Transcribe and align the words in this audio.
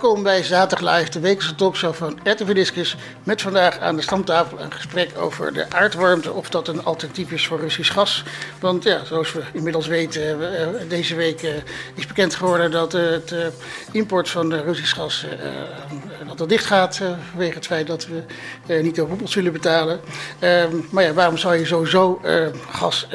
Welkom 0.00 0.22
bij 0.22 0.42
Zaterdag 0.42 0.96
Live, 0.96 1.10
de 1.10 1.20
wekelijkse 1.20 1.54
talkshow 1.54 1.94
van 1.94 2.18
RTV 2.24 2.54
Discus. 2.54 2.96
Met 3.22 3.42
vandaag 3.42 3.78
aan 3.78 3.96
de 3.96 4.02
stamtafel 4.02 4.60
een 4.60 4.72
gesprek 4.72 5.18
over 5.18 5.52
de 5.52 5.70
aardwarmte. 5.70 6.32
Of 6.32 6.50
dat 6.50 6.68
een 6.68 6.84
alternatief 6.84 7.30
is 7.30 7.46
voor 7.46 7.60
Russisch 7.60 7.92
gas. 7.92 8.24
Want 8.60 8.84
ja, 8.84 9.04
zoals 9.04 9.32
we 9.32 9.42
inmiddels 9.52 9.86
weten, 9.86 10.58
eh, 10.58 10.66
deze 10.88 11.14
week 11.14 11.42
eh, 11.42 11.50
is 11.94 12.06
bekend 12.06 12.34
geworden 12.34 12.70
dat 12.70 12.94
eh, 12.94 13.02
het 13.10 13.34
import 13.92 14.28
van 14.28 14.54
Russisch 14.54 14.94
gas 14.94 15.26
dat 16.26 16.38
dat 16.38 16.48
dicht 16.48 16.64
gaat. 16.64 17.00
vanwege 17.30 17.54
het 17.54 17.66
feit 17.66 17.86
dat 17.86 18.06
we 18.06 18.22
niet 18.82 18.94
de 18.94 19.02
roebels 19.02 19.32
zullen 19.32 19.52
betalen. 19.52 20.00
Ehm, 20.38 20.76
maar 20.90 21.04
ja, 21.04 21.12
waarom 21.12 21.36
zou 21.36 21.56
je 21.56 21.66
sowieso 21.66 22.20
gas 22.70 23.08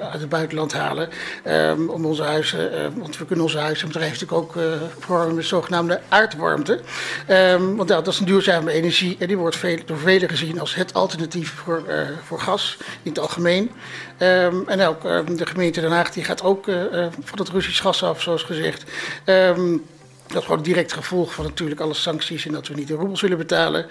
uit 0.00 0.20
het 0.20 0.28
buitenland 0.28 0.72
halen? 0.72 1.08
Ehm, 1.44 1.88
om 1.88 2.04
onze 2.04 2.22
huizen, 2.22 2.92
want 2.98 3.18
we 3.18 3.24
kunnen 3.24 3.44
onze 3.44 3.58
huizen 3.58 3.86
en 3.86 3.92
bedrijven 3.92 4.18
natuurlijk 4.20 4.42
ook 4.42 4.64
verwarmen 4.98 5.34
met 5.34 5.44
zogenaamde 5.44 5.92
de 5.92 6.01
aardwarmte. 6.08 6.80
Um, 7.30 7.76
want 7.76 7.88
dat 7.88 8.06
is 8.06 8.18
een 8.18 8.26
duurzame 8.26 8.72
energie 8.72 9.16
en 9.18 9.26
die 9.26 9.36
wordt 9.36 9.56
veel, 9.56 9.78
door 9.86 9.98
velen 9.98 10.28
gezien 10.28 10.60
als 10.60 10.74
het 10.74 10.94
alternatief 10.94 11.50
voor, 11.50 11.82
uh, 11.88 12.00
voor 12.24 12.40
gas 12.40 12.76
in 13.02 13.10
het 13.10 13.18
algemeen. 13.18 13.70
Um, 14.18 14.68
en 14.68 14.80
ook 14.86 15.04
um, 15.04 15.36
de 15.36 15.46
gemeente 15.46 15.80
Den 15.80 15.90
Haag 15.90 16.10
die 16.10 16.24
gaat 16.24 16.42
ook 16.42 16.66
uh, 16.66 16.84
van 17.22 17.38
het 17.38 17.48
Russisch 17.48 17.82
gas 17.82 18.02
af, 18.02 18.22
zoals 18.22 18.42
gezegd. 18.42 18.84
Dat 20.26 20.40
is 20.40 20.48
gewoon 20.48 20.62
direct 20.62 20.92
gevolg 20.92 21.34
van 21.34 21.44
natuurlijk 21.44 21.80
alle 21.80 21.94
sancties 21.94 22.46
en 22.46 22.52
dat 22.52 22.68
we 22.68 22.74
niet 22.74 22.88
de 22.88 22.94
roebels 22.94 23.20
willen 23.20 23.38
betalen. 23.38 23.86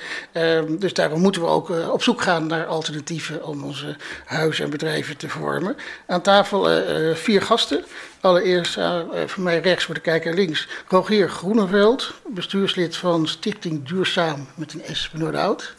Dus 0.79 0.93
daarom 0.93 1.21
moeten 1.21 1.41
we 1.41 1.47
ook 1.47 1.69
op 1.91 2.03
zoek 2.03 2.21
gaan 2.21 2.47
naar 2.47 2.65
alternatieven 2.65 3.45
om 3.45 3.63
onze 3.63 3.95
huizen 4.25 4.63
en 4.63 4.69
bedrijven 4.69 5.17
te 5.17 5.29
verwarmen. 5.29 5.77
Aan 6.07 6.21
tafel 6.21 6.67
vier 7.15 7.41
gasten. 7.41 7.85
Allereerst 8.21 8.77
uh, 8.77 8.99
voor 9.25 9.43
mij 9.43 9.59
rechts, 9.59 9.85
voor 9.85 9.93
de 9.93 10.01
kijker 10.01 10.33
links, 10.33 10.67
Rogier 10.87 11.29
Groeneveld, 11.29 12.13
bestuurslid 12.27 12.97
van 12.97 13.27
Stichting 13.27 13.87
Duurzaam 13.87 14.47
met 14.55 14.73
een 14.73 14.95
S 14.95 15.09
Noorderhout. 15.13 15.73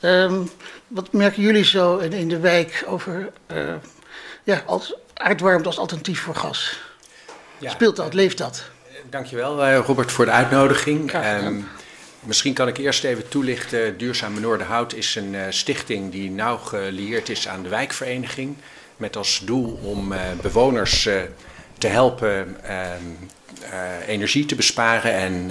Um, 0.00 0.50
wat 0.88 1.12
merken 1.12 1.42
jullie 1.42 1.64
zo 1.64 1.96
in, 1.96 2.12
in 2.12 2.28
de 2.28 2.38
wijk 2.38 2.84
over 2.86 3.32
ja, 4.44 4.62
als 4.66 4.94
aardwarmte 5.14 5.66
als 5.68 5.78
alternatief 5.78 6.20
voor 6.20 6.34
gas? 6.34 6.80
Ja, 7.58 7.70
Speelt 7.70 7.96
dat, 7.96 8.14
leeft 8.14 8.38
dat? 8.38 8.64
Dankjewel 9.10 9.66
uh, 9.66 9.78
Robert 9.86 10.12
voor 10.12 10.24
de 10.24 10.30
uitnodiging. 10.30 11.14
Um, 11.44 11.68
misschien 12.20 12.54
kan 12.54 12.68
ik 12.68 12.76
eerst 12.76 13.04
even 13.04 13.28
toelichten. 13.28 13.98
Duurzame 13.98 14.40
Noorderhout 14.40 14.94
is 14.94 15.14
een 15.14 15.34
uh, 15.34 15.42
stichting 15.50 16.12
die 16.12 16.30
nauw 16.30 16.56
gelieerd 16.56 17.28
is 17.28 17.48
aan 17.48 17.62
de 17.62 17.68
wijkvereniging. 17.68 18.56
Met 18.96 19.16
als 19.16 19.40
doel 19.44 19.78
om 19.82 20.12
uh, 20.12 20.20
bewoners 20.42 21.08
te 21.78 21.86
helpen 21.86 22.56
um, 22.70 23.28
energie 24.06 24.46
te 24.46 24.54
besparen 24.54 25.12
en 25.12 25.50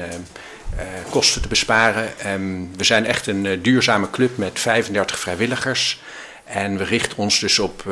kosten 1.09 1.41
te 1.41 1.47
besparen. 1.47 2.09
Um, 2.27 2.77
we 2.77 2.83
zijn 2.83 3.05
echt 3.05 3.27
een 3.27 3.61
duurzame 3.61 4.09
club 4.09 4.37
met 4.37 4.59
35 4.59 5.19
vrijwilligers. 5.19 6.01
En 6.43 6.77
we 6.77 6.83
richten 6.83 7.17
ons 7.17 7.39
dus 7.39 7.59
op 7.59 7.83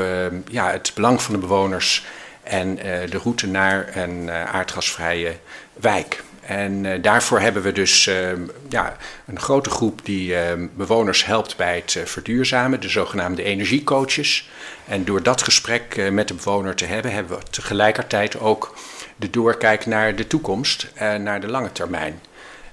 ja, 0.49 0.71
het 0.71 0.91
belang 0.95 1.21
van 1.21 1.33
de 1.33 1.39
bewoners 1.39 2.05
en 2.43 2.75
de 3.09 3.17
route 3.23 3.47
naar 3.47 3.97
een 3.97 4.31
aardgasvrije 4.31 5.35
wijk. 5.73 6.23
En 6.45 6.83
uh, 6.83 7.01
daarvoor 7.01 7.39
hebben 7.39 7.63
we 7.63 7.71
dus 7.71 8.03
ja, 8.69 8.97
een 9.25 9.39
grote 9.39 9.69
groep 9.69 10.05
die 10.05 10.35
bewoners 10.75 11.25
helpt 11.25 11.57
bij 11.57 11.75
het 11.75 12.09
verduurzamen, 12.09 12.81
de 12.81 12.89
zogenaamde 12.89 13.43
energiecoaches. 13.43 14.49
En 14.87 15.05
door 15.05 15.23
dat 15.23 15.41
gesprek 15.41 16.09
met 16.11 16.27
de 16.27 16.33
bewoner 16.33 16.75
te 16.75 16.85
hebben, 16.85 17.11
hebben 17.11 17.37
we 17.37 17.43
tegelijkertijd 17.49 18.39
ook 18.39 18.75
de 19.15 19.29
doorkijk 19.29 19.85
naar 19.85 20.15
de 20.15 20.27
toekomst, 20.27 20.87
naar 21.19 21.41
de 21.41 21.47
lange 21.47 21.71
termijn. 21.71 22.21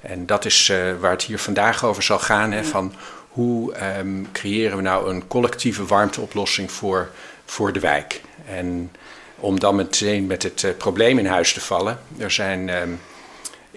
En 0.00 0.26
dat 0.26 0.44
is 0.44 0.72
waar 1.00 1.10
het 1.10 1.22
hier 1.22 1.38
vandaag 1.38 1.84
over 1.84 2.02
zal 2.02 2.18
gaan, 2.18 2.52
hè, 2.52 2.64
van 2.64 2.94
hoe 3.28 3.74
um, 3.98 4.28
creëren 4.32 4.76
we 4.76 4.82
nou 4.82 5.10
een 5.10 5.26
collectieve 5.26 5.86
warmteoplossing 5.86 6.72
voor, 6.72 7.10
voor 7.44 7.72
de 7.72 7.80
wijk. 7.80 8.20
En 8.46 8.92
om 9.36 9.60
dan 9.60 9.76
meteen 9.76 10.26
met 10.26 10.42
het 10.42 10.74
probleem 10.78 11.18
in 11.18 11.26
huis 11.26 11.52
te 11.52 11.60
vallen. 11.60 11.98
Er 12.18 12.30
zijn 12.30 12.68
um, 12.68 13.00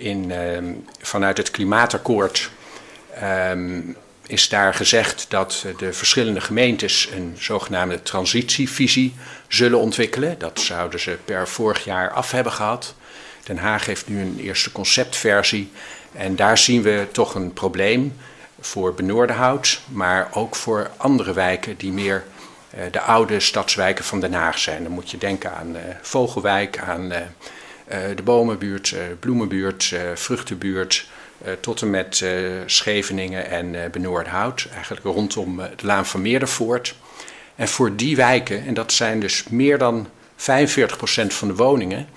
in, 0.03 0.31
um, 0.31 0.85
vanuit 1.01 1.37
het 1.37 1.51
klimaatakkoord 1.51 2.49
um, 3.23 3.95
is 4.27 4.49
daar 4.49 4.73
gezegd 4.73 5.25
dat 5.29 5.65
de 5.77 5.93
verschillende 5.93 6.41
gemeentes 6.41 7.09
een 7.15 7.35
zogenaamde 7.39 8.01
transitievisie 8.01 9.13
zullen 9.47 9.79
ontwikkelen. 9.79 10.39
Dat 10.39 10.59
zouden 10.59 10.99
ze 10.99 11.17
per 11.25 11.47
vorig 11.47 11.83
jaar 11.83 12.11
af 12.11 12.31
hebben 12.31 12.53
gehad. 12.53 12.95
Den 13.43 13.57
Haag 13.57 13.85
heeft 13.85 14.07
nu 14.07 14.21
een 14.21 14.39
eerste 14.39 14.71
conceptversie. 14.71 15.71
En 16.13 16.35
daar 16.35 16.57
zien 16.57 16.81
we 16.81 17.07
toch 17.11 17.35
een 17.35 17.53
probleem 17.53 18.15
voor 18.59 18.93
Benoordenhout, 18.93 19.81
maar 19.91 20.29
ook 20.33 20.55
voor 20.55 20.91
andere 20.97 21.33
wijken 21.33 21.77
die 21.77 21.91
meer 21.91 22.23
eh, 22.69 22.83
de 22.91 23.01
oude 23.01 23.39
stadswijken 23.39 24.05
van 24.05 24.19
Den 24.19 24.33
Haag 24.33 24.59
zijn. 24.59 24.83
Dan 24.83 24.91
moet 24.91 25.11
je 25.11 25.17
denken 25.17 25.55
aan 25.55 25.75
eh, 25.75 25.81
Vogelwijk, 26.01 26.79
aan 26.79 27.11
eh, 27.11 27.21
de 28.15 28.23
Bomenbuurt, 28.23 28.95
Bloemenbuurt, 29.19 29.95
Vruchtenbuurt, 30.13 31.07
tot 31.59 31.81
en 31.81 31.89
met 31.89 32.25
Scheveningen 32.65 33.49
en 33.49 33.91
Benoordhout, 33.91 34.67
eigenlijk 34.73 35.05
rondom 35.05 35.57
de 35.57 35.85
Laan 35.85 36.05
van 36.05 36.21
Meerdervoort. 36.21 36.95
En 37.55 37.67
voor 37.67 37.95
die 37.95 38.15
wijken, 38.15 38.65
en 38.65 38.73
dat 38.73 38.91
zijn 38.91 39.19
dus 39.19 39.43
meer 39.49 39.77
dan 39.77 40.07
45% 40.37 40.43
van 41.27 41.47
de 41.47 41.55
woningen, 41.55 42.07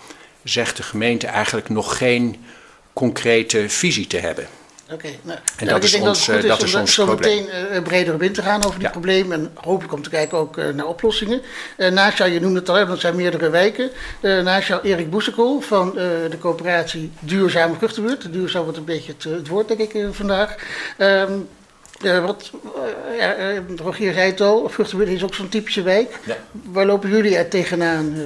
zegt 0.42 0.76
de 0.76 0.82
gemeente 0.82 1.26
eigenlijk 1.26 1.68
nog 1.68 1.96
geen 1.96 2.44
concrete 2.92 3.68
visie 3.68 4.06
te 4.06 4.18
hebben. 4.18 4.46
Oké, 4.92 5.08
nou, 5.22 5.38
en 5.56 5.66
dat, 5.66 5.84
is 5.84 5.94
ons, 5.94 6.26
dat, 6.26 6.42
dat 6.42 6.62
is 6.62 6.74
om 6.74 6.80
ons 6.80 6.94
zo 6.94 7.06
meteen 7.06 7.48
uh, 7.72 7.82
breder 7.82 8.14
op 8.14 8.22
in 8.22 8.32
te 8.32 8.42
gaan 8.42 8.64
over 8.64 8.80
dit 8.80 8.90
probleem. 8.90 9.32
En 9.32 9.50
hopelijk 9.54 9.92
om 9.92 10.02
te 10.02 10.10
kijken 10.10 10.38
ook 10.38 10.56
uh, 10.56 10.68
naar 10.68 10.86
oplossingen. 10.86 11.42
Uh, 11.76 11.90
naast 11.90 12.18
jou, 12.18 12.30
je 12.30 12.40
noemde 12.40 12.58
het 12.58 12.68
al, 12.68 12.74
want 12.74 12.88
het 12.88 13.00
zijn 13.00 13.16
meerdere 13.16 13.50
wijken. 13.50 13.90
naast 14.20 14.68
jou 14.68 14.82
Erik 14.82 15.10
Boesekool 15.10 15.60
van 15.60 15.90
de 15.94 16.36
coöperatie 16.40 17.12
Duurzame 17.20 17.74
Vruchtenbuurt. 17.74 18.32
Duurzaam 18.32 18.62
wordt 18.62 18.78
een 18.78 18.84
beetje 18.84 19.12
het, 19.12 19.24
het 19.24 19.48
woord, 19.48 19.68
denk 19.68 19.80
ik, 19.80 20.08
vandaag. 20.12 20.56
Um, 20.98 21.48
uh, 22.02 22.24
wat, 22.24 22.50
uh, 22.76 23.18
ja, 23.18 23.36
uh, 23.36 23.58
Rogier 23.76 24.12
zei 24.12 24.30
het 24.30 24.40
al, 24.40 24.68
Vruchtenbuurt 24.68 25.10
is 25.10 25.24
ook 25.24 25.34
zo'n 25.34 25.48
typische 25.48 25.82
wijk. 25.82 26.18
Ja. 26.24 26.36
Waar 26.50 26.86
lopen 26.86 27.10
jullie 27.10 27.36
er 27.36 27.48
tegenaan? 27.48 28.16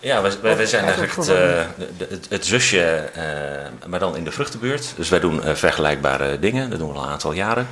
ja, 0.00 0.22
wij, 0.22 0.32
wij, 0.42 0.56
wij 0.56 0.66
zijn 0.66 0.84
eigenlijk 0.84 1.16
het, 1.16 1.26
het, 2.10 2.26
het, 2.28 2.46
zusje, 2.46 3.10
maar 3.86 3.98
dan 3.98 4.16
in 4.16 4.24
de 4.24 4.32
Vruchtenbuurt. 4.32 4.92
Dus 4.96 5.08
wij 5.08 5.20
doen 5.20 5.40
vergelijkbare 5.42 6.38
dingen, 6.38 6.70
dat 6.70 6.78
doen 6.78 6.92
we 6.92 6.98
al 6.98 7.04
een 7.04 7.10
aantal 7.10 7.32
jaren. 7.32 7.66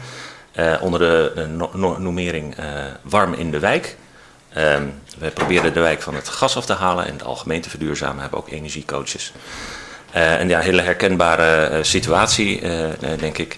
onder 0.81 1.01
de 1.01 1.47
no 1.73 1.99
noemering 1.99 2.57
Warm 3.03 3.35
in 3.35 3.51
de 3.51 3.59
Wijk. 3.59 3.97
Ehm, 4.53 4.83
wij 5.19 5.31
proberen 5.31 5.73
de 5.73 5.81
wijk 5.81 6.03
van 6.03 6.15
het 6.15 6.29
gas 6.29 6.57
af 6.57 6.67
te 6.67 6.73
halen 6.73 7.07
en 7.07 7.13
het 7.13 7.25
algemeen 7.25 7.61
te 7.61 7.71
verduurzamen. 7.71 8.15
We 8.15 8.21
hebben 8.21 8.39
ook 8.39 8.51
energiecoaches. 8.51 9.33
En 10.11 10.49
ja, 10.49 10.59
een 10.59 10.65
hele 10.65 10.83
herkenbare 10.83 11.85
situatie, 11.85 12.61
denk 13.19 13.39
ik. 13.39 13.57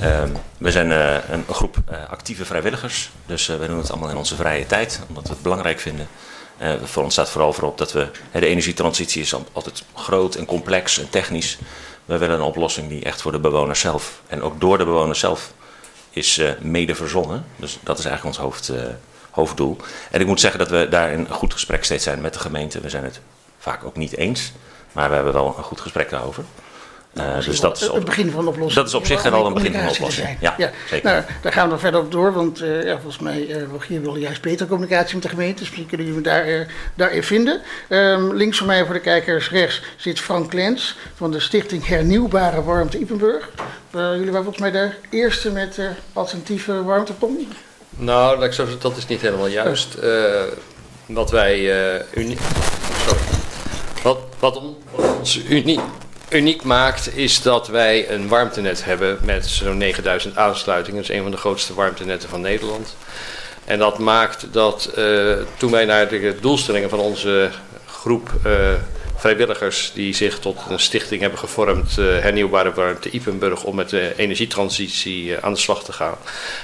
Ehm, 0.00 0.30
we 0.58 0.70
zijn 0.70 0.90
een 1.32 1.44
groep 1.50 1.76
actieve 2.10 2.44
vrijwilligers, 2.44 3.10
dus 3.26 3.46
we 3.46 3.66
doen 3.66 3.78
het 3.78 3.90
allemaal 3.90 4.10
in 4.10 4.16
onze 4.16 4.36
vrije 4.36 4.66
tijd, 4.66 5.00
omdat 5.08 5.22
we 5.22 5.32
het 5.32 5.42
belangrijk 5.42 5.80
vinden. 5.80 6.08
voor 6.82 7.02
ons 7.02 7.12
staat 7.12 7.30
vooral 7.30 7.52
voorop 7.52 7.78
dat 7.78 7.92
we, 7.92 8.08
de 8.32 8.46
energietransitie 8.46 9.22
is 9.22 9.34
altijd 9.52 9.84
groot 9.94 10.34
en 10.34 10.44
complex 10.44 10.98
en 10.98 11.10
technisch. 11.10 11.58
We 12.04 12.18
willen 12.18 12.36
een 12.36 12.44
oplossing 12.44 12.88
die 12.88 13.04
echt 13.04 13.22
voor 13.22 13.32
de 13.32 13.38
bewoners 13.38 13.80
zelf 13.80 14.20
en 14.26 14.42
ook 14.42 14.60
door 14.60 14.78
de 14.78 14.84
bewoners 14.84 15.18
zelf 15.18 15.52
is 16.10 16.40
mede 16.60 16.94
verzonnen. 16.94 17.44
Dus 17.56 17.78
dat 17.82 17.98
is 17.98 18.04
eigenlijk 18.04 18.36
ons 18.36 18.46
hoofd, 18.46 18.72
hoofddoel. 19.30 19.76
En 20.10 20.20
ik 20.20 20.26
moet 20.26 20.40
zeggen 20.40 20.58
dat 20.58 20.70
we 20.70 20.86
daar 20.90 21.12
in 21.12 21.28
goed 21.30 21.52
gesprek 21.52 21.84
steeds 21.84 22.04
zijn 22.04 22.20
met 22.20 22.32
de 22.32 22.38
gemeente. 22.38 22.80
We 22.80 22.88
zijn 22.88 23.04
het 23.04 23.20
vaak 23.58 23.84
ook 23.84 23.96
niet 23.96 24.16
eens. 24.16 24.52
Maar 24.92 25.08
we 25.08 25.14
hebben 25.14 25.32
wel 25.32 25.54
een 25.58 25.64
goed 25.64 25.80
gesprek 25.80 26.10
daarover. 26.10 26.44
Uh, 27.18 27.44
dus 27.44 27.60
dat 27.60 27.80
is 27.80 27.88
op, 27.88 27.94
het 27.94 28.04
begin 28.04 28.30
van 28.30 28.44
de 28.44 28.50
oplossing. 28.50 28.74
Dat 28.74 28.86
is 28.86 28.94
op 28.94 29.06
zich 29.06 29.22
wel 29.22 29.46
een 29.46 29.54
begin 29.54 29.72
van 29.72 29.82
de 29.82 29.90
oplossing. 29.90 30.36
Ja, 30.40 30.54
ja, 30.58 30.70
zeker. 30.88 31.10
Nou, 31.10 31.24
daar 31.42 31.52
gaan 31.52 31.64
we 31.64 31.70
nog 31.70 31.80
verder 31.80 32.00
op 32.00 32.12
door, 32.12 32.32
want 32.32 32.62
uh, 32.62 32.84
ja, 32.84 32.92
volgens 32.92 33.18
mij 33.18 33.46
uh, 33.46 33.62
Rogier 33.70 34.00
wil 34.00 34.16
juist 34.16 34.42
betere 34.42 34.68
communicatie 34.68 35.14
met 35.14 35.22
de 35.22 35.28
gemeente. 35.28 35.54
Dus 35.54 35.62
misschien 35.62 35.86
kunnen 35.86 36.06
jullie 36.06 36.20
me 36.20 36.28
daar, 36.28 36.48
uh, 36.48 36.60
daarin 36.94 37.22
vinden. 37.22 37.60
Um, 37.88 38.34
links 38.34 38.58
van 38.58 38.66
mij 38.66 38.84
voor 38.84 38.94
de 38.94 39.00
kijkers 39.00 39.50
rechts 39.50 39.82
zit 39.96 40.20
Frank 40.20 40.52
Lens 40.52 40.96
van 41.14 41.30
de 41.30 41.40
Stichting 41.40 41.86
Hernieuwbare 41.86 42.62
Warmte 42.62 42.98
Ipenburg. 42.98 43.50
jullie 43.92 44.30
waren 44.30 44.32
volgens 44.32 44.58
mij 44.58 44.70
de 44.70 44.90
eerste 45.10 45.50
met 45.50 45.80
alternatieve 46.12 46.82
warmtepomp. 46.82 47.40
Nou, 47.96 48.50
dat 48.80 48.96
is 48.96 49.06
niet 49.06 49.20
helemaal 49.20 49.46
juist. 49.46 49.96
wat 51.06 51.30
wij 51.30 51.58
uniek... 52.14 52.40
Sorry. 53.06 53.22
Wat, 54.02 54.18
wat, 54.38 54.62
ons 55.18 55.38
uniek, 55.48 55.80
uniek 56.28 56.62
maakt 56.62 57.16
is 57.16 57.42
dat 57.42 57.68
wij 57.68 58.10
een 58.10 58.28
warmtenet 58.28 58.84
hebben 58.84 59.18
met 59.22 59.46
zo'n 59.46 59.76
9000 59.76 60.36
aansluitingen. 60.36 61.00
Dat 61.00 61.10
is 61.10 61.16
een 61.16 61.22
van 61.22 61.30
de 61.30 61.36
grootste 61.36 61.74
warmtenetten 61.74 62.28
van 62.28 62.40
Nederland. 62.40 62.96
En 63.64 63.78
dat 63.78 63.98
maakt 63.98 64.46
dat 64.52 64.92
uh, 64.98 65.36
toen 65.56 65.70
wij 65.70 65.84
naar 65.84 66.08
de 66.08 66.36
doelstellingen 66.40 66.90
van 66.90 66.98
onze 66.98 67.50
groep 67.86 68.32
uh, 68.46 68.52
vrijwilligers 69.16 69.90
die 69.94 70.14
zich 70.14 70.38
tot 70.38 70.58
een 70.68 70.78
stichting 70.78 71.20
hebben 71.20 71.38
gevormd, 71.38 71.96
Hernieuwbare 71.96 72.72
Warmte 72.72 73.10
Ipenburg, 73.10 73.64
om 73.64 73.74
met 73.74 73.90
de 73.90 74.12
energietransitie 74.16 75.38
aan 75.40 75.52
de 75.52 75.58
slag 75.58 75.84
te 75.84 75.92
gaan. 75.92 76.16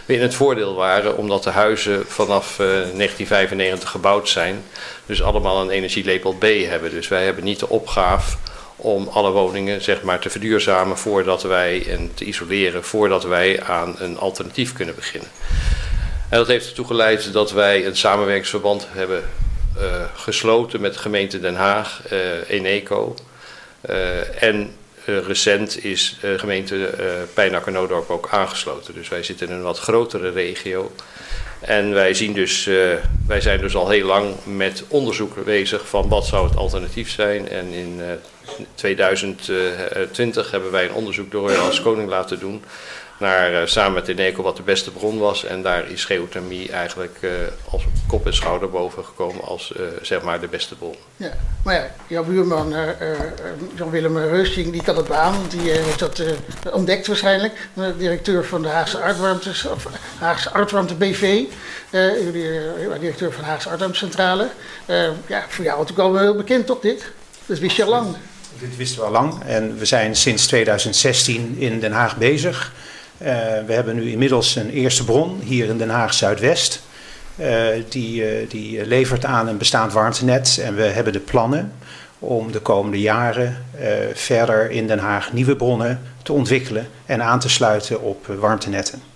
We 0.04 0.14
in 0.14 0.22
het 0.22 0.34
voordeel 0.34 0.74
waren 0.74 1.16
omdat 1.16 1.42
de 1.42 1.50
huizen 1.50 2.04
vanaf 2.06 2.56
1995 2.56 3.90
gebouwd 3.90 4.28
zijn, 4.28 4.64
dus 5.06 5.22
allemaal 5.22 5.60
een 5.60 5.70
energielabel 5.70 6.32
B 6.32 6.42
hebben. 6.42 6.90
Dus 6.90 7.08
wij 7.08 7.24
hebben 7.24 7.44
niet 7.44 7.58
de 7.58 7.68
opgave 7.68 8.36
om 8.82 9.08
alle 9.08 9.30
woningen 9.30 9.82
zeg 9.82 10.02
maar, 10.02 10.18
te 10.18 10.30
verduurzamen 10.30 10.98
voordat 10.98 11.42
wij 11.42 11.86
en 11.88 12.10
te 12.14 12.24
isoleren 12.24 12.84
voordat 12.84 13.24
wij 13.24 13.62
aan 13.62 13.94
een 13.98 14.18
alternatief 14.18 14.72
kunnen 14.72 14.94
beginnen. 14.94 15.28
En 16.28 16.38
dat 16.38 16.46
heeft 16.46 16.66
ertoe 16.66 16.86
geleid 16.86 17.32
dat 17.32 17.52
wij 17.52 17.86
een 17.86 17.96
samenwerkingsverband 17.96 18.86
hebben 18.90 19.24
uh, 19.78 20.04
gesloten 20.14 20.80
met 20.80 20.92
de 20.92 20.98
gemeente 20.98 21.40
Den 21.40 21.54
Haag, 21.54 22.02
uh, 22.12 22.18
Eneco. 22.48 23.14
Uh, 23.90 24.42
en 24.42 24.74
recent 25.04 25.84
is 25.84 26.18
de 26.20 26.38
gemeente 26.38 26.76
uh, 26.76 27.06
Pijnacker-Noodorp 27.34 28.10
ook 28.10 28.28
aangesloten. 28.30 28.94
Dus 28.94 29.08
wij 29.08 29.22
zitten 29.22 29.48
in 29.48 29.54
een 29.54 29.62
wat 29.62 29.78
grotere 29.78 30.30
regio. 30.30 30.92
En 31.60 31.92
wij, 31.92 32.14
zien 32.14 32.32
dus, 32.32 32.64
wij 33.26 33.40
zijn 33.40 33.60
dus 33.60 33.74
al 33.74 33.88
heel 33.88 34.06
lang 34.06 34.34
met 34.44 34.84
onderzoek 34.88 35.44
bezig 35.44 35.88
van 35.88 36.08
wat 36.08 36.26
zou 36.26 36.48
het 36.48 36.56
alternatief 36.56 37.10
zijn. 37.10 37.48
En 37.48 37.72
in 37.72 37.96
uh, 37.98 38.04
2020 38.74 40.50
hebben 40.50 40.70
wij 40.70 40.84
een 40.84 40.94
onderzoek 40.94 41.30
door 41.30 41.56
als 41.58 41.82
koning 41.82 42.08
laten 42.08 42.38
doen 42.38 42.64
naar, 43.22 43.52
uh, 43.52 43.58
samen 43.64 43.92
met 43.92 44.08
Eneco 44.08 44.42
wat 44.42 44.56
de 44.56 44.62
beste 44.62 44.90
bron 44.90 45.18
was. 45.18 45.44
En 45.44 45.62
daar 45.62 45.90
is 45.90 46.04
geothermie 46.04 46.72
eigenlijk 46.72 47.18
als 47.70 47.82
kop 48.06 48.26
en 48.26 48.34
schouder 48.34 48.70
boven 48.70 49.04
gekomen 49.04 49.44
als 49.44 49.72
zeg 50.02 50.22
maar 50.22 50.40
de 50.40 50.48
beste 50.48 50.74
bron. 50.74 50.96
Ja, 51.16 51.32
maar 51.64 51.74
ja, 51.74 51.90
jouw 52.06 52.24
buurman 52.24 52.74
Jan-Willem 53.74 54.18
Reusting 54.18 54.72
die 54.72 54.82
kan 54.82 54.96
het 54.96 55.08
beamen, 55.08 55.48
die 55.48 55.70
heeft 55.70 55.98
dat 55.98 56.22
ontdekt 56.72 57.06
waarschijnlijk. 57.06 57.68
De 57.74 57.96
directeur 57.96 58.44
van 58.44 58.62
de 58.62 58.68
Haagse 58.68 59.00
Aardwarmtes, 59.00 59.66
of 59.66 59.86
Haagse 60.18 60.52
Aardwarmte 60.52 60.94
BV, 60.94 61.42
directeur 63.00 63.32
van 63.32 63.42
de 63.42 63.48
Haagse 63.48 63.68
Aardwarmtecentrale. 63.68 64.48
ja, 65.26 65.44
voor 65.48 65.64
jou 65.64 65.78
natuurlijk 65.78 66.08
al 66.08 66.18
heel 66.18 66.36
bekend 66.36 66.66
toch 66.66 66.80
dit? 66.80 67.10
Dat 67.46 67.58
wist 67.58 67.76
je 67.76 67.84
al 67.84 67.90
lang. 67.90 68.16
Dit 68.60 68.76
wisten 68.76 68.98
we 68.98 69.06
al 69.06 69.12
lang 69.12 69.42
en 69.46 69.78
we 69.78 69.84
zijn 69.84 70.16
sinds 70.16 70.46
2016 70.46 71.54
in 71.58 71.80
Den 71.80 71.92
Haag 71.92 72.16
bezig. 72.16 72.72
Uh, 73.18 73.28
we 73.66 73.72
hebben 73.72 73.94
nu 73.94 74.10
inmiddels 74.10 74.56
een 74.56 74.70
eerste 74.70 75.04
bron 75.04 75.40
hier 75.40 75.68
in 75.68 75.78
Den 75.78 75.90
Haag 75.90 76.14
Zuidwest. 76.14 76.82
Uh, 77.36 77.66
die, 77.88 78.42
uh, 78.42 78.50
die 78.50 78.86
levert 78.86 79.24
aan 79.24 79.48
een 79.48 79.58
bestaand 79.58 79.92
warmtenet 79.92 80.60
en 80.62 80.74
we 80.74 80.82
hebben 80.82 81.12
de 81.12 81.20
plannen 81.20 81.72
om 82.18 82.52
de 82.52 82.60
komende 82.60 83.00
jaren 83.00 83.64
verder 84.12 84.70
in 84.70 84.86
Den 84.86 84.98
Haag 84.98 85.32
nieuwe 85.32 85.56
bronnen 85.56 86.00
te 86.22 86.32
ontwikkelen 86.32 86.88
en 87.06 87.22
aan 87.22 87.40
te 87.40 87.48
sluiten 87.48 88.02
op 88.02 88.26
warmtenetten. 88.26 89.11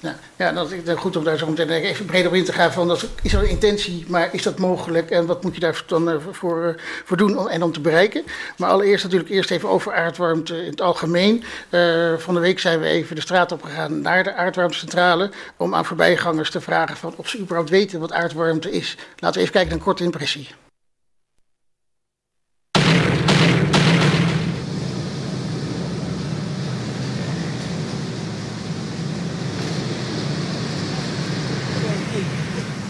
Nou, 0.00 0.14
ja, 0.36 0.52
dat 0.52 0.70
is 0.70 0.94
goed 0.96 1.16
om 1.16 1.24
daar 1.24 1.38
zo 1.38 1.46
meteen 1.46 1.70
even 1.70 2.04
breder 2.04 2.28
op 2.28 2.34
in 2.36 2.44
te 2.44 2.52
gaan. 2.52 2.72
Van 2.72 2.88
dat 2.88 3.06
is 3.22 3.32
er 3.32 3.42
een 3.42 3.48
intentie, 3.48 4.04
maar 4.08 4.28
is 4.32 4.42
dat 4.42 4.58
mogelijk 4.58 5.10
en 5.10 5.26
wat 5.26 5.42
moet 5.42 5.54
je 5.54 5.60
daar 5.60 5.82
dan 5.86 6.20
voor, 6.30 6.80
voor 7.04 7.16
doen 7.16 7.48
en 7.48 7.62
om 7.62 7.72
te 7.72 7.80
bereiken? 7.80 8.24
Maar 8.56 8.70
allereerst 8.70 9.04
natuurlijk 9.04 9.30
eerst 9.30 9.50
even 9.50 9.68
over 9.68 9.94
aardwarmte 9.94 10.64
in 10.64 10.70
het 10.70 10.80
algemeen. 10.80 11.44
Uh, 11.70 12.14
van 12.16 12.34
de 12.34 12.40
week 12.40 12.58
zijn 12.58 12.80
we 12.80 12.86
even 12.86 13.16
de 13.16 13.22
straat 13.22 13.52
op 13.52 13.62
gegaan 13.62 14.00
naar 14.00 14.24
de 14.24 14.34
aardwarmtecentrale 14.34 15.30
om 15.56 15.74
aan 15.74 15.84
voorbijgangers 15.84 16.50
te 16.50 16.60
vragen 16.60 16.96
van 16.96 17.14
of 17.16 17.28
ze 17.28 17.38
überhaupt 17.38 17.70
weten 17.70 18.00
wat 18.00 18.12
aardwarmte 18.12 18.70
is. 18.70 18.96
Laten 19.16 19.36
we 19.36 19.40
even 19.40 19.52
kijken 19.52 19.70
naar 19.70 19.78
een 19.78 19.84
korte 19.84 20.04
impressie. 20.04 20.48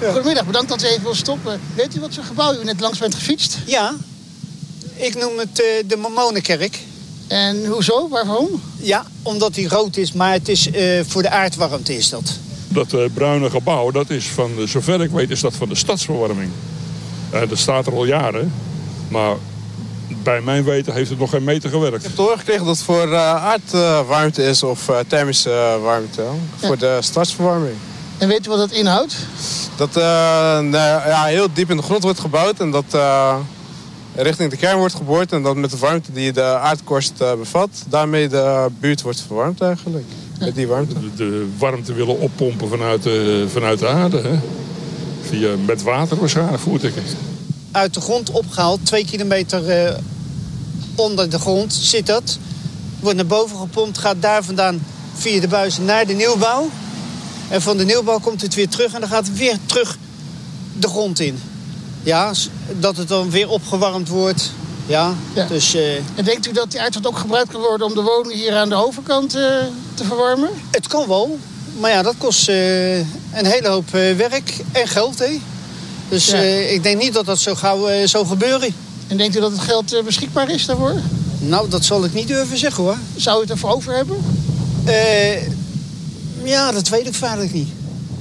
Goedemiddag, 0.09 0.47
bedankt 0.47 0.69
dat 0.69 0.83
u 0.83 0.87
even 0.87 1.03
wil 1.03 1.15
stoppen. 1.15 1.61
Weet 1.75 1.97
u 1.97 2.01
wat 2.01 2.15
voor 2.15 2.25
gebouw 2.25 2.55
u 2.61 2.65
net 2.65 2.81
langs 2.81 2.99
bent 2.99 3.15
gefietst? 3.15 3.59
Ja, 3.67 3.95
ik 4.95 5.15
noem 5.15 5.39
het 5.39 5.61
uh, 5.61 5.89
de 5.89 5.97
Mormonenkerk. 5.97 6.79
En 7.29 7.67
hoezo? 7.67 8.09
Waarom? 8.09 8.63
Ja, 8.77 9.05
omdat 9.23 9.55
die 9.55 9.69
rood 9.69 9.97
is, 9.97 10.13
maar 10.13 10.33
het 10.33 10.49
is 10.49 10.67
uh, 10.67 11.01
voor 11.07 11.23
de 11.23 11.31
aardwarmte 11.31 11.97
is 11.97 12.09
dat. 12.09 12.39
Dat 12.69 12.93
uh, 12.93 13.05
bruine 13.15 13.51
gebouw, 13.51 13.91
dat 13.91 14.11
is 14.11 14.27
van, 14.27 14.51
zover 14.65 15.01
ik 15.03 15.11
weet, 15.11 15.31
is 15.31 15.41
dat 15.41 15.55
van 15.55 15.69
de 15.69 15.75
stadsverwarming. 15.75 16.51
dat 17.31 17.59
staat 17.59 17.87
er 17.87 17.93
al 17.93 18.05
jaren, 18.05 18.53
maar 19.09 19.37
bij 20.23 20.41
mijn 20.41 20.65
weten 20.65 20.93
heeft 20.93 21.11
het 21.11 21.19
nog 21.19 21.31
geen 21.31 21.45
meter 21.45 21.71
gewerkt. 21.71 21.97
Ik 21.97 22.03
heb 22.03 22.17
doorgekregen 22.17 22.65
dat 22.65 22.77
het 22.77 22.85
voor 22.85 23.17
aardwarmte 23.17 24.45
is 24.45 24.63
of 24.63 24.91
thermische 25.07 25.79
warmte. 25.83 26.23
Ja. 26.23 26.67
Voor 26.67 26.79
de 26.79 26.99
stadsverwarming. 27.01 27.77
En 28.21 28.29
weet 28.29 28.47
u 28.47 28.49
wat 28.49 28.59
dat 28.59 28.71
inhoudt? 28.71 29.15
Dat 29.77 29.89
uh, 29.89 30.03
nou, 30.59 30.73
ja, 31.09 31.25
heel 31.25 31.49
diep 31.53 31.71
in 31.71 31.77
de 31.77 31.83
grond 31.83 32.03
wordt 32.03 32.21
gebouwd 32.21 32.61
en 32.61 32.71
dat 32.71 32.85
uh, 32.95 33.37
richting 34.15 34.51
de 34.51 34.57
kern 34.57 34.79
wordt 34.79 34.95
geboord. 34.95 35.33
En 35.33 35.43
dat 35.43 35.57
met 35.57 35.71
de 35.71 35.79
warmte 35.79 36.13
die 36.13 36.33
de 36.33 36.43
aardkorst 36.43 37.13
uh, 37.23 37.35
bevat, 37.35 37.71
daarmee 37.89 38.29
de 38.29 38.67
buurt 38.81 39.03
wordt 39.03 39.21
verwarmd 39.27 39.61
eigenlijk. 39.61 40.05
Ja. 40.39 40.45
Met 40.45 40.55
die 40.55 40.67
warmte. 40.67 40.95
De, 40.95 41.15
de, 41.17 41.49
warmte 41.59 41.93
willen 41.93 42.19
oppompen 42.19 42.69
vanuit 42.69 43.03
de, 43.03 43.47
vanuit 43.53 43.79
de 43.79 43.89
aarde. 43.89 44.21
Hè? 44.21 44.39
Via, 45.29 45.57
met 45.67 45.83
water 45.83 46.17
waarschijnlijk, 46.17 46.63
voert 46.63 46.83
ik 46.83 46.95
het. 46.95 47.17
Uit 47.71 47.95
de 47.95 48.01
grond 48.01 48.31
opgehaald, 48.31 48.87
twee 48.87 49.05
kilometer 49.05 49.97
onder 50.95 51.31
de 51.31 51.39
grond 51.39 51.73
zit 51.73 52.07
dat. 52.07 52.39
Wordt 53.01 53.17
naar 53.17 53.27
boven 53.27 53.57
gepompt, 53.59 53.99
gaat 53.99 54.23
daar 54.23 54.45
vandaan 54.45 54.87
via 55.15 55.41
de 55.41 55.49
buizen 55.49 55.85
naar 55.85 56.07
de 56.07 56.15
nieuwbouw. 56.15 56.69
En 57.51 57.63
van 57.63 57.77
de 57.77 57.85
nieuwbouw 57.85 58.19
komt 58.19 58.43
het 58.43 58.55
weer 58.55 58.69
terug 58.69 58.93
en 58.95 59.01
dan 59.01 59.09
gaat 59.09 59.27
het 59.27 59.37
weer 59.37 59.57
terug 59.67 59.99
de 60.79 60.89
grond 60.89 61.21
in. 61.21 61.43
Ja, 62.03 62.33
dat 62.79 62.97
het 62.97 63.09
dan 63.09 63.31
weer 63.31 63.49
opgewarmd 63.49 64.09
wordt. 64.09 64.51
Ja, 64.87 65.15
ja. 65.35 65.47
Dus, 65.47 65.75
uh, 65.75 65.95
en 65.95 66.25
denkt 66.25 66.47
u 66.47 66.53
dat 66.53 66.71
die 66.71 66.81
uitstoot 66.81 67.07
ook 67.07 67.19
gebruikt 67.19 67.51
kan 67.51 67.61
worden 67.61 67.87
om 67.87 67.95
de 67.95 68.03
woning 68.03 68.35
hier 68.35 68.55
aan 68.55 68.69
de 68.69 68.75
overkant 68.75 69.37
uh, 69.37 69.43
te 69.95 70.05
verwarmen? 70.05 70.51
Het 70.71 70.87
kan 70.87 71.09
wel, 71.09 71.39
maar 71.79 71.91
ja, 71.91 72.03
dat 72.03 72.15
kost 72.19 72.49
uh, 72.49 72.99
een 72.99 73.47
hele 73.47 73.69
hoop 73.69 73.91
werk 73.91 74.57
en 74.73 74.89
geld. 74.89 75.19
Hè? 75.19 75.41
Dus 76.09 76.27
ja. 76.27 76.39
ik 76.43 76.83
denk 76.83 77.01
niet 77.01 77.15
dat 77.15 77.27
dat 77.27 77.39
zo 77.39 77.55
gauw 77.55 78.07
zou 78.07 78.27
gebeuren. 78.27 78.75
En 79.07 79.17
denkt 79.17 79.37
u 79.37 79.41
dat 79.41 79.53
het 79.53 79.61
geld 79.61 80.03
beschikbaar 80.05 80.51
is 80.51 80.67
daarvoor? 80.67 80.95
Nou, 81.39 81.69
dat 81.69 81.85
zal 81.85 82.05
ik 82.05 82.15
niet 82.15 82.29
durven 82.29 82.59
zeggen 82.59 82.85
hoor. 82.85 82.97
Zou 83.17 83.39
u 83.39 83.41
het 83.41 83.51
ervoor 83.51 83.71
over 83.71 83.95
hebben? 83.95 84.17
Ja, 86.43 86.73
dat 86.73 86.89
weet 86.89 87.07
ik 87.07 87.15
feitelijk 87.15 87.53
niet. 87.53 87.69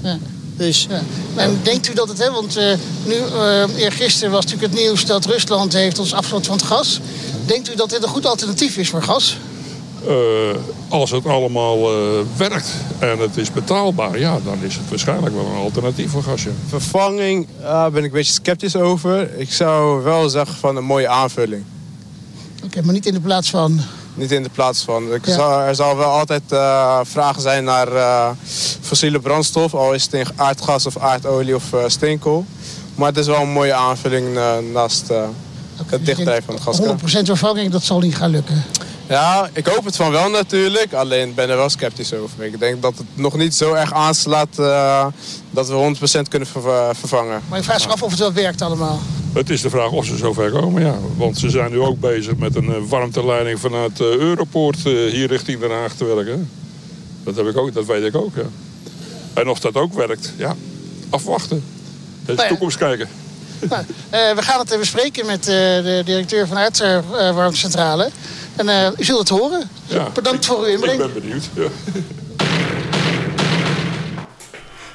Ja. 0.03 0.17
Dus, 0.57 0.87
ja. 0.89 1.01
En 1.35 1.59
denkt 1.63 1.89
u 1.89 1.93
dat 1.93 2.07
het, 2.07 2.17
hè, 2.17 2.31
want 2.31 2.57
uh, 2.57 2.63
nu, 3.05 3.13
uh, 3.13 3.63
eergisteren 3.77 4.31
was 4.31 4.45
natuurlijk 4.45 4.73
het 4.73 4.81
nieuws 4.81 5.05
dat 5.05 5.25
Rusland 5.25 5.73
heeft 5.73 5.99
ons 5.99 6.13
afstand 6.13 6.45
van 6.45 6.57
het 6.57 6.65
gas. 6.65 6.99
Denkt 7.45 7.69
u 7.69 7.75
dat 7.75 7.89
dit 7.89 8.03
een 8.03 8.09
goed 8.09 8.25
alternatief 8.25 8.77
is 8.77 8.89
voor 8.89 9.03
gas? 9.03 9.37
Uh, 10.07 10.13
als 10.87 11.11
het 11.11 11.25
allemaal 11.25 11.79
werkt 12.37 12.73
en 12.99 13.19
het 13.19 13.37
is 13.37 13.51
betaalbaar, 13.51 14.19
ja, 14.19 14.39
dan 14.43 14.57
is 14.63 14.75
het 14.75 14.89
waarschijnlijk 14.89 15.35
wel 15.35 15.45
een 15.45 15.61
alternatief 15.61 16.11
voor 16.11 16.23
gas. 16.23 16.43
Ja. 16.43 16.49
Vervanging, 16.67 17.47
daar 17.61 17.91
ben 17.91 18.03
ik 18.03 18.09
een 18.09 18.17
beetje 18.17 18.33
sceptisch 18.33 18.75
over. 18.75 19.39
Ik 19.39 19.51
zou 19.51 20.03
wel 20.03 20.29
zeggen 20.29 20.55
van 20.55 20.75
een 20.75 20.85
mooie 20.85 21.07
aanvulling. 21.07 21.63
Oké, 22.55 22.65
okay, 22.65 22.83
maar 22.83 22.93
niet 22.93 23.05
in 23.05 23.13
de 23.13 23.19
plaats 23.19 23.49
van 23.49 23.81
niet 24.13 24.31
in 24.31 24.43
de 24.43 24.49
plaats 24.49 24.83
van. 24.83 25.03
Ja. 25.23 25.33
Zal, 25.33 25.59
er 25.59 25.75
zal 25.75 25.97
wel 25.97 26.09
altijd 26.09 26.41
uh, 26.51 26.99
vragen 27.03 27.41
zijn 27.41 27.63
naar 27.63 27.93
uh, 27.93 28.29
fossiele 28.81 29.19
brandstof, 29.19 29.73
al 29.73 29.93
is 29.93 30.03
het 30.03 30.13
in 30.13 30.25
aardgas 30.35 30.85
of 30.85 30.97
aardolie 30.97 31.55
of 31.55 31.73
uh, 31.73 31.79
steenkool. 31.87 32.45
Maar 32.95 33.07
het 33.07 33.17
is 33.17 33.27
wel 33.27 33.41
een 33.41 33.49
mooie 33.49 33.73
aanvulling 33.73 34.33
naast 34.73 35.03
okay, 35.09 35.23
het 35.89 36.05
dichtblijven 36.05 36.43
van 36.43 36.53
het 36.53 36.63
gaskraan. 36.63 36.99
100% 36.99 37.03
vervanging, 37.23 37.71
dat 37.71 37.83
zal 37.83 37.99
niet 37.99 38.15
gaan 38.15 38.29
lukken. 38.29 38.63
Ja, 39.07 39.49
ik 39.53 39.67
hoop 39.67 39.85
het 39.85 39.95
van 39.95 40.11
wel 40.11 40.29
natuurlijk. 40.29 40.93
Alleen 40.93 41.33
ben 41.33 41.49
er 41.49 41.57
wel 41.57 41.69
sceptisch 41.69 42.13
over. 42.13 42.43
Ik 42.43 42.59
denk 42.59 42.81
dat 42.81 42.97
het 42.97 43.07
nog 43.13 43.37
niet 43.37 43.55
zo 43.55 43.73
erg 43.73 43.93
aanslaat 43.93 44.55
dat 45.51 45.67
we 45.67 45.95
100% 46.17 46.21
kunnen 46.29 46.47
ver 46.47 46.95
vervangen. 46.95 47.41
Maar 47.49 47.57
je 47.57 47.63
vraagt 47.63 47.81
zich 47.81 47.91
af 47.91 48.03
of 48.03 48.09
het 48.09 48.19
wel 48.19 48.33
werkt 48.33 48.61
allemaal. 48.61 48.99
Het 49.33 49.49
is 49.49 49.61
de 49.61 49.69
vraag 49.69 49.91
of 49.91 50.05
ze 50.05 50.17
zover 50.17 50.51
komen, 50.51 50.81
ja. 50.81 50.97
Want 51.17 51.37
ze 51.37 51.49
zijn 51.49 51.71
nu 51.71 51.79
ook 51.79 51.99
bezig 51.99 52.35
met 52.35 52.55
een 52.55 52.69
uh, 52.69 52.75
warmteleiding 52.87 53.59
vanuit 53.59 53.99
uh, 53.99 54.07
Europoort 54.07 54.77
uh, 54.85 55.11
hier 55.11 55.27
richting 55.27 55.59
Den 55.59 55.71
Haag 55.71 55.93
te 55.93 56.05
werken. 56.05 56.49
Dat, 57.23 57.35
heb 57.35 57.47
ik 57.47 57.57
ook, 57.57 57.73
dat 57.73 57.85
weet 57.85 58.03
ik 58.03 58.15
ook, 58.15 58.35
ja. 58.35 58.45
En 59.33 59.47
of 59.49 59.59
dat 59.59 59.75
ook 59.75 59.93
werkt, 59.93 60.33
ja, 60.37 60.55
afwachten. 61.09 61.63
De 62.25 62.33
nou 62.33 62.41
ja. 62.41 62.47
toekomst 62.47 62.77
kijken. 62.77 63.09
Nou, 63.69 63.83
we 64.11 64.41
gaan 64.41 64.59
het 64.59 64.79
bespreken 64.79 65.25
met 65.25 65.43
de 65.43 66.01
directeur 66.05 66.47
van 66.47 66.57
de 66.57 67.01
Warmtecentrale. 67.33 68.09
En 68.55 68.93
u 68.97 69.03
zult 69.03 69.19
het 69.19 69.29
horen. 69.29 69.69
Ja, 69.85 70.07
Bedankt 70.13 70.45
voor 70.45 70.59
uw 70.59 70.65
inbreng. 70.65 71.03
Ik 71.03 71.13
ben 71.13 71.21
benieuwd, 71.21 71.49
ja. 71.53 71.67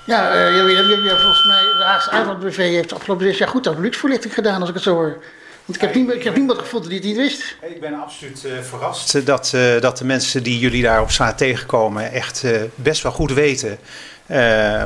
Ja, 0.07 0.35
uh, 0.35 0.57
je, 0.57 0.63
je, 0.63 1.03
je, 1.03 1.17
volgens 1.21 1.47
mij, 1.47 1.64
Haagse 1.85 2.11
Aardwarmte 2.11 2.47
BV 2.47 2.57
heeft 2.57 2.95
afgelopen 2.95 3.27
zes 3.27 3.39
jaar 3.39 3.49
goed 3.49 3.69
aan 3.69 3.81
luchtverlichting 3.81 4.35
gedaan, 4.35 4.61
als 4.61 4.69
ik 4.69 4.75
het 4.75 4.85
zo 4.85 4.95
hoor. 4.95 5.19
Want 5.65 5.77
ik 5.77 5.81
heb, 5.81 5.95
niemand, 5.95 6.17
ik 6.17 6.25
heb 6.25 6.37
niemand 6.37 6.59
gevonden 6.59 6.89
die 6.89 6.99
het 6.99 7.09
niet 7.09 7.17
wist. 7.17 7.57
Ik 7.63 7.81
ben 7.81 8.01
absoluut 8.01 8.45
uh, 8.45 8.53
verrast 8.61 9.27
dat, 9.27 9.53
uh, 9.55 9.81
dat 9.81 9.99
de 9.99 10.05
mensen 10.05 10.43
die 10.43 10.59
jullie 10.59 10.83
daar 10.83 11.03
op 11.03 11.11
straat 11.11 11.39
tegenkomen 11.39 12.13
echt 12.13 12.43
uh, 12.45 12.63
best 12.75 13.03
wel 13.03 13.13
goed 13.13 13.33
weten 13.33 13.79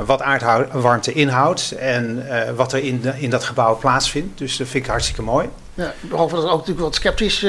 wat 0.06 0.22
aardwarmte 0.22 1.12
inhoudt 1.12 1.72
en 1.72 2.26
wat 2.56 2.72
er 2.72 2.78
in, 2.78 3.00
de, 3.00 3.12
in 3.18 3.30
dat 3.30 3.44
gebouw 3.44 3.78
plaatsvindt. 3.78 4.38
Dus 4.38 4.56
dat 4.56 4.68
vind 4.68 4.84
ik 4.84 4.90
hartstikke 4.90 5.22
mooi. 5.22 5.48
Ja, 5.74 5.94
behalve 6.00 6.34
dat 6.34 6.44
er 6.44 6.50
ook 6.50 6.58
natuurlijk 6.58 6.86
wat 6.86 6.94
sceptisch 6.94 7.40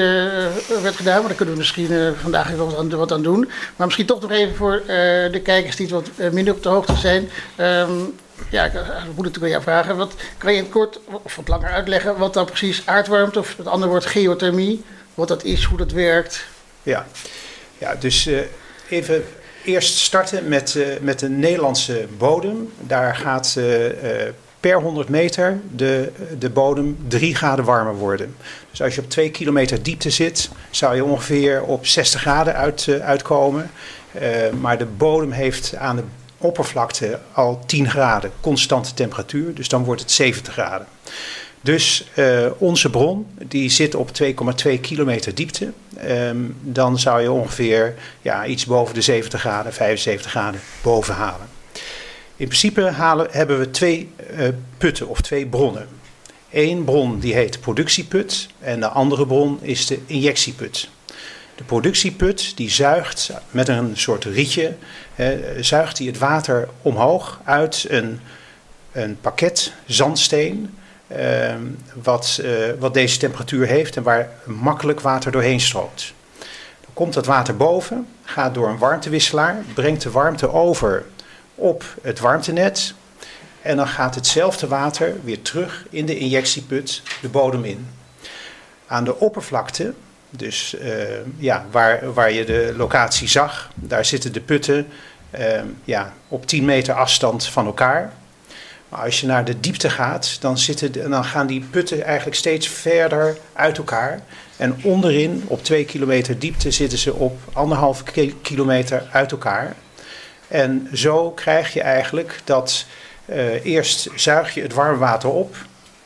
werd 0.82 0.96
gedaan, 0.96 1.18
maar 1.18 1.28
daar 1.28 1.34
kunnen 1.34 1.54
we 1.54 1.60
misschien 1.60 2.14
vandaag 2.22 2.46
even 2.46 2.66
wat 2.66 2.78
aan, 2.78 2.90
wat 2.90 3.12
aan, 3.12 3.22
doen. 3.22 3.50
Maar 3.76 3.86
misschien 3.86 4.06
toch 4.06 4.20
nog 4.20 4.30
even 4.30 4.56
voor 4.56 4.82
de 4.86 5.40
kijkers 5.44 5.76
die 5.76 5.88
wat 5.88 6.10
minder 6.32 6.54
op 6.54 6.62
de 6.62 6.68
hoogte 6.68 6.96
zijn. 6.96 7.28
Um, 7.58 8.14
ja, 8.48 8.64
ik 8.64 8.72
moet 9.14 9.24
natuurlijk 9.24 9.42
aan 9.42 9.48
jou 9.48 9.62
vragen. 9.62 9.96
Wat, 9.96 10.14
kan 10.38 10.52
je 10.52 10.58
in 10.58 10.64
het 10.64 10.72
kort 10.72 11.00
of 11.22 11.36
wat 11.36 11.48
langer 11.48 11.70
uitleggen 11.70 12.18
wat 12.18 12.34
dan 12.34 12.44
precies 12.44 12.82
aardwarmte 12.84 13.38
of 13.38 13.56
het 13.56 13.66
andere 13.66 13.90
woord 13.90 14.06
geothermie, 14.06 14.84
wat 15.14 15.28
dat 15.28 15.44
is, 15.44 15.64
hoe 15.64 15.78
dat 15.78 15.92
werkt? 15.92 16.44
Ja, 16.82 17.06
ja 17.78 17.94
dus 17.94 18.26
uh, 18.26 18.40
even 18.88 19.24
eerst 19.64 19.98
starten 19.98 20.48
met, 20.48 20.74
uh, 20.74 20.86
met 21.00 21.18
de 21.18 21.28
Nederlandse 21.28 22.06
bodem. 22.18 22.72
Daar 22.78 23.16
gaat 23.16 23.58
per 24.60 24.80
100 24.80 25.08
meter 25.08 25.60
de, 25.76 26.12
de 26.38 26.50
bodem 26.50 26.98
3 27.08 27.34
graden 27.34 27.64
warmer 27.64 27.94
worden. 27.94 28.36
Dus 28.70 28.82
als 28.82 28.94
je 28.94 29.00
op 29.00 29.10
2 29.10 29.30
kilometer 29.30 29.82
diepte 29.82 30.10
zit, 30.10 30.50
zou 30.70 30.96
je 30.96 31.04
ongeveer 31.04 31.62
op 31.62 31.86
60 31.86 32.20
graden 32.20 32.54
uit, 32.54 32.88
uitkomen. 33.00 33.70
maar 34.60 34.78
de 34.78 34.86
bodem 34.86 35.30
heeft 35.30 35.74
aan 35.76 35.96
de 35.96 36.02
oppervlakte 36.40 37.18
al 37.32 37.60
10 37.66 37.90
graden, 37.90 38.32
constante 38.40 38.94
temperatuur. 38.94 39.54
Dus 39.54 39.68
dan 39.68 39.84
wordt 39.84 40.00
het 40.00 40.10
70 40.10 40.52
graden. 40.52 40.86
Dus 41.60 42.04
uh, 42.14 42.46
onze 42.58 42.90
bron 42.90 43.26
die 43.48 43.70
zit 43.70 43.94
op 43.94 44.10
2,2 44.22 44.80
kilometer 44.80 45.34
diepte. 45.34 45.72
Um, 46.08 46.56
dan 46.60 46.98
zou 46.98 47.22
je 47.22 47.30
ongeveer 47.30 47.94
ja, 48.22 48.46
iets 48.46 48.66
boven 48.66 48.94
de 48.94 49.00
70 49.00 49.40
graden, 49.40 49.72
75 49.72 50.30
graden 50.30 50.60
boven 50.82 51.14
halen. 51.14 51.48
In 52.36 52.46
principe 52.46 52.82
halen, 52.82 53.26
hebben 53.30 53.58
we 53.58 53.70
twee 53.70 54.12
uh, 54.38 54.48
putten 54.78 55.08
of 55.08 55.20
twee 55.20 55.46
bronnen. 55.46 55.88
Eén 56.50 56.84
bron 56.84 57.18
die 57.18 57.34
heet 57.34 57.60
productieput 57.60 58.48
en 58.58 58.80
de 58.80 58.88
andere 58.88 59.26
bron 59.26 59.58
is 59.62 59.86
de 59.86 59.98
injectieput. 60.06 60.88
De 61.60 61.66
productieput 61.66 62.56
die 62.56 62.70
zuigt 62.70 63.30
met 63.50 63.68
een 63.68 63.96
soort 63.96 64.24
rietje, 64.24 64.74
zuigt 65.60 65.98
hij 65.98 66.06
het 66.06 66.18
water 66.18 66.68
omhoog 66.82 67.40
uit 67.44 67.86
een, 67.88 68.20
een 68.92 69.18
pakket 69.20 69.72
zandsteen. 69.86 70.78
Uh, 71.16 71.54
wat, 72.02 72.40
uh, 72.42 72.50
wat 72.78 72.94
deze 72.94 73.18
temperatuur 73.18 73.66
heeft 73.66 73.96
en 73.96 74.02
waar 74.02 74.30
makkelijk 74.44 75.00
water 75.00 75.32
doorheen 75.32 75.60
stroomt. 75.60 76.12
Dan 76.80 76.90
komt 76.92 77.14
dat 77.14 77.26
water 77.26 77.56
boven, 77.56 78.06
gaat 78.24 78.54
door 78.54 78.68
een 78.68 78.78
warmtewisselaar, 78.78 79.64
brengt 79.74 80.02
de 80.02 80.10
warmte 80.10 80.52
over 80.52 81.04
op 81.54 81.84
het 82.02 82.20
warmtenet. 82.20 82.94
En 83.62 83.76
dan 83.76 83.88
gaat 83.88 84.14
hetzelfde 84.14 84.68
water 84.68 85.14
weer 85.24 85.42
terug 85.42 85.86
in 85.90 86.06
de 86.06 86.18
injectieput 86.18 87.02
de 87.20 87.28
bodem 87.28 87.64
in. 87.64 87.88
Aan 88.86 89.04
de 89.04 89.18
oppervlakte 89.18 89.94
dus 90.30 90.74
uh, 90.82 90.92
ja, 91.36 91.66
waar, 91.70 92.12
waar 92.12 92.32
je 92.32 92.44
de 92.44 92.74
locatie 92.76 93.28
zag, 93.28 93.70
daar 93.74 94.04
zitten 94.04 94.32
de 94.32 94.40
putten 94.40 94.86
uh, 95.38 95.60
ja, 95.84 96.12
op 96.28 96.46
10 96.46 96.64
meter 96.64 96.94
afstand 96.94 97.46
van 97.46 97.66
elkaar. 97.66 98.12
Maar 98.88 99.00
als 99.00 99.20
je 99.20 99.26
naar 99.26 99.44
de 99.44 99.60
diepte 99.60 99.90
gaat, 99.90 100.36
dan, 100.40 100.58
zitten, 100.58 101.10
dan 101.10 101.24
gaan 101.24 101.46
die 101.46 101.64
putten 101.70 102.04
eigenlijk 102.04 102.36
steeds 102.36 102.68
verder 102.68 103.36
uit 103.52 103.78
elkaar. 103.78 104.20
En 104.56 104.80
onderin, 104.82 105.44
op 105.46 105.64
2 105.64 105.84
kilometer 105.84 106.38
diepte, 106.38 106.70
zitten 106.70 106.98
ze 106.98 107.14
op 107.14 107.38
anderhalve 107.52 108.04
kilometer 108.42 109.08
uit 109.12 109.30
elkaar. 109.30 109.74
En 110.48 110.88
zo 110.92 111.30
krijg 111.30 111.72
je 111.72 111.80
eigenlijk 111.80 112.40
dat 112.44 112.86
uh, 113.26 113.64
eerst 113.64 114.08
zuig 114.14 114.54
je 114.54 114.62
het 114.62 114.74
warme 114.74 114.98
water 114.98 115.30
op. 115.30 115.56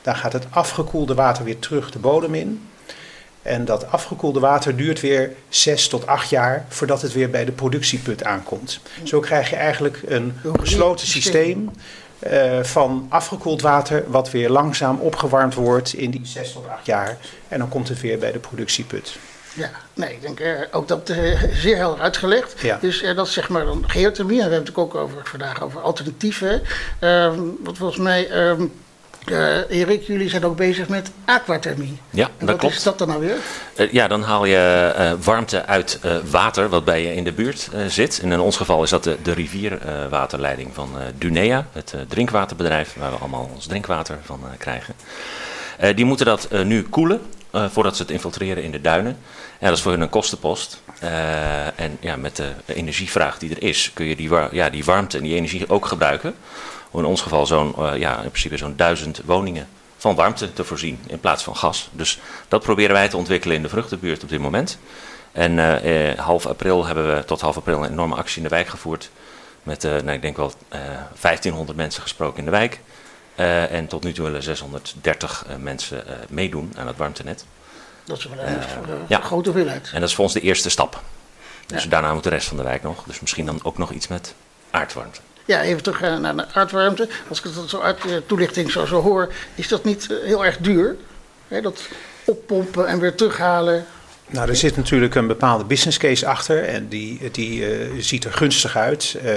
Dan 0.02 0.16
gaat 0.16 0.32
het 0.32 0.46
afgekoelde 0.50 1.14
water 1.14 1.44
weer 1.44 1.58
terug 1.58 1.90
de 1.90 1.98
bodem 1.98 2.34
in. 2.34 2.68
En 3.44 3.64
dat 3.64 3.90
afgekoelde 3.90 4.40
water 4.40 4.76
duurt 4.76 5.00
weer 5.00 5.32
zes 5.48 5.88
tot 5.88 6.06
acht 6.06 6.30
jaar 6.30 6.64
voordat 6.68 7.02
het 7.02 7.12
weer 7.12 7.30
bij 7.30 7.44
de 7.44 7.52
productieput 7.52 8.24
aankomt. 8.24 8.80
Zo 9.02 9.20
krijg 9.20 9.50
je 9.50 9.56
eigenlijk 9.56 10.00
een 10.06 10.34
gesloten 10.60 11.06
systeem 11.06 11.70
uh, 12.32 12.62
van 12.62 13.06
afgekoeld 13.08 13.62
water, 13.62 14.04
wat 14.06 14.30
weer 14.30 14.50
langzaam 14.50 14.98
opgewarmd 14.98 15.54
wordt 15.54 15.94
in 15.94 16.10
die 16.10 16.26
zes 16.26 16.52
tot 16.52 16.68
acht 16.68 16.86
jaar. 16.86 17.16
En 17.48 17.58
dan 17.58 17.68
komt 17.68 17.88
het 17.88 18.00
weer 18.00 18.18
bij 18.18 18.32
de 18.32 18.38
productieput. 18.38 19.16
Ja, 19.54 19.70
nee, 19.94 20.12
ik 20.12 20.20
denk 20.20 20.40
uh, 20.40 20.60
ook 20.70 20.88
dat 20.88 21.10
uh, 21.10 21.42
zeer 21.52 21.76
helder 21.76 22.00
uitgelegd. 22.00 22.60
Ja. 22.60 22.78
Dus 22.80 23.02
uh, 23.02 23.16
dat 23.16 23.26
is 23.26 23.32
zeg 23.32 23.48
maar 23.48 23.64
dan 23.64 23.84
geothermie. 23.86 24.40
En 24.40 24.46
we 24.46 24.52
hebben 24.52 24.68
het 24.68 24.78
ook 24.78 24.94
over, 24.94 25.20
vandaag 25.24 25.62
over 25.62 25.80
alternatieven. 25.80 26.62
Ehm, 26.98 27.40
wat 27.60 27.76
volgens 27.76 27.98
mij 27.98 28.48
um, 28.48 28.72
uh, 29.24 29.80
Erik, 29.80 30.02
jullie 30.02 30.28
zijn 30.28 30.44
ook 30.44 30.56
bezig 30.56 30.88
met 30.88 31.10
aquathermie. 31.24 31.98
Ja, 32.10 32.30
en 32.38 32.46
dat 32.46 32.62
wat 32.62 32.70
is 32.70 32.82
dat 32.82 32.98
dan 32.98 33.08
nou 33.08 33.20
weer? 33.20 33.36
Uh, 33.76 33.92
ja, 33.92 34.08
dan 34.08 34.22
haal 34.22 34.44
je 34.44 34.94
uh, 34.98 35.12
warmte 35.24 35.66
uit 35.66 36.00
water 36.30 36.68
wat 36.68 36.84
bij 36.84 37.02
je 37.02 37.14
in 37.14 37.24
de 37.24 37.32
buurt 37.32 37.68
zit. 37.88 38.20
En 38.22 38.32
in 38.32 38.40
ons 38.40 38.56
geval 38.56 38.82
is 38.82 38.90
dat 38.90 39.04
de, 39.04 39.16
de 39.22 39.32
rivierwaterleiding 39.32 40.70
van 40.74 40.90
Dunea, 41.18 41.66
het 41.72 41.94
drinkwaterbedrijf 42.08 42.94
waar 42.98 43.10
we 43.10 43.16
allemaal 43.16 43.50
ons 43.54 43.66
drinkwater 43.66 44.18
van 44.24 44.40
krijgen. 44.58 44.94
die 45.94 46.04
moeten 46.04 46.26
dat 46.26 46.48
nu 46.64 46.82
koelen 46.82 47.20
voordat 47.52 47.96
ze 47.96 48.02
het 48.02 48.10
infiltreren 48.10 48.62
in 48.62 48.70
de 48.70 48.80
duinen. 48.80 49.16
Ja, 49.60 49.66
dat 49.68 49.76
is 49.76 49.82
voor 49.82 49.92
hun 49.92 50.00
een 50.00 50.08
kostenpost. 50.08 50.82
en 51.76 51.96
ja, 52.00 52.16
met 52.16 52.36
de 52.36 52.52
energievraag 52.66 53.38
die 53.38 53.50
er 53.50 53.62
is, 53.62 53.90
kun 53.94 54.06
je 54.06 54.16
die, 54.16 54.30
ja, 54.50 54.70
die 54.70 54.84
warmte 54.84 55.16
en 55.16 55.22
die 55.22 55.34
energie 55.34 55.68
ook 55.68 55.86
gebruiken 55.86 56.34
in 56.98 57.04
ons 57.04 57.22
geval 57.22 57.46
zo'n 57.46 57.74
uh, 57.78 57.96
ja, 57.96 58.16
in 58.16 58.28
principe 58.28 58.56
zo'n 58.56 58.76
duizend 58.76 59.20
woningen 59.24 59.68
van 59.96 60.14
warmte 60.14 60.52
te 60.52 60.64
voorzien 60.64 61.00
in 61.06 61.20
plaats 61.20 61.42
van 61.42 61.56
gas. 61.56 61.88
Dus 61.92 62.18
dat 62.48 62.62
proberen 62.62 62.92
wij 62.92 63.08
te 63.08 63.16
ontwikkelen 63.16 63.56
in 63.56 63.62
de 63.62 63.68
vruchtenbuurt 63.68 64.22
op 64.22 64.28
dit 64.28 64.40
moment. 64.40 64.78
En 65.32 65.52
uh, 65.52 66.10
eh, 66.10 66.18
half 66.18 66.46
april 66.46 66.86
hebben 66.86 67.16
we 67.16 67.24
tot 67.24 67.40
half 67.40 67.56
april 67.56 67.84
een 67.84 67.90
enorme 67.90 68.14
actie 68.14 68.36
in 68.36 68.42
de 68.42 68.48
wijk 68.48 68.68
gevoerd. 68.68 69.10
Met, 69.62 69.82
nou, 69.82 70.10
ik 70.10 70.22
denk 70.22 70.36
wel 70.36 70.52
1500 71.20 71.78
mensen 71.78 72.02
gesproken 72.02 72.38
in 72.38 72.44
de 72.44 72.50
wijk. 72.50 72.80
en 73.70 73.86
tot 73.86 74.04
nu 74.04 74.12
toe 74.12 74.24
willen 74.24 74.42
630 74.42 75.46
mensen 75.58 76.04
meedoen 76.28 76.72
aan 76.76 76.86
het 76.86 76.96
warmtenet. 76.96 77.44
Dat 78.04 78.18
is 78.18 78.24
wel 78.24 78.38
een 78.38 78.58
ja. 79.08 79.20
grote 79.20 79.50
hoeveelheid. 79.50 79.90
En 79.92 80.00
dat 80.00 80.08
is 80.08 80.14
voor 80.14 80.24
ons 80.24 80.34
de 80.34 80.40
eerste 80.40 80.70
stap. 80.70 81.02
Dus 81.66 81.82
ja. 81.82 81.88
daarna 81.88 82.14
moet 82.14 82.22
de 82.22 82.28
rest 82.28 82.48
van 82.48 82.56
de 82.56 82.62
wijk 82.62 82.82
nog. 82.82 83.04
Dus 83.06 83.20
misschien 83.20 83.46
dan 83.46 83.60
ook 83.62 83.78
nog 83.78 83.90
iets 83.90 84.08
met 84.08 84.34
aardwarmte. 84.70 85.20
Ja, 85.44 85.62
even 85.62 85.82
terug 85.82 86.00
naar 86.00 86.36
de 86.36 86.46
aardwarmte. 86.52 87.08
Als 87.28 87.42
ik 87.42 87.54
dat 87.54 87.68
zo 87.68 87.80
uit 87.80 88.02
de 88.02 88.22
toelichting 88.26 88.70
zo, 88.70 88.86
zo 88.86 89.02
hoor, 89.02 89.32
is 89.54 89.68
dat 89.68 89.84
niet 89.84 90.06
eh, 90.10 90.16
heel 90.24 90.44
erg 90.44 90.56
duur? 90.58 90.96
Hè, 91.48 91.60
dat 91.60 91.80
oppompen 92.24 92.86
en 92.86 93.00
weer 93.00 93.14
terughalen. 93.14 93.86
Nou, 94.30 94.48
er 94.48 94.56
zit 94.56 94.76
natuurlijk 94.76 95.14
een 95.14 95.26
bepaalde 95.26 95.64
business 95.64 95.98
case 95.98 96.26
achter 96.26 96.64
en 96.64 96.88
die, 96.88 97.30
die 97.30 97.78
uh, 97.78 98.02
ziet 98.02 98.24
er 98.24 98.32
gunstig 98.32 98.76
uit. 98.76 99.16
Uh, 99.24 99.32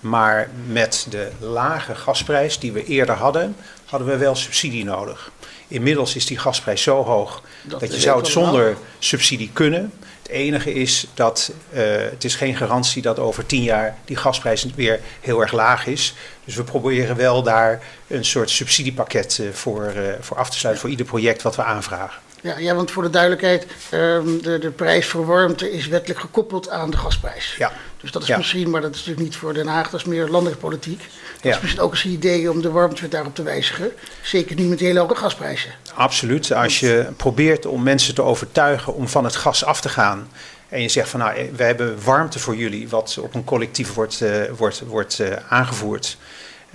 maar 0.00 0.50
met 0.66 1.06
de 1.10 1.28
lage 1.38 1.94
gasprijs 1.94 2.58
die 2.58 2.72
we 2.72 2.84
eerder 2.84 3.14
hadden, 3.14 3.56
hadden 3.84 4.08
we 4.08 4.16
wel 4.16 4.34
subsidie 4.34 4.84
nodig. 4.84 5.30
Inmiddels 5.68 6.16
is 6.16 6.26
die 6.26 6.38
gasprijs 6.38 6.82
zo 6.82 7.04
hoog 7.04 7.42
dat, 7.62 7.80
dat 7.80 7.94
je 7.94 8.00
zou 8.00 8.18
het 8.18 8.26
zonder 8.26 8.76
subsidie 8.98 9.50
kunnen. 9.52 9.92
Het 10.26 10.34
enige 10.34 10.72
is 10.72 11.06
dat 11.14 11.52
uh, 11.72 11.80
het 12.10 12.24
is 12.24 12.34
geen 12.34 12.56
garantie 12.56 13.02
dat 13.02 13.18
over 13.18 13.46
tien 13.46 13.62
jaar 13.62 13.96
die 14.04 14.16
gasprijs 14.16 14.66
weer 14.74 15.00
heel 15.20 15.40
erg 15.40 15.52
laag 15.52 15.86
is. 15.86 16.14
Dus 16.44 16.54
we 16.54 16.64
proberen 16.64 17.16
wel 17.16 17.42
daar 17.42 17.82
een 18.06 18.24
soort 18.24 18.50
subsidiepakket 18.50 19.38
uh, 19.40 19.52
voor, 19.52 19.92
uh, 19.96 20.02
voor 20.20 20.36
af 20.36 20.50
te 20.50 20.58
sluiten 20.58 20.82
voor 20.82 20.90
ieder 20.90 21.06
project 21.06 21.42
wat 21.42 21.56
we 21.56 21.62
aanvragen. 21.62 22.20
Ja, 22.40 22.58
ja 22.58 22.74
want 22.74 22.90
voor 22.90 23.02
de 23.02 23.10
duidelijkheid, 23.10 23.66
um, 23.92 24.42
de, 24.42 24.58
de 24.58 24.70
prijs 24.70 25.06
voor 25.06 25.26
warmte 25.26 25.72
is 25.72 25.86
wettelijk 25.86 26.20
gekoppeld 26.20 26.68
aan 26.68 26.90
de 26.90 26.96
gasprijs. 26.96 27.54
Ja. 27.58 27.72
Dus 28.00 28.10
dat 28.10 28.22
is 28.22 28.28
ja. 28.28 28.36
misschien, 28.36 28.70
maar 28.70 28.80
dat 28.80 28.90
is 28.90 28.96
natuurlijk 28.96 29.26
niet 29.26 29.36
voor 29.36 29.54
Den 29.54 29.66
Haag, 29.66 29.90
dat 29.90 30.00
is 30.00 30.06
meer 30.06 30.28
landelijke 30.28 30.60
politiek. 30.60 31.02
Ja. 31.46 31.54
is 31.54 31.60
misschien 31.60 31.82
ook 31.82 31.92
eens 31.92 32.04
een 32.04 32.10
idee 32.10 32.50
om 32.50 32.62
de 32.62 32.70
warmtewet 32.70 33.10
daarop 33.10 33.34
te 33.34 33.42
wijzigen. 33.42 33.92
Zeker 34.22 34.56
niet 34.56 34.68
met 34.68 34.80
hele 34.80 35.00
hoge 35.00 35.14
gasprijzen. 35.14 35.70
Absoluut. 35.94 36.52
Als 36.52 36.80
je 36.80 37.06
probeert 37.16 37.66
om 37.66 37.82
mensen 37.82 38.14
te 38.14 38.22
overtuigen 38.22 38.94
om 38.94 39.08
van 39.08 39.24
het 39.24 39.36
gas 39.36 39.64
af 39.64 39.80
te 39.80 39.88
gaan. 39.88 40.28
En 40.68 40.82
je 40.82 40.88
zegt 40.88 41.08
van 41.08 41.20
nou, 41.20 41.50
we 41.56 41.62
hebben 41.62 42.04
warmte 42.04 42.38
voor 42.38 42.56
jullie, 42.56 42.88
wat 42.88 43.18
op 43.20 43.34
een 43.34 43.44
collectief 43.44 43.94
wordt, 43.94 44.20
uh, 44.20 44.30
wordt, 44.56 44.80
wordt 44.80 45.18
uh, 45.18 45.28
aangevoerd. 45.48 46.16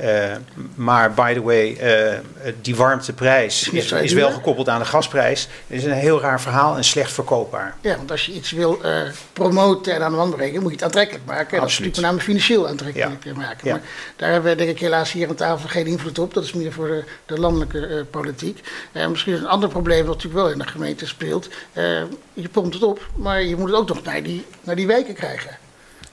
Uh, 0.01 0.31
maar 0.75 1.13
by 1.13 1.34
the 1.34 1.41
way, 1.41 1.77
uh, 1.81 2.20
die 2.62 2.75
warmteprijs 2.75 3.70
is, 3.70 3.91
is, 3.91 4.13
wel 4.13 4.31
gekoppeld 4.31 4.70
aan 4.70 4.79
de 4.79 4.86
gasprijs. 4.86 5.48
Het 5.67 5.77
is 5.77 5.84
een 5.84 5.91
heel 5.91 6.22
raar 6.22 6.41
verhaal 6.41 6.77
en 6.77 6.84
slecht 6.84 7.12
verkoopbaar. 7.12 7.75
Ja, 7.81 7.96
want 7.96 8.12
als 8.12 8.25
je 8.25 8.34
iets 8.34 8.51
wil 8.51 8.79
uh, 8.86 9.01
promoten 9.34 9.93
en 9.93 10.01
aan 10.01 10.12
de 10.12 10.17
wand 10.17 10.36
brengen, 10.36 10.62
moet 10.62 10.70
je 10.70 10.75
het 10.75 10.86
aantrekkelijk 10.86 11.25
maken. 11.25 11.60
Dat 11.60 11.70
is 11.70 11.79
natuurlijk 11.79 11.96
met 11.96 12.05
name 12.05 12.20
financieel 12.22 12.67
aantrekkelijk 12.67 13.24
ja. 13.24 13.34
maken. 13.34 13.67
Ja. 13.67 13.72
Maar 13.72 13.81
daar 14.15 14.31
hebben 14.31 14.51
we 14.51 14.58
denk 14.58 14.70
ik 14.70 14.79
helaas 14.79 15.12
hier 15.12 15.29
aan 15.29 15.36
tafel 15.36 15.70
geen 15.70 15.88
invloed 15.88 16.20
op. 16.20 16.34
Dat 16.34 16.43
is 16.43 16.53
meer 16.53 16.72
voor 16.72 16.88
de, 16.88 17.03
de 17.25 17.39
landelijke 17.39 18.05
politiek. 18.10 18.60
misschien 19.10 19.34
is 19.34 19.39
een 19.39 19.48
ander 19.48 19.70
probleem 19.70 20.05
wat 20.05 20.15
natuurlijk 20.15 20.43
wel 20.43 20.51
in 20.51 20.60
de 20.60 20.67
gemeente 20.67 21.08
speelt. 21.08 21.50
je 22.34 22.50
pompt 22.51 22.74
het 22.74 22.84
op, 22.84 23.10
maar 23.15 23.43
je 23.43 23.55
moet 23.55 23.70
het 23.70 23.79
ook 23.79 23.88
nog 23.88 24.03
naar 24.03 24.24
die, 24.24 24.46
naar 24.63 24.75
die 24.75 24.88
wijken 24.88 25.13
krijgen. 25.13 25.58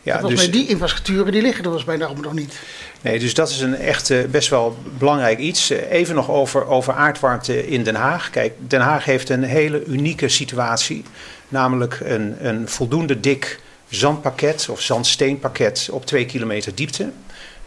Ja, 0.03 0.19
volgens 0.19 0.41
dus, 0.41 0.51
mij 0.51 0.61
die 0.61 0.69
infrastructuren 0.69 1.33
die 1.33 1.43
liggen 1.43 1.65
er 1.65 1.71
was 1.71 1.85
bijna 1.85 2.11
nog 2.21 2.33
niet. 2.33 2.59
Nee, 3.01 3.19
dus 3.19 3.35
dat 3.35 3.51
is 3.51 3.61
een 3.61 3.75
echt 3.75 4.11
uh, 4.11 4.25
best 4.25 4.49
wel 4.49 4.77
belangrijk 4.99 5.39
iets. 5.39 5.71
Uh, 5.71 5.91
even 5.91 6.15
nog 6.15 6.31
over, 6.31 6.67
over 6.67 6.93
aardwarmte 6.93 7.69
in 7.69 7.83
Den 7.83 7.95
Haag. 7.95 8.31
Kijk, 8.31 8.53
Den 8.59 8.81
Haag 8.81 9.05
heeft 9.05 9.29
een 9.29 9.43
hele 9.43 9.85
unieke 9.85 10.29
situatie. 10.29 11.05
Namelijk 11.49 12.01
een, 12.05 12.47
een 12.47 12.69
voldoende 12.69 13.21
dik 13.21 13.61
zandpakket 13.89 14.69
of 14.69 14.81
zandsteenpakket 14.81 15.89
op 15.93 16.07
twee 16.07 16.27
kilometer 16.27 16.75
diepte. 16.75 17.11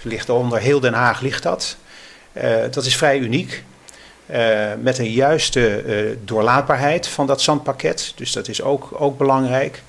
Dus 0.02 0.12
ligt 0.12 0.30
onder 0.30 0.60
heel 0.60 0.80
Den 0.80 0.94
Haag 0.94 1.22
ligt 1.22 1.44
dat. 1.44 1.78
Uh, 2.34 2.44
dat 2.72 2.86
is 2.86 2.96
vrij 2.96 3.20
uniek. 3.20 3.64
met 4.80 4.98
een 4.98 5.12
juiste 5.12 6.18
doorlaatbaarheid 6.26 7.08
van 7.08 7.28
dat 7.28 7.42
zandpakket. 7.42 8.14
Dus 8.16 8.32
dat 8.32 8.48
is 8.48 8.62
ook, 8.62 8.90
ook 8.94 9.18
belangrijk 9.18 9.82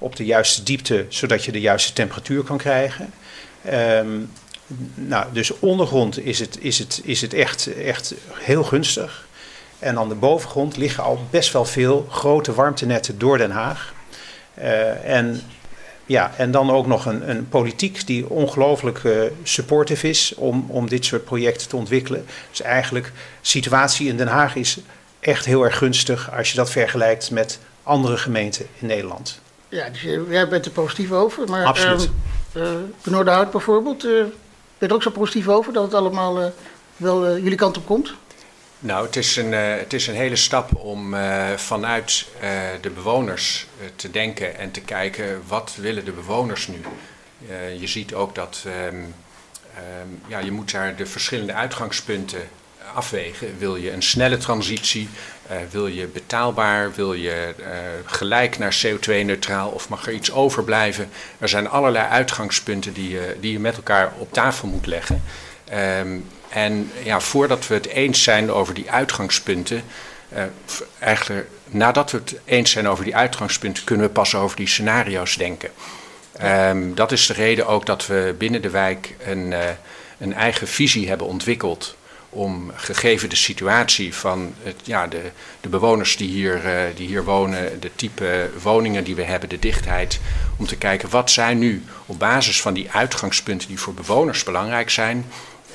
op 0.00 0.16
de 0.16 0.24
juiste 0.24 0.62
diepte, 0.62 1.06
zodat 1.08 1.44
je 1.44 1.52
de 1.52 1.60
juiste 1.60 1.92
temperatuur 1.92 2.42
kan 2.42 2.58
krijgen. 2.58 3.12
Um, 3.72 4.30
nou, 4.94 5.26
dus 5.32 5.58
ondergrond 5.58 6.24
is 6.24 6.38
het, 6.38 6.58
is 6.60 6.78
het, 6.78 7.00
is 7.04 7.20
het 7.20 7.34
echt, 7.34 7.74
echt 7.74 8.14
heel 8.32 8.64
gunstig. 8.64 9.28
En 9.78 9.98
aan 9.98 10.08
de 10.08 10.14
bovengrond 10.14 10.76
liggen 10.76 11.02
al 11.02 11.26
best 11.30 11.52
wel 11.52 11.64
veel 11.64 12.06
grote 12.10 12.54
warmtenetten 12.54 13.18
door 13.18 13.38
Den 13.38 13.50
Haag. 13.50 13.94
Uh, 14.58 15.04
en, 15.16 15.40
ja, 16.06 16.32
en 16.36 16.50
dan 16.50 16.70
ook 16.70 16.86
nog 16.86 17.06
een, 17.06 17.30
een 17.30 17.48
politiek 17.48 18.06
die 18.06 18.28
ongelooflijk 18.28 19.02
uh, 19.02 19.22
supportive 19.42 20.08
is 20.08 20.34
om, 20.34 20.64
om 20.68 20.88
dit 20.88 21.04
soort 21.04 21.24
projecten 21.24 21.68
te 21.68 21.76
ontwikkelen. 21.76 22.26
Dus 22.50 22.62
eigenlijk, 22.62 23.06
de 23.06 23.12
situatie 23.40 24.08
in 24.08 24.16
Den 24.16 24.28
Haag 24.28 24.54
is 24.54 24.78
echt 25.20 25.44
heel 25.44 25.64
erg 25.64 25.78
gunstig 25.78 26.36
als 26.36 26.50
je 26.50 26.56
dat 26.56 26.70
vergelijkt 26.70 27.30
met 27.30 27.58
andere 27.82 28.16
gemeenten 28.16 28.66
in 28.78 28.86
Nederland. 28.86 29.40
Ja, 29.70 29.88
dus 29.88 30.02
jij 30.28 30.48
bent 30.48 30.64
er 30.64 30.70
positief 30.70 31.12
over. 31.12 31.48
Maar, 31.48 31.64
Absoluut. 31.64 32.10
Uh, 32.56 32.70
Noorderhout 33.02 33.50
bijvoorbeeld, 33.50 34.04
uh, 34.04 34.10
ben 34.12 34.32
je 34.78 34.86
er 34.86 34.94
ook 34.94 35.02
zo 35.02 35.10
positief 35.10 35.48
over 35.48 35.72
dat 35.72 35.82
het 35.82 35.94
allemaal 35.94 36.52
wel 36.96 37.38
jullie 37.38 37.56
kant 37.56 37.76
op 37.76 37.86
komt? 37.86 38.14
Nou, 38.78 39.06
het 39.06 39.16
is 39.16 39.36
een, 39.36 39.52
het 39.52 39.92
is 39.92 40.06
een 40.06 40.14
hele 40.14 40.36
stap 40.36 40.76
om 40.76 41.14
vanuit 41.56 42.26
de 42.80 42.90
bewoners 42.90 43.66
te 43.96 44.10
denken 44.10 44.58
en 44.58 44.70
te 44.70 44.80
kijken 44.80 45.42
wat 45.46 45.74
willen 45.76 46.04
de 46.04 46.12
bewoners 46.12 46.68
nu. 46.68 46.80
je 47.78 47.86
ziet 47.86 48.14
ook 48.14 48.34
dat 48.34 48.64
um, 48.66 49.14
um, 49.78 50.20
ja, 50.26 50.38
je 50.38 50.50
moet 50.50 50.70
daar 50.70 50.96
de 50.96 51.06
verschillende 51.06 51.52
uitgangspunten 51.52 52.48
afwegen. 52.94 53.58
Wil 53.58 53.76
je 53.76 53.92
een 53.92 54.02
snelle 54.02 54.36
transitie? 54.36 55.08
Uh, 55.50 55.56
wil 55.70 55.86
je 55.86 56.06
betaalbaar? 56.06 56.92
Wil 56.94 57.12
je 57.12 57.54
uh, 57.58 57.66
gelijk 58.04 58.58
naar 58.58 58.76
CO2-neutraal? 58.86 59.68
Of 59.68 59.88
mag 59.88 60.06
er 60.06 60.12
iets 60.12 60.32
overblijven? 60.32 61.10
Er 61.38 61.48
zijn 61.48 61.68
allerlei 61.68 62.08
uitgangspunten 62.08 62.92
die 62.92 63.10
je, 63.10 63.36
die 63.40 63.52
je 63.52 63.58
met 63.58 63.76
elkaar 63.76 64.12
op 64.18 64.32
tafel 64.32 64.68
moet 64.68 64.86
leggen. 64.86 65.22
Um, 65.98 66.26
en 66.48 66.90
ja, 67.02 67.20
voordat 67.20 67.66
we 67.66 67.74
het 67.74 67.86
eens 67.86 68.22
zijn 68.22 68.50
over 68.50 68.74
die 68.74 68.90
uitgangspunten, 68.90 69.82
uh, 70.32 70.42
eigenlijk 70.98 71.48
nadat 71.66 72.10
we 72.10 72.18
het 72.18 72.40
eens 72.44 72.70
zijn 72.70 72.88
over 72.88 73.04
die 73.04 73.16
uitgangspunten, 73.16 73.84
kunnen 73.84 74.06
we 74.06 74.12
pas 74.12 74.34
over 74.34 74.56
die 74.56 74.68
scenario's 74.68 75.36
denken. 75.36 75.70
Um, 76.42 76.94
dat 76.94 77.12
is 77.12 77.26
de 77.26 77.32
reden 77.32 77.66
ook 77.66 77.86
dat 77.86 78.06
we 78.06 78.34
binnen 78.38 78.62
de 78.62 78.70
wijk 78.70 79.16
een, 79.24 79.54
een 80.18 80.34
eigen 80.34 80.68
visie 80.68 81.08
hebben 81.08 81.26
ontwikkeld 81.26 81.96
om 82.30 82.72
gegeven 82.74 83.28
de 83.28 83.36
situatie 83.36 84.14
van 84.14 84.54
het, 84.62 84.76
ja, 84.84 85.06
de, 85.06 85.30
de 85.60 85.68
bewoners 85.68 86.16
die 86.16 86.28
hier, 86.28 86.64
uh, 86.64 86.80
die 86.96 87.06
hier 87.06 87.24
wonen, 87.24 87.80
de 87.80 87.90
type 87.96 88.50
woningen 88.62 89.04
die 89.04 89.14
we 89.14 89.22
hebben, 89.22 89.48
de 89.48 89.58
dichtheid, 89.58 90.20
om 90.56 90.66
te 90.66 90.76
kijken 90.76 91.10
wat 91.10 91.30
zijn 91.30 91.58
nu 91.58 91.84
op 92.06 92.18
basis 92.18 92.60
van 92.60 92.74
die 92.74 92.90
uitgangspunten 92.90 93.68
die 93.68 93.78
voor 93.78 93.94
bewoners 93.94 94.42
belangrijk 94.42 94.90
zijn, 94.90 95.26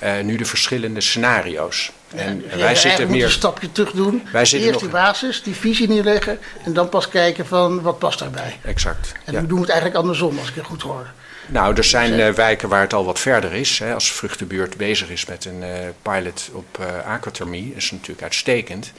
uh, 0.03 0.19
nu 0.23 0.35
de 0.35 0.45
verschillende 0.45 1.01
scenario's. 1.01 1.91
En 2.15 2.43
ja, 2.49 2.57
wij 2.57 2.75
zitten 2.75 3.11
meer 3.11 3.25
een 3.25 3.31
stapje 3.31 3.71
terug 3.71 3.91
doen. 3.91 4.27
Wij 4.31 4.45
zitten 4.45 4.69
Eerst 4.69 4.79
die 4.79 4.89
basis, 4.89 5.43
die 5.43 5.55
visie 5.55 5.87
neerleggen 5.87 6.39
en 6.63 6.73
dan 6.73 6.89
pas 6.89 7.09
kijken 7.09 7.45
van 7.45 7.81
wat 7.81 7.99
past 7.99 8.19
daarbij. 8.19 8.59
Exact. 8.63 9.11
En 9.25 9.33
ja. 9.33 9.41
nu 9.41 9.47
doen 9.47 9.55
we 9.55 9.63
het 9.63 9.71
eigenlijk 9.71 10.01
andersom, 10.01 10.39
als 10.39 10.49
ik 10.49 10.55
het 10.55 10.65
goed 10.65 10.81
hoor. 10.81 11.07
Nou, 11.47 11.75
er 11.75 11.83
zijn 11.83 12.19
uh, 12.19 12.29
wijken 12.29 12.69
waar 12.69 12.81
het 12.81 12.93
al 12.93 13.05
wat 13.05 13.19
verder 13.19 13.53
is. 13.53 13.79
Hè. 13.79 13.93
Als 13.93 14.11
Vruchtenbuurt 14.11 14.77
bezig 14.77 15.09
is 15.09 15.25
met 15.25 15.45
een 15.45 15.61
uh, 15.61 15.69
pilot 16.01 16.49
op 16.53 16.77
uh, 16.79 17.05
aquathermie, 17.05 17.73
is 17.75 17.91
natuurlijk 17.91 18.21
uitstekend. 18.21 18.91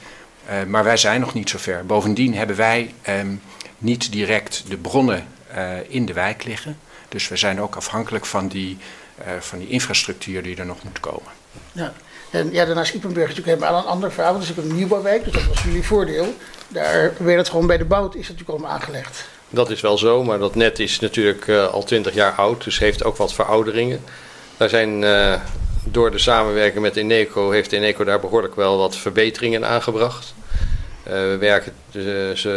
maar 0.67 0.83
wij 0.83 0.97
zijn 0.97 1.19
nog 1.19 1.33
niet 1.33 1.49
zo 1.49 1.57
ver. 1.57 1.85
Bovendien 1.85 2.35
hebben 2.35 2.55
wij 2.55 2.93
um, 3.09 3.41
niet 3.77 4.11
direct 4.11 4.63
de 4.67 4.77
bronnen 4.77 5.27
in 5.87 6.05
de 6.05 6.13
wijk 6.13 6.43
liggen. 6.43 6.79
Dus 7.09 7.27
we 7.27 7.37
zijn 7.37 7.61
ook 7.61 7.75
afhankelijk 7.75 8.25
van 8.25 8.47
die, 8.47 8.77
van 9.39 9.59
die 9.59 9.67
infrastructuur 9.67 10.43
die 10.43 10.55
er 10.55 10.65
nog 10.65 10.83
moet 10.83 10.99
komen. 10.99 11.31
Ja. 11.71 11.93
En 12.31 12.51
ja, 12.51 12.65
daarnaast 12.65 12.93
Ipenburg 12.93 13.29
is 13.29 13.35
natuurlijk 13.35 13.61
helemaal 13.61 13.83
een 13.83 13.89
ander 13.89 14.11
verhaal. 14.11 14.33
Dat 14.33 14.41
is 14.41 14.51
ook 14.51 14.57
een 14.57 14.75
nieuwbouwwijk, 14.75 15.23
dus 15.23 15.33
dat 15.33 15.45
was 15.45 15.63
jullie 15.63 15.83
voordeel. 15.83 16.35
Daar 16.67 17.13
werd 17.17 17.37
het 17.37 17.49
gewoon 17.49 17.67
bij 17.67 17.77
de 17.77 17.85
bouw, 17.85 18.05
is 18.05 18.13
het 18.13 18.21
natuurlijk 18.21 18.49
allemaal 18.49 18.71
aangelegd. 18.71 19.25
Dat 19.49 19.69
is 19.69 19.81
wel 19.81 19.97
zo, 19.97 20.23
maar 20.23 20.39
dat 20.39 20.55
net 20.55 20.79
is 20.79 20.99
natuurlijk 20.99 21.47
uh, 21.47 21.67
al 21.67 21.83
twintig 21.83 22.13
jaar 22.13 22.31
oud, 22.31 22.63
dus 22.63 22.79
heeft 22.79 23.03
ook 23.03 23.17
wat 23.17 23.33
verouderingen. 23.33 24.03
Daar 24.57 24.69
zijn 24.69 25.01
uh, 25.01 25.41
door 25.83 26.11
de 26.11 26.17
samenwerking 26.17 26.81
met 26.81 26.95
Eneco, 26.95 27.51
heeft 27.51 27.71
Eneco 27.71 28.03
daar 28.03 28.19
behoorlijk 28.19 28.55
wel 28.55 28.77
wat 28.77 28.95
verbeteringen 28.95 29.65
aangebracht. 29.65 30.33
Uh, 31.07 31.13
we 31.13 31.37
werken, 31.39 31.73
dus, 31.91 32.47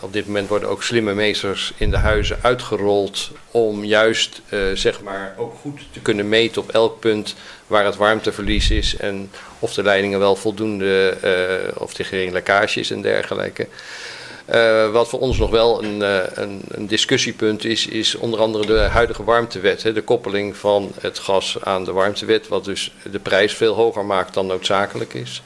op 0.00 0.12
dit 0.12 0.26
moment 0.26 0.48
worden 0.48 0.68
ook 0.68 0.82
slimme 0.82 1.14
meesters 1.14 1.72
in 1.76 1.90
de 1.90 1.96
huizen 1.96 2.38
uitgerold 2.42 3.30
om 3.50 3.84
juist 3.84 4.42
zeg 4.74 5.02
maar 5.02 5.34
ook 5.36 5.54
goed 5.60 5.80
te 5.92 6.00
kunnen 6.00 6.28
meten 6.28 6.62
op 6.62 6.70
elk 6.70 7.00
punt 7.00 7.34
waar 7.66 7.84
het 7.84 7.96
warmteverlies 7.96 8.70
is 8.70 8.96
en 8.96 9.30
of 9.58 9.74
de 9.74 9.82
leidingen 9.82 10.18
wel 10.18 10.36
voldoende, 10.36 11.16
of 11.74 11.92
geen 11.96 12.32
lekkage 12.32 12.80
is 12.80 12.90
en 12.90 13.02
dergelijke. 13.02 13.66
Uh, 14.54 14.90
wat 14.90 15.08
voor 15.08 15.18
ons 15.18 15.38
nog 15.38 15.50
wel 15.50 15.84
een, 15.84 16.00
uh, 16.00 16.18
een, 16.34 16.62
een, 16.68 16.86
discussiepunt 16.86 17.64
is, 17.64 17.86
is 17.86 18.14
onder 18.14 18.40
andere 18.40 18.66
de 18.66 18.78
huidige 18.78 19.24
warmtewet. 19.24 19.82
Hè, 19.82 19.92
de 19.92 20.02
koppeling 20.02 20.56
van 20.56 20.92
het 21.00 21.18
gas 21.18 21.56
aan 21.62 21.84
de 21.84 21.92
warmtewet, 21.92 22.48
wat 22.48 22.64
dus 22.64 22.92
de 23.10 23.18
prijs 23.18 23.54
veel 23.54 23.74
hoger 23.74 24.04
maakt 24.04 24.34
dan 24.34 24.46
noodzakelijk 24.46 25.14
is. 25.14 25.42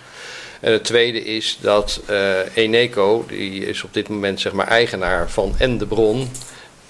En 0.61 0.73
het 0.73 0.85
tweede 0.85 1.25
is 1.25 1.59
dat 1.61 2.01
uh, 2.11 2.57
Eneco, 2.57 3.25
die 3.29 3.67
is 3.67 3.83
op 3.83 3.95
dit 3.95 4.09
moment 4.09 4.41
zeg 4.41 4.53
maar 4.53 4.69
eigenaar 4.69 5.31
van 5.31 5.55
en 5.59 5.79
de 5.79 5.87
bron, 5.87 6.31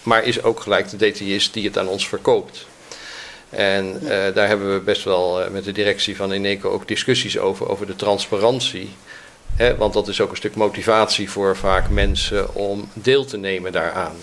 maar 0.02 0.24
is 0.24 0.42
ook 0.42 0.60
gelijk 0.60 0.90
de 0.90 0.96
detailist 0.96 1.52
die 1.52 1.64
het 1.64 1.78
aan 1.78 1.88
ons 1.88 2.08
verkoopt. 2.08 2.66
En 3.50 4.00
daar 4.34 4.48
hebben 4.48 4.74
we 4.74 4.80
best 4.80 5.04
wel 5.04 5.50
met 5.50 5.64
de 5.64 5.72
directie 5.72 6.16
van 6.16 6.32
Eneco 6.32 6.70
ook 6.70 6.88
discussies 6.88 7.38
over, 7.38 7.68
over 7.68 7.86
de 7.86 7.96
transparantie 7.96 8.90
want 9.78 9.92
dat 9.92 10.08
is 10.08 10.20
ook 10.20 10.30
een 10.30 10.36
stuk 10.36 10.54
motivatie 10.54 11.30
voor 11.30 11.56
vaak 11.56 11.88
mensen 11.88 12.54
om 12.54 12.88
deel 12.92 13.24
te 13.24 13.36
nemen 13.36 13.72
daaraan. 13.72 14.16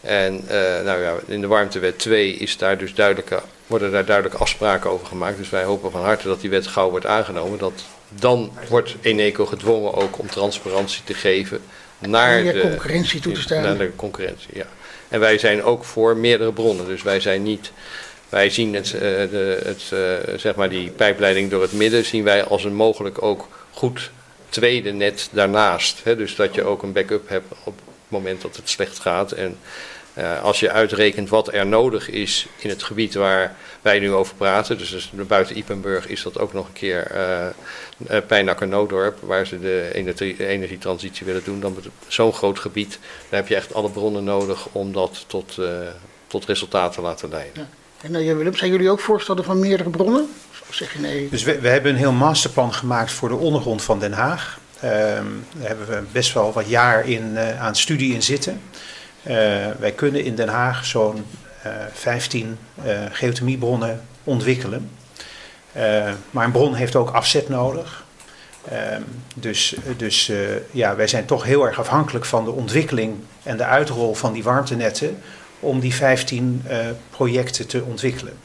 En 0.00 0.34
uh, 0.44 0.50
nou 0.84 1.00
ja, 1.02 1.14
in 1.26 1.40
de 1.40 1.46
warmtewet 1.46 1.98
2 1.98 2.32
is 2.32 2.56
daar 2.56 2.78
dus 2.78 2.94
duidelijke, 2.94 3.42
worden 3.66 3.92
daar 3.92 4.04
duidelijke 4.04 4.38
afspraken 4.38 4.90
over 4.90 5.06
gemaakt. 5.06 5.36
Dus 5.36 5.50
wij 5.50 5.64
hopen 5.64 5.90
van 5.90 6.02
harte 6.02 6.28
dat 6.28 6.40
die 6.40 6.50
wet 6.50 6.66
gauw 6.66 6.90
wordt 6.90 7.06
aangenomen. 7.06 7.58
Dat 7.58 7.84
dan 8.08 8.52
wordt 8.68 8.94
Eneco 9.00 9.46
gedwongen 9.46 9.94
ook 9.94 10.18
om 10.18 10.26
transparantie 10.28 11.04
te 11.04 11.14
geven 11.14 11.60
naar 11.98 12.42
de 12.42 12.60
concurrentie 12.60 13.20
toe 13.20 13.32
te 13.32 13.40
staan. 13.40 13.62
Naar 13.62 13.78
de 13.78 13.96
concurrentie, 13.96 14.50
ja. 14.52 14.66
En 15.08 15.20
wij 15.20 15.38
zijn 15.38 15.62
ook 15.62 15.84
voor 15.84 16.16
meerdere 16.16 16.52
bronnen. 16.52 16.86
Dus 16.86 17.02
wij 17.02 17.20
zijn 17.20 17.42
niet. 17.42 17.72
Wij 18.28 18.50
zien 18.50 18.74
het, 18.74 18.86
uh, 18.86 19.00
de, 19.00 19.60
het 19.64 19.90
uh, 19.92 20.38
zeg 20.38 20.54
maar 20.54 20.68
die 20.68 20.90
pijpleiding 20.90 21.50
door 21.50 21.62
het 21.62 21.72
midden 21.72 22.04
zien 22.04 22.24
wij 22.24 22.44
als 22.44 22.64
een 22.64 22.74
mogelijk 22.74 23.22
ook 23.22 23.48
goed 23.70 24.10
tweede 24.56 24.92
net 24.92 25.28
daarnaast. 25.32 26.00
Hè, 26.04 26.16
dus 26.16 26.34
dat 26.34 26.54
je 26.54 26.64
ook 26.64 26.82
een 26.82 26.92
backup 26.92 27.28
hebt 27.28 27.52
op 27.64 27.76
het 27.76 27.94
moment 28.08 28.42
dat 28.42 28.56
het 28.56 28.68
slecht 28.68 28.98
gaat. 28.98 29.32
En 29.32 29.58
uh, 30.18 30.42
als 30.42 30.60
je 30.60 30.70
uitrekent 30.70 31.28
wat 31.28 31.52
er 31.52 31.66
nodig 31.66 32.10
is 32.10 32.46
in 32.56 32.68
het 32.68 32.82
gebied 32.82 33.14
waar 33.14 33.56
wij 33.82 33.98
nu 33.98 34.12
over 34.12 34.34
praten, 34.34 34.78
dus, 34.78 34.90
dus 34.90 35.10
buiten 35.26 35.58
Ipenburg 35.58 36.08
is 36.08 36.22
dat 36.22 36.38
ook 36.38 36.52
nog 36.52 36.66
een 36.66 36.72
keer 36.72 37.10
uh, 37.14 37.46
uh, 38.10 38.18
Pijnakker 38.26 38.68
Noodorp, 38.68 39.18
waar 39.20 39.46
ze 39.46 39.60
de 39.60 39.90
energie, 39.92 40.46
energietransitie 40.46 41.26
willen 41.26 41.44
doen, 41.44 41.60
dan 41.60 41.76
zo'n 42.06 42.32
groot 42.32 42.58
gebied, 42.58 42.98
daar 43.28 43.40
heb 43.40 43.48
je 43.48 43.56
echt 43.56 43.74
alle 43.74 43.90
bronnen 43.90 44.24
nodig 44.24 44.66
om 44.72 44.92
dat 44.92 45.24
tot, 45.26 45.58
tot 46.26 46.44
resultaten 46.44 46.94
te 46.94 47.00
laten 47.00 47.28
leiden. 47.28 47.62
Ja. 47.62 47.68
En 48.02 48.14
uh, 48.14 48.36
Willem, 48.36 48.56
zijn 48.56 48.70
jullie 48.70 48.90
ook 48.90 49.00
voorstander 49.00 49.44
van 49.44 49.60
meerdere 49.60 49.90
bronnen? 49.90 50.28
Dus 51.30 51.42
we, 51.42 51.60
we 51.60 51.68
hebben 51.68 51.92
een 51.92 51.98
heel 51.98 52.12
masterplan 52.12 52.74
gemaakt 52.74 53.12
voor 53.12 53.28
de 53.28 53.34
ondergrond 53.34 53.82
van 53.82 53.98
Den 53.98 54.12
Haag. 54.12 54.58
Ehm, 54.80 55.24
daar 55.52 55.68
hebben 55.68 55.86
we 55.86 56.02
best 56.12 56.32
wel 56.32 56.52
wat 56.52 56.68
jaar 56.68 57.08
in, 57.08 57.36
eh, 57.36 57.62
aan 57.62 57.76
studie 57.76 58.14
in 58.14 58.22
zitten. 58.22 58.60
Eh, 59.22 59.34
wij 59.78 59.92
kunnen 59.94 60.24
in 60.24 60.34
Den 60.34 60.48
Haag 60.48 60.84
zo'n 60.84 61.24
15 61.92 62.58
geothermiebronnen 63.10 64.00
ontwikkelen. 64.24 64.90
maar 66.30 66.44
een 66.44 66.52
bron 66.52 66.74
heeft 66.74 66.96
ook 66.96 67.10
afzet 67.10 67.48
nodig. 67.48 68.04
Ehm, 68.70 69.02
dus 69.34 69.74
dus 69.96 70.32
ja, 70.70 70.96
wij 70.96 71.06
zijn 71.06 71.24
toch 71.24 71.44
heel 71.44 71.66
erg 71.66 71.78
afhankelijk 71.78 72.24
van 72.24 72.44
de 72.44 72.50
ontwikkeling 72.50 73.14
en 73.42 73.56
de 73.56 73.64
uitrol 73.64 74.14
van 74.14 74.32
die 74.32 74.42
warmtenetten 74.42 75.18
om 75.60 75.80
die 75.80 75.94
15 75.94 76.64
projecten 77.10 77.66
te 77.66 77.82
ontwikkelen. 77.82 78.38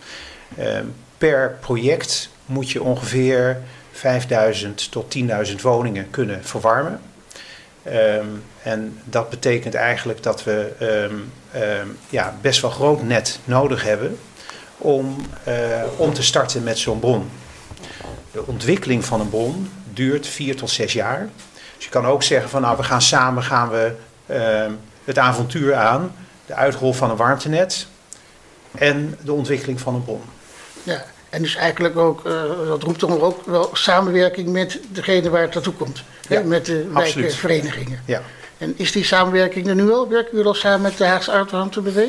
Ehm, 1.22 1.30
per 1.30 1.58
project 1.60 2.30
moet 2.46 2.72
je 2.72 2.84
ongeveer 2.84 3.58
5000 3.92 4.92
tot 4.92 5.10
10.000 5.10 5.62
woningen 5.62 6.10
kunnen 6.10 6.44
verwarmen. 6.44 7.02
Ehm, 7.84 8.26
en 8.64 9.00
dat 9.04 9.30
betekent 9.30 9.74
eigenlijk 9.74 10.24
dat 10.24 10.44
we 10.44 10.72
um, 10.82 11.98
ja, 12.10 12.36
best 12.42 12.62
wel 12.62 12.72
groot 12.72 13.04
net 13.04 13.40
nodig 13.44 13.84
hebben 13.84 14.20
om, 14.78 15.16
uh, 15.48 15.84
om 15.98 16.14
te 16.14 16.24
starten 16.24 16.64
met 16.64 16.78
zo'n 16.78 17.00
bron. 17.00 17.30
De 18.32 18.46
ontwikkeling 18.46 19.06
van 19.06 19.20
een 19.20 19.30
bron 19.30 19.72
duurt 19.94 20.28
vier 20.28 20.56
tot 20.56 20.70
zes 20.70 20.94
jaar. 20.94 21.30
Dus 21.76 21.86
je 21.86 21.92
kan 21.92 22.06
ook 22.06 22.24
zeggen 22.24 22.50
van 22.50 22.62
nou 22.62 22.78
we 22.78 22.84
gaan 22.84 23.02
samen 23.02 23.44
gaan 23.44 23.70
we, 23.70 23.94
het 25.04 25.18
avontuur 25.18 25.76
aan, 25.76 26.16
de 26.46 26.54
uitrol 26.54 26.94
van 26.94 27.10
een 27.10 27.16
warmtenet 27.16 27.88
en 28.72 29.18
de 29.22 29.34
ontwikkeling 29.34 29.80
van 29.80 29.96
een 29.96 30.04
bron. 30.04 30.22
Ja, 30.84 31.06
en 31.30 31.42
dus 31.42 31.56
eigenlijk 31.56 31.98
ook, 31.98 32.26
uh, 32.26 32.42
dat 32.68 32.84
roept 32.84 33.00
dan 33.00 33.22
ook 33.22 33.46
wel 33.46 33.70
samenwerking 33.74 34.50
met 34.50 34.80
degene 34.90 35.30
waar 35.30 35.42
het 35.42 35.54
naartoe 35.54 35.74
komt. 35.74 36.04
Ja, 36.30 36.36
hè, 36.36 36.44
met 36.44 36.66
de 36.66 36.88
wijkverenigingen. 36.94 38.02
Ja. 38.06 38.22
En 38.58 38.74
is 38.78 38.92
die 38.92 39.04
samenwerking 39.04 39.68
er 39.68 39.76
nu 39.76 39.92
al? 39.92 40.10
Werken 40.10 40.32
jullie 40.32 40.48
al 40.48 40.54
samen 40.54 40.82
met 40.82 40.98
de 40.98 41.06
Haagse 41.06 41.82
BW? 41.82 42.00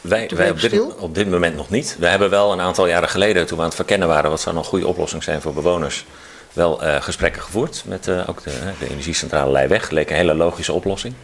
Wij, 0.00 0.30
wij 0.34 0.50
op, 0.50 0.60
dit, 0.60 0.96
op, 0.96 1.14
dit, 1.14 1.30
moment 1.30 1.56
nog 1.56 1.70
niet. 1.70 1.96
We 1.98 2.06
hebben 2.06 2.30
wel 2.30 2.52
een 2.52 2.60
aantal 2.60 2.86
jaren 2.86 3.08
geleden, 3.08 3.46
toen 3.46 3.56
we 3.56 3.62
aan 3.62 3.68
het 3.68 3.76
verkennen 3.76 4.08
waren 4.08 4.30
wat 4.30 4.40
zou 4.40 4.56
een 4.56 4.64
goede 4.64 4.86
oplossing 4.86 5.22
zijn 5.22 5.40
voor 5.40 5.54
bewoners, 5.54 6.06
wel 6.52 6.84
uh, 6.84 7.02
gesprekken 7.02 7.42
gevoerd 7.42 7.82
met 7.86 8.06
uh, 8.06 8.28
ook 8.28 8.42
de, 8.42 8.50
de 8.78 8.90
energiecentrale 8.90 9.52
Leiweg. 9.52 9.90
Leek 9.90 10.10
een 10.10 10.16
hele 10.16 10.34
logische 10.34 10.72
oplossing. 10.72 11.14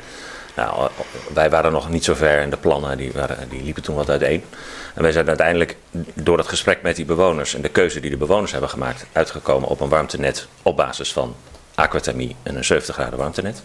Nou, 0.55 0.91
wij 1.33 1.51
waren 1.51 1.73
nog 1.73 1.89
niet 1.89 2.05
zo 2.05 2.15
ver 2.15 2.41
en 2.41 2.51
de 2.51 2.57
plannen 2.57 2.97
die, 2.97 3.13
waren, 3.13 3.49
die 3.49 3.63
liepen 3.63 3.83
toen 3.83 3.97
wat 3.97 4.11
uiteen. 4.11 4.45
En 4.95 5.03
wij 5.03 5.13
zijn 5.13 5.29
uiteindelijk 5.29 5.77
door 6.15 6.39
het 6.39 6.49
gesprek 6.49 6.83
met 6.83 6.97
die 6.97 7.05
bewoners 7.05 7.55
en 7.55 7.63
de 7.63 7.69
keuze 7.69 8.01
die 8.01 8.11
de 8.11 8.17
bewoners 8.17 8.53
hebben 8.53 8.71
gemaakt, 8.71 9.07
uitgekomen 9.13 9.69
op 9.69 9.81
een 9.81 9.89
warmtenet 9.89 10.49
op 10.63 10.77
basis 10.77 11.13
van 11.13 11.35
aquathermie 11.75 12.37
en 12.43 12.57
een 12.57 12.65
70 12.65 12.95
graden 12.95 13.19
warmtenet. 13.19 13.63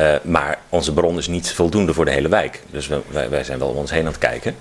Uh, 0.00 0.14
maar 0.22 0.58
onze 0.68 0.92
bron 0.92 1.18
is 1.18 1.26
niet 1.26 1.52
voldoende 1.52 1.94
voor 1.94 2.04
de 2.04 2.10
hele 2.10 2.28
wijk. 2.28 2.62
Dus 2.70 2.88
wij, 3.08 3.28
wij, 3.30 3.44
zijn 3.44 3.58
wel 3.58 3.68
om 3.68 3.76
ons 3.76 3.90
heen 3.90 4.00
aan 4.00 4.06
het 4.06 4.18
kijken. 4.18 4.56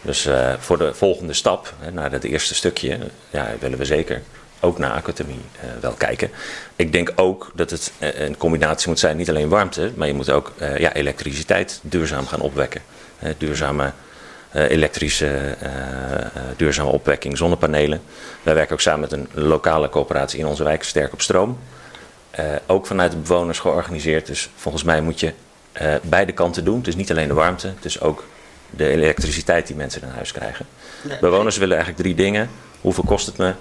Dus 0.00 0.26
uh, 0.26 0.52
voor 0.58 0.78
de 0.78 0.94
volgende 0.94 1.32
stap, 1.32 1.72
hè, 1.78 1.90
naar 1.90 2.12
het 2.12 2.24
eerste 2.24 2.54
stukje, 2.54 2.98
ja, 3.30 3.48
willen 3.58 3.78
we 3.78 3.84
zeker 3.84 4.22
ook 4.64 4.78
naar 4.78 4.90
aquathermie 4.90 5.40
uh, 5.64 5.70
wel 5.80 5.92
kijken. 5.92 6.30
Ik 6.76 6.92
denk 6.92 7.12
ook 7.16 7.50
dat 7.54 7.70
het 7.70 7.92
een 7.98 8.36
combinatie 8.36 8.88
moet 8.88 8.98
zijn, 8.98 9.16
niet 9.16 9.28
alleen 9.28 9.48
warmte, 9.48 9.92
maar 9.94 10.06
je 10.06 10.14
moet 10.14 10.30
ook 10.30 10.52
ja, 10.58 10.92
elektriciteit 10.92 11.80
duurzaam 11.82 12.26
gaan 12.26 12.40
opwekken. 12.40 12.80
duurzame 13.38 13.92
elektrische 14.52 15.56
duurzame 16.56 16.90
opwekking, 16.90 17.36
zonnepanelen. 17.36 18.02
Wij 18.42 18.54
werken 18.54 18.72
ook 18.72 18.80
samen 18.80 19.00
met 19.00 19.12
een 19.12 19.28
lokale 19.32 19.88
coöperatie 19.88 20.38
in 20.38 20.46
onze 20.46 20.64
wijk, 20.64 20.82
Sterk 20.82 21.12
op 21.12 21.20
Stroom. 21.20 21.58
ook 22.66 22.86
vanuit 22.86 23.10
de 23.10 23.16
bewoners 23.16 23.58
georganiseerd. 23.58 24.26
Dus 24.26 24.50
volgens 24.56 24.82
mij 24.82 25.00
moet 25.00 25.20
je 25.20 25.32
beide 26.02 26.32
kanten 26.32 26.64
doen. 26.64 26.78
Het 26.78 26.88
is 26.88 26.96
niet 26.96 27.10
alleen 27.10 27.28
de 27.28 27.34
warmte, 27.34 27.66
het 27.66 27.84
is 27.84 28.00
ook 28.00 28.24
de 28.70 28.88
elektriciteit 28.88 29.66
die 29.66 29.76
mensen 29.76 30.02
in 30.02 30.08
huis 30.08 30.32
krijgen. 30.32 30.66
Nee. 31.02 31.18
Bewoners 31.20 31.56
willen 31.56 31.76
eigenlijk 31.76 32.04
drie 32.04 32.16
dingen. 32.16 32.50
Hoeveel 32.80 33.04
kost 33.04 33.26
het 33.26 33.36
me? 33.36 33.52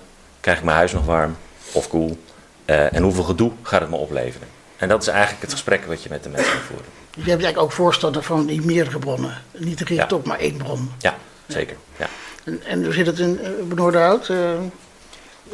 Krijg 0.44 0.58
ik 0.58 0.64
mijn 0.64 0.78
huis 0.78 0.92
nog 0.92 1.06
warm 1.06 1.38
of 1.72 1.88
koel? 1.88 2.18
en 2.66 3.04
hoeveel 3.04 3.24
gedoe 3.24 3.52
gaat 3.62 3.82
het 3.82 3.90
me 3.90 3.96
opleveren? 3.96 4.48
En 4.78 4.90
dat 4.90 5.02
is 5.02 5.08
eigenlijk 5.08 5.42
het 5.42 5.52
gesprek 5.52 5.86
wat 5.86 6.04
je 6.04 6.10
met 6.10 6.24
de 6.24 6.30
mensen 6.30 6.54
moet 6.54 6.64
voeren. 6.64 6.86
Je 7.14 7.20
hebt 7.20 7.28
eigenlijk 7.28 7.58
ook 7.58 7.72
voorstander 7.72 8.24
van 8.24 8.46
die 8.46 8.62
meerdere 8.62 9.00
bronnen. 9.00 9.42
Niet 9.52 9.78
gericht 9.78 10.10
ja. 10.10 10.16
op 10.16 10.26
maar 10.26 10.40
één 10.40 10.58
bron. 10.58 10.92
Ja, 11.00 11.18
zeker. 11.48 11.76
Ja. 11.98 12.08
En, 12.44 12.62
en 12.66 12.84
hoe 12.84 12.94
zit 12.94 13.06
het 13.06 13.20
in 13.20 13.40
uh, 13.42 13.50
Benoordenhout? 13.68 14.30
Uh, 14.30 14.38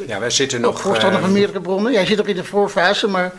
ja, 0.06 0.18
wij 0.18 0.30
zitten 0.30 0.60
nog... 0.60 0.80
voorstander 0.80 1.20
van 1.20 1.32
meerdere 1.32 1.60
bronnen. 1.60 1.92
Jij 1.92 2.06
zit 2.06 2.20
ook 2.20 2.26
in 2.26 2.36
de 2.36 2.44
voorfase, 2.44 3.08
maar 3.08 3.32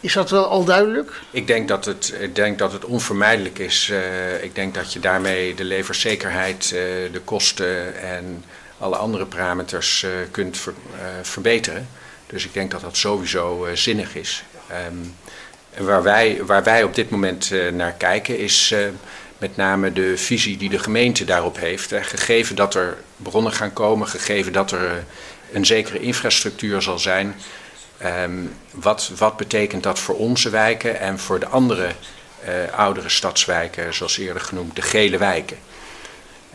is 0.00 0.12
dat 0.12 0.30
wel 0.30 0.46
al 0.46 0.64
duidelijk? 0.64 1.12
Ik 1.30 1.46
denk 1.46 1.68
dat 1.68 1.84
het, 1.84 2.14
ik 2.20 2.34
denk 2.34 2.58
dat 2.58 2.72
het 2.72 2.84
onvermijdelijk 2.84 3.58
is. 3.58 3.88
Uh, 3.92 4.42
ik 4.42 4.54
denk 4.54 4.74
dat 4.74 4.92
je 4.92 5.00
daarmee 5.00 5.54
de 5.54 5.64
leverzekerheid, 5.64 6.68
de 7.12 7.20
kosten 7.24 8.00
en 8.02 8.44
alle 8.78 8.96
andere 8.96 9.26
parameters 9.26 10.06
kunt 10.30 10.58
ver, 10.58 10.74
verbeteren. 11.22 11.88
Dus 12.26 12.44
ik 12.44 12.52
denk 12.52 12.70
dat 12.70 12.80
dat 12.80 12.96
sowieso 12.96 13.68
zinnig 13.74 14.14
is. 14.14 14.44
Um, 14.88 15.14
waar 15.86 16.02
wij, 16.02 16.38
waar 16.44 16.62
wij 16.64 16.82
op 16.82 16.94
dit 16.94 17.10
moment 17.10 17.52
naar 17.72 17.92
kijken 17.92 18.38
is 18.38 18.74
met 19.38 19.56
name 19.56 19.92
de 19.92 20.16
visie 20.18 20.56
die 20.56 20.68
de 20.68 20.78
gemeente 20.78 21.24
daarop 21.24 21.56
heeft. 21.56 21.92
Gegeven 22.00 22.56
dat 22.56 22.74
er 22.74 22.96
bronnen 23.16 23.52
gaan 23.52 23.72
komen, 23.72 24.08
gegeven 24.08 24.52
dat 24.52 24.70
er 24.70 25.04
een 25.52 25.66
zekere 25.66 26.00
infrastructuur 26.00 26.82
zal 26.82 26.98
zijn. 26.98 27.34
Um, 28.04 28.54
wat, 28.70 29.10
wat 29.16 29.36
betekent 29.36 29.82
dat 29.82 29.98
voor 29.98 30.14
onze 30.14 30.50
wijken 30.50 31.00
en 31.00 31.18
voor 31.18 31.38
de 31.38 31.48
andere 31.48 31.90
oudere 32.74 33.08
stadswijken, 33.08 33.94
zoals 33.94 34.18
eerder 34.18 34.42
genoemd, 34.42 34.76
de 34.76 34.82
gele 34.82 35.18
wijken? 35.18 35.56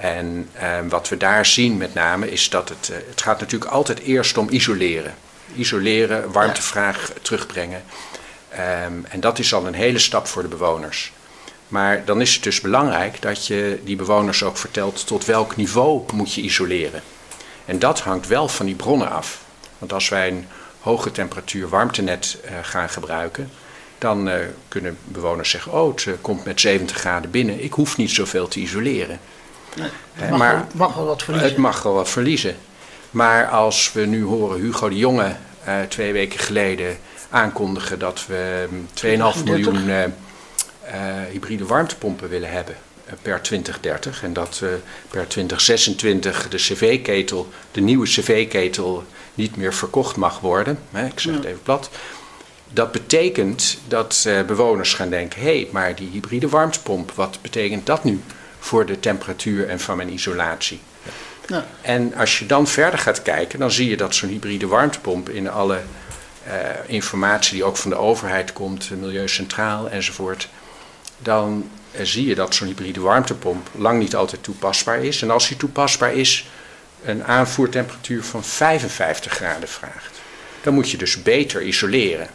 En 0.02 0.50
wat 0.90 1.10
we 1.10 1.18
daar 1.18 1.46
zien 1.46 1.78
met 1.78 1.94
name 1.94 2.32
is 2.32 2.50
dat 2.50 2.70
het, 2.70 2.92
het 3.10 3.22
gaat 3.22 3.40
natuurlijk 3.40 3.72
altijd 3.72 4.00
eerst 4.00 4.38
om 4.38 4.50
isoleren. 4.50 5.14
Isoleren, 5.56 6.32
warmtevraag 6.32 7.08
ja. 7.08 7.14
terugbrengen. 7.22 7.84
Um, 8.86 9.06
en 9.10 9.20
dat 9.20 9.40
is 9.40 9.54
al 9.54 9.68
een 9.68 9.74
hele 9.74 10.00
stap 10.00 10.28
voor 10.28 10.42
de 10.42 10.48
bewoners. 10.48 11.12
Maar 11.68 12.06
dan 12.06 12.22
is 12.22 12.34
het 12.34 12.44
dus 12.44 12.62
belangrijk 12.62 13.22
dat 13.22 13.48
je 13.48 13.80
die 13.84 13.96
bewoners 13.96 14.44
ook 14.44 14.58
vertelt 14.58 15.08
tot 15.08 15.26
welk 15.26 15.56
niveau 15.56 16.04
moet 16.14 16.34
je 16.34 16.42
isoleren. 16.42 17.02
En 17.66 17.80
dat 17.80 18.00
hangt 18.00 18.28
wel 18.28 18.48
van 18.48 18.66
die 18.66 18.76
bronnen 18.76 19.12
af. 19.12 19.42
Want 19.78 19.94
als 19.94 20.10
wij 20.10 20.28
een 20.28 20.48
hoge 20.80 21.12
temperatuur 21.12 21.70
warmtenet 21.70 22.38
uh, 22.46 22.52
gaan 22.62 22.90
gebruiken, 22.90 23.50
dan 23.98 24.28
uh, 24.28 24.36
kunnen 24.68 24.98
bewoners 25.04 25.50
zeggen: 25.50 25.72
Oh, 25.72 25.92
het 25.92 26.06
uh, 26.06 26.14
komt 26.22 26.46
met 26.46 26.62
70 26.62 26.98
graden 26.98 27.32
binnen, 27.32 27.64
ik 27.64 27.74
hoef 27.74 27.98
niet 27.98 28.12
zoveel 28.12 28.48
te 28.48 28.60
isoleren. 28.60 29.20
Het 30.14 30.30
mag, 30.30 30.40
maar, 30.40 30.54
wel, 30.54 30.66
mag 30.74 30.96
wel 30.96 31.06
wat 31.06 31.24
verliezen. 31.24 31.50
Het 31.50 31.58
mag 31.58 31.84
wel 31.84 31.94
wat 31.94 32.10
verliezen. 32.10 32.56
Maar 33.12 33.48
als 33.48 33.94
we 33.94 34.06
nu 34.06 34.24
horen 34.24 34.60
Hugo 34.60 34.90
de 34.90 34.98
Jonge 34.98 35.36
twee 35.88 36.14
weken 36.14 36.40
geleden 36.40 36.98
aankondigen 37.30 38.00
dat 38.00 38.26
we 38.28 38.68
2,5 39.38 39.44
miljoen 39.44 39.88
uh, 39.88 40.04
uh, 40.04 40.10
hybride 41.32 41.66
warmtepompen 41.66 42.30
willen 42.30 42.52
hebben 42.52 42.76
per 43.22 43.42
2030. 43.42 44.24
En 44.24 44.34
dat 44.34 44.64
per 45.10 45.28
2026 45.28 46.50
de 46.50 46.58
cv-ketel, 46.58 47.50
de 47.72 47.82
nieuwe 47.82 48.06
cv-ketel, 48.06 49.04
niet 49.34 49.56
meer 49.56 49.74
verkocht 49.74 50.16
mag 50.16 50.40
worden. 50.40 50.80
Hè, 50.92 51.06
ik 51.06 51.20
zeg 51.20 51.36
het 51.36 51.44
even 51.44 51.62
plat. 51.64 51.90
Dat 52.74 52.92
betekent 52.92 53.78
dat 53.88 54.30
bewoners 54.48 54.94
gaan 54.94 55.10
denken: 55.10 55.42
hé, 55.42 55.46
hey, 55.46 55.68
maar 55.72 55.96
die 55.96 56.10
hybride 56.12 56.50
warmtepomp, 56.50 57.12
wat 57.12 57.38
betekent 57.42 57.86
dat 57.86 58.04
nu 58.04 58.22
voor 58.62 58.86
de 58.86 59.00
temperatuur 59.00 59.70
en 59.70 59.80
van 59.80 59.98
mijn 59.98 60.14
isolatie? 60.14 60.80
Ja. 61.48 61.66
En 61.82 62.14
als 62.16 62.40
je 62.40 62.46
dan 62.46 62.68
verder 62.68 63.00
gaat 63.00 63.22
kijken, 63.22 63.60
dan 63.60 63.72
zie 63.72 63.90
je 63.90 63.98
dat 63.98 64.16
zo'n 64.16 64.30
hybride 64.30 64.68
warmtepomp 64.68 65.30
in 65.30 65.50
alle 65.50 65.80
uh, 66.48 66.54
informatie 66.86 67.54
die 67.54 67.64
ook 67.64 67.78
van 67.78 67.90
de 67.90 67.98
overheid 67.98 68.54
komt, 68.54 68.90
Milieu 68.90 69.28
Centraal 69.28 69.90
enzovoort, 69.90 70.50
dan 71.18 71.70
uh, 71.92 72.02
zie 72.04 72.28
je 72.28 72.36
dat 72.36 72.56
zo'n 72.56 72.68
hybride 72.68 73.00
warmtepomp 73.00 73.70
lang 73.76 74.00
niet 74.00 74.16
altijd 74.16 74.44
toepasbaar 74.44 75.04
is. 75.04 75.22
En 75.22 75.32
als 75.32 75.48
die 75.48 75.58
toepasbaar 75.58 76.14
is, 76.14 76.50
een 77.04 77.24
aanvoertemperatuur 77.24 78.24
van 78.24 78.44
55 78.44 79.32
graden 79.32 79.70
vraagt. 79.70 80.20
Dan 80.64 80.74
moet 80.74 80.90
je 80.90 80.98
dus 80.98 81.24
beter 81.24 81.62
isoleren. 81.62 82.28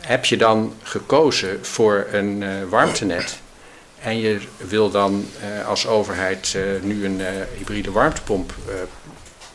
Heb 0.00 0.24
je 0.24 0.36
dan 0.36 0.74
gekozen 0.82 1.66
voor 1.66 2.06
een 2.12 2.42
uh, 2.42 2.48
warmtenet 2.68 3.38
en 4.02 4.18
je 4.18 4.40
wil 4.56 4.90
dan 4.90 5.26
als 5.66 5.86
overheid 5.86 6.56
nu 6.82 7.04
een 7.04 7.20
hybride 7.56 7.90
warmtepomp 7.90 8.54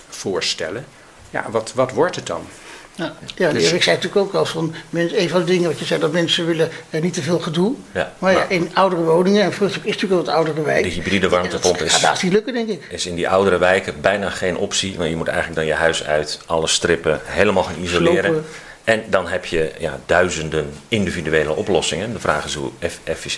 voorstellen, 0.09 0.85
ja, 1.29 1.45
wat, 1.51 1.73
wat 1.75 1.91
wordt 1.91 2.15
het 2.15 2.27
dan? 2.27 2.45
Ja, 2.95 3.13
ja 3.35 3.51
dus, 3.51 3.63
Erik 3.69 3.83
zei 3.83 3.95
natuurlijk 3.95 4.25
ook 4.25 4.33
al 4.33 4.45
van 4.45 4.75
een 4.91 5.29
van 5.29 5.39
de 5.39 5.45
dingen 5.45 5.69
wat 5.69 5.79
je 5.79 5.85
zei, 5.85 5.99
dat 5.99 6.11
mensen 6.11 6.45
willen 6.45 6.69
eh, 6.89 7.01
niet 7.01 7.13
te 7.13 7.21
veel 7.21 7.39
gedoe. 7.39 7.75
Ja, 7.91 8.13
maar, 8.19 8.33
ja, 8.33 8.45
in 8.49 8.69
oudere 8.73 9.01
woningen, 9.01 9.43
en 9.43 9.53
Vruchthoek 9.53 9.83
is 9.83 9.93
natuurlijk 9.93 10.25
wel 10.25 10.33
wat 10.33 10.45
oudere 10.45 10.65
wijk. 10.65 10.83
De 10.83 10.89
hybride 10.89 11.29
warmtepomp 11.29 11.81
is, 11.81 11.93
gaat 11.93 12.23
niet 12.23 12.31
lukken, 12.31 12.53
denk 12.53 12.69
ik. 12.69 12.87
is 12.89 13.05
in 13.05 13.15
die 13.15 13.29
oudere 13.29 13.57
wijken 13.57 14.01
bijna 14.01 14.29
geen 14.29 14.57
optie. 14.57 14.97
Want 14.97 15.09
je 15.09 15.15
moet 15.15 15.27
eigenlijk 15.27 15.57
dan 15.57 15.65
je 15.65 15.73
huis 15.73 16.03
uit, 16.03 16.39
alle 16.45 16.67
strippen, 16.67 17.19
helemaal 17.23 17.63
gaan 17.63 17.81
isoleren. 17.81 18.45
En 18.83 19.03
dan 19.09 19.27
heb 19.27 19.45
je 19.45 19.71
ja, 19.79 19.99
duizenden 20.05 20.73
individuele 20.87 21.55
oplossingen. 21.55 22.13
De 22.13 22.19
vraag 22.19 22.45
is 22.45 22.53
hoe 22.53 22.71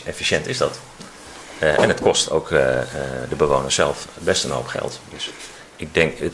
efficiënt 0.06 0.48
is 0.48 0.58
dat? 0.58 0.80
Uh, 1.60 1.80
en 1.80 1.88
het 1.88 2.02
kost 2.02 2.32
ook 2.32 2.50
uh, 2.50 2.60
uh, 2.60 2.82
de 3.30 3.36
bewoners 3.36 3.76
zelf 3.76 4.08
best 4.14 4.44
een 4.44 4.52
hoop 4.52 4.68
geld. 4.68 5.00
Dus 5.14 5.30
ik 5.76 5.94
denk, 5.94 6.18
het, 6.18 6.34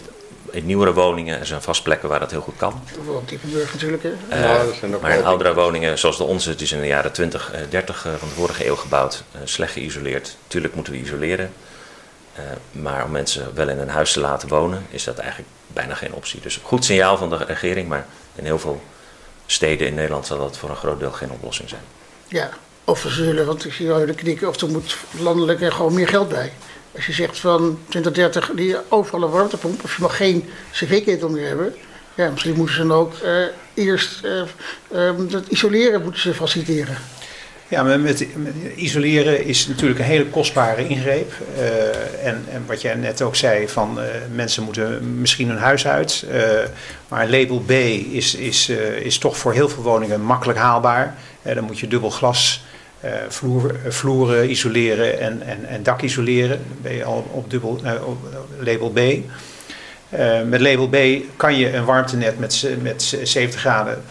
in 0.52 0.66
nieuwere 0.66 0.94
woningen 0.94 1.40
er 1.40 1.46
zijn 1.46 1.62
vast 1.62 1.84
plekken 1.84 2.10
waar 2.10 2.20
dat 2.20 2.32
heel 2.32 2.42
goed 2.42 2.58
kan. 2.58 2.82
Bijvoorbeeld 2.96 3.30
Diepenburg 3.30 3.74
natuurlijk. 3.74 4.04
Uh, 4.04 4.14
ja, 4.30 4.64
maar 5.02 5.18
in 5.18 5.26
oudere 5.26 5.54
woningen 5.54 6.00
zoals 6.00 6.18
de 6.18 6.24
onze, 6.24 6.50
het 6.50 6.62
is 6.62 6.72
in 6.72 6.82
de 6.82 6.88
jaren 6.88 7.12
20, 7.12 7.52
30 7.70 8.02
van 8.02 8.28
de 8.28 8.34
vorige 8.36 8.68
eeuw 8.68 8.76
gebouwd, 8.76 9.24
slecht 9.44 9.74
geïsoleerd. 9.74 10.38
Tuurlijk 10.48 10.76
moeten 10.76 10.94
we 10.94 11.00
isoleren. 11.00 11.54
maar 12.72 13.04
om 13.04 13.12
mensen 13.12 13.56
wel 13.56 13.70
in 13.70 13.80
een 13.80 13.90
huis 13.90 14.12
te 14.14 14.20
laten 14.20 14.48
wonen, 14.50 14.86
is 14.90 15.04
dat 15.04 15.18
eigenlijk 15.18 15.50
bijna 15.68 15.94
geen 15.94 16.14
optie. 16.14 16.42
Dus 16.42 16.60
goed 16.64 16.86
signaal 16.86 17.18
van 17.18 17.30
de 17.30 17.38
regering, 17.38 17.88
maar 17.88 18.06
in 18.36 18.46
heel 18.46 18.60
veel 18.60 18.82
steden 19.52 19.88
in 19.88 19.94
Nederland 19.94 20.26
zal 20.26 20.38
dat 20.38 20.58
voor 20.58 20.70
een 20.70 20.76
groot 20.76 21.00
deel 21.00 21.12
geen 21.12 21.32
oplossing 21.32 21.70
zijn. 21.70 21.82
Ja, 22.28 22.50
of 22.84 23.00
ze 23.00 23.10
zullen, 23.10 23.46
want 23.46 23.66
ik 23.66 23.74
zie 23.74 23.88
wel 23.88 24.06
de 24.06 24.14
knikken, 24.14 24.48
of 24.48 24.62
er 24.62 24.70
moet 24.70 24.98
landelijk 25.20 25.62
er 25.62 25.72
gewoon 25.72 25.94
meer 25.94 26.08
geld 26.08 26.30
bij. 26.30 26.54
Als 26.96 27.06
je 27.06 27.14
zegt 27.14 27.40
van 27.40 27.80
2030 27.90 28.52
die 28.56 28.76
overal 28.90 29.24
een 29.24 29.30
warmtepomp, 29.30 29.84
of 29.84 29.96
je 29.96 30.02
mag 30.02 30.18
geen 30.18 30.50
cv-ketel 30.72 31.30
meer 31.30 31.48
hebben. 31.48 31.76
Ja, 32.16 32.30
misschien 32.30 32.56
moeten 32.56 32.76
ze 32.76 32.88
dan 32.88 32.98
ook 32.98 33.14
uh, 33.24 33.46
eerst 33.74 34.24
uh, 34.92 35.12
dat 35.30 35.48
isoleren 35.48 36.02
moeten 36.02 36.22
ze 36.22 36.34
faciliteren. 36.34 36.98
Ja, 37.72 37.84
met, 37.84 38.28
isoleren 38.76 39.46
is 39.46 39.68
natuurlijk 39.68 40.00
een 40.00 40.06
hele 40.06 40.26
kostbare 40.26 40.88
ingreep. 40.88 41.34
Uh, 41.58 42.28
en, 42.28 42.46
en, 42.52 42.64
wat 42.68 42.82
jij 42.82 42.96
net 42.96 43.22
ook 43.22 43.36
zei, 43.36 43.68
van 43.68 44.00
uh, 44.00 44.06
mensen 44.34 44.64
moeten 44.64 45.20
misschien 45.20 45.50
hun 45.50 45.58
huis 45.58 45.88
uit. 45.88 46.26
Uh, 46.32 46.42
maar 47.08 47.30
label 47.30 47.60
B 47.60 47.72
is, 47.72 48.36
is, 48.36 48.70
is 49.02 49.18
toch 49.18 49.38
voor 49.38 49.54
heel 49.54 49.70
veel 49.70 49.84
woningen 49.84 50.22
makkelijk 50.22 50.60
haalbaar. 50.60 51.16
dan 51.42 51.64
moet 51.64 51.80
je 51.80 51.88
dubbel 51.88 52.10
glas 52.10 52.64
vloer, 53.28 53.76
vloeren 53.88 54.50
isoleren 54.50 55.20
en, 55.20 55.42
en, 55.42 55.66
en 55.66 55.84
dak 55.84 56.02
isoleren. 56.02 56.62
Dan 56.68 56.78
ben 56.82 56.96
je 56.96 57.04
al 57.04 57.28
op, 57.32 57.50
dubbel, 57.50 57.82
op 58.06 58.18
label 58.60 58.90
B. 58.90 59.00
met 60.46 60.62
label 60.62 60.88
B 60.88 60.98
kan 61.36 61.58
je 61.58 61.74
een 61.74 61.86
warmtenet 61.86 62.40
met, 62.40 62.68
met 62.82 63.18
70 63.24 63.60
graden 63.60 64.04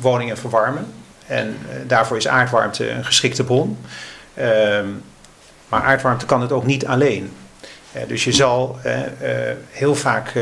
woningen 0.00 0.36
verwarmen. 0.36 0.86
En 1.26 1.58
eh, 1.70 1.76
daarvoor 1.86 2.16
is 2.16 2.28
aardwarmte 2.28 2.90
een 2.90 3.04
geschikte 3.04 3.44
bron. 3.44 3.78
Ehm, 4.34 4.86
maar 5.68 5.82
aardwarmte 5.82 6.26
kan 6.26 6.40
het 6.40 6.52
ook 6.52 6.66
niet 6.66 6.86
alleen. 6.86 7.32
Uh, 7.96 8.02
dus 8.08 8.24
je 8.24 8.32
zal 8.32 8.78
uh, 8.86 8.92
heel 9.70 9.94
vaak 9.94 10.32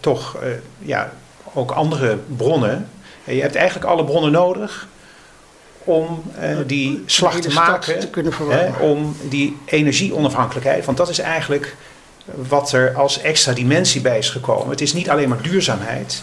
toch 0.00 0.36
ja, 0.78 1.12
ook 1.52 1.70
andere 1.70 2.18
bronnen. 2.36 2.88
je 3.24 3.40
hebt 3.40 3.54
eigenlijk 3.54 3.86
alle 3.86 4.04
bronnen 4.04 4.32
nodig 4.32 4.86
om 5.84 6.22
die 6.66 7.02
slag 7.06 7.40
te 7.40 7.52
maken. 7.52 8.00
Te 8.00 8.08
kunnen 8.10 8.32
om 8.80 9.16
die 9.22 9.56
energieonafhankelijkheid. 9.64 10.84
Want 10.84 10.96
dat 10.96 11.08
is 11.08 11.18
eigenlijk 11.18 11.76
wat 12.24 12.72
er 12.72 12.94
als 12.94 13.20
extra 13.20 13.52
dimensie 13.52 14.00
bij 14.00 14.18
is 14.18 14.30
gekomen. 14.30 14.70
Het 14.70 14.80
is 14.80 14.92
niet 14.92 15.10
alleen 15.10 15.28
maar 15.28 15.42
duurzaamheid. 15.42 16.22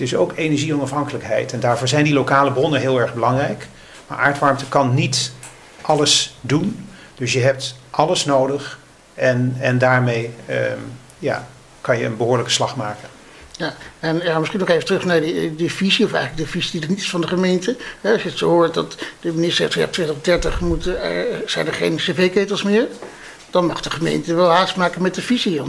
Het 0.00 0.08
is 0.08 0.16
ook 0.16 0.32
energieonafhankelijkheid. 0.36 1.52
En 1.52 1.60
daarvoor 1.60 1.88
zijn 1.88 2.04
die 2.04 2.12
lokale 2.12 2.52
bronnen 2.52 2.80
heel 2.80 3.00
erg 3.00 3.14
belangrijk. 3.14 3.66
Maar 4.06 4.18
aardwarmte 4.18 4.64
kan 4.68 4.94
niet 4.94 5.32
alles 5.80 6.36
doen. 6.40 6.88
Dus 7.14 7.32
je 7.32 7.40
hebt 7.40 7.76
alles 7.90 8.24
nodig. 8.24 8.78
En, 9.14 9.56
en 9.58 9.78
daarmee 9.78 10.30
ehm, 10.46 10.78
ja, 11.18 11.48
kan 11.80 11.98
je 11.98 12.04
een 12.04 12.16
behoorlijke 12.16 12.50
slag 12.50 12.76
maken. 12.76 13.08
Ja, 13.56 13.74
en 13.98 14.20
ja, 14.22 14.38
misschien 14.38 14.60
nog 14.60 14.68
even 14.68 14.84
terug 14.84 15.04
naar 15.04 15.20
die, 15.20 15.54
die 15.54 15.72
visie, 15.72 16.04
of 16.04 16.12
eigenlijk 16.12 16.44
de 16.44 16.50
visie 16.52 16.72
die 16.72 16.82
er 16.82 16.88
niet 16.88 17.04
is 17.04 17.10
van 17.10 17.20
de 17.20 17.28
gemeente. 17.28 17.76
als 18.02 18.22
je 18.22 18.28
het 18.28 18.38
zo 18.38 18.48
hoort 18.48 18.74
dat 18.74 18.96
de 19.20 19.32
minister 19.32 19.72
zegt, 19.72 19.74
ja, 19.74 19.86
2030 19.86 20.60
moeten, 20.60 20.96
zijn 21.46 21.66
er 21.66 21.74
geen 21.74 21.96
cv-ketels 21.96 22.62
meer. 22.62 22.86
Dan 23.50 23.66
mag 23.66 23.80
de 23.80 23.90
gemeente 23.90 24.34
wel 24.34 24.50
haast 24.50 24.76
maken 24.76 25.02
met 25.02 25.14
de 25.14 25.22
visie. 25.22 25.60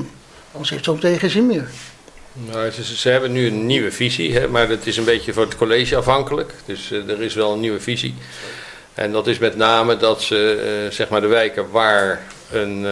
Anders 0.52 0.70
heeft 0.70 0.86
het 0.86 0.96
ook 0.96 1.20
geen 1.20 1.30
zin 1.30 1.46
meer. 1.46 1.68
Nou, 2.34 2.72
ze, 2.72 2.96
ze, 2.96 3.10
hebben 3.10 3.32
nu 3.32 3.48
een 3.48 3.66
nieuwe 3.66 3.92
visie, 3.92 4.34
hè, 4.34 4.48
maar 4.48 4.70
het 4.70 4.88
is 4.88 4.98
een 4.98 5.04
beetje 5.04 5.34
voor 5.34 5.44
het 5.44 5.58
college 5.58 5.96
afhankelijk. 5.96 6.54
Dus 6.66 6.92
uh, 6.92 7.10
er 7.10 7.22
is 7.22 7.34
wel 7.34 7.54
een 7.54 7.60
nieuwe 7.60 7.80
visie. 7.80 8.14
En 8.94 9.12
dat 9.12 9.28
is 9.28 9.40
met 9.40 9.56
name 9.56 9.98
dat 9.98 10.22
ze 10.22 10.84
uh, 10.86 10.92
zeg 10.92 11.10
maar 11.10 11.22
de 11.22 11.28
wijken 11.28 11.72
waar 11.72 12.22
een 12.52 12.84
uh, 12.84 12.92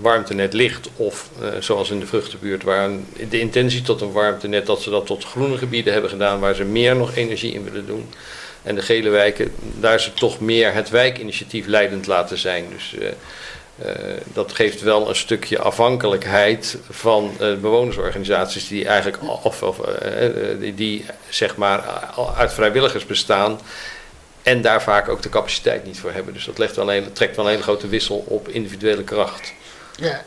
warmtenet 0.00 0.52
ligt, 0.52 0.88
of 0.96 1.30
zoals 1.60 1.90
in 1.90 2.00
de 2.00 2.06
vruchtenbuurt, 2.06 2.62
waar 2.62 2.90
de 3.28 3.40
intentie 3.40 3.82
tot 3.82 4.00
een 4.00 4.12
warmtenet, 4.12 4.66
dat 4.66 4.82
ze 4.82 4.90
dat 4.90 5.06
tot 5.06 5.24
groene 5.24 5.58
gebieden 5.58 5.92
hebben 5.92 6.10
gedaan, 6.10 6.40
waar 6.40 6.54
ze 6.54 6.64
meer 6.64 6.96
nog 6.96 7.14
energie 7.14 7.52
in 7.52 7.64
willen 7.64 7.86
doen. 7.86 8.08
En 8.62 8.74
de 8.74 8.82
gele 8.82 9.10
wijken, 9.10 9.52
daar 9.80 10.00
ze 10.00 10.12
toch 10.12 10.40
meer 10.40 10.74
het 10.74 10.90
wijkinitiatief 10.90 11.66
leidend 11.66 12.06
laten 12.06 12.38
zijn. 12.38 12.64
Dus 12.72 12.94
uh, 13.84 13.90
dat 14.32 14.52
geeft 14.52 14.80
wel 14.80 15.08
een 15.08 15.16
stukje 15.16 15.58
afhankelijkheid 15.58 16.76
van 16.90 17.30
uh, 17.40 17.56
bewonersorganisaties 17.56 18.68
die 18.68 18.86
eigenlijk 18.86 19.44
of, 19.44 19.62
of 19.62 19.78
uh, 19.78 20.60
die, 20.60 20.74
die, 20.74 21.04
zeg 21.28 21.56
maar 21.56 21.80
uit 22.36 22.52
vrijwilligers 22.52 23.06
bestaan 23.06 23.60
en 24.42 24.62
daar 24.62 24.82
vaak 24.82 25.08
ook 25.08 25.22
de 25.22 25.28
capaciteit 25.28 25.84
niet 25.84 25.98
voor 26.00 26.12
hebben. 26.12 26.34
Dus 26.34 26.44
dat 26.44 26.58
legt 26.58 26.76
wel 26.76 26.92
een, 26.92 27.12
trekt 27.12 27.36
wel 27.36 27.44
een 27.44 27.50
hele 27.50 27.62
grote 27.62 27.88
wissel 27.88 28.24
op 28.28 28.48
individuele 28.48 29.02
kracht. 29.04 29.52
Ja, 29.96 30.24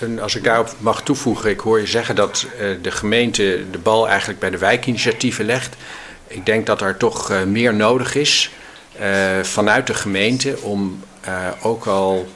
en 0.00 0.20
als 0.20 0.34
ik 0.34 0.44
daarop 0.44 0.74
mag 0.78 1.02
toevoegen, 1.02 1.50
ik 1.50 1.60
hoor 1.60 1.80
je 1.80 1.86
zeggen 1.86 2.14
dat 2.14 2.46
de 2.82 2.90
gemeente 2.90 3.64
de 3.70 3.78
bal 3.78 4.08
eigenlijk 4.08 4.40
bij 4.40 4.50
de 4.50 4.58
wijkinitiatieven 4.58 5.44
legt. 5.44 5.76
Ik 6.26 6.46
denk 6.46 6.66
dat 6.66 6.80
er 6.80 6.96
toch 6.96 7.44
meer 7.46 7.74
nodig 7.74 8.14
is 8.14 8.50
vanuit 9.42 9.86
de 9.86 9.94
gemeente 9.94 10.58
om 10.60 11.04
ook 11.62 11.86
al 11.86 12.28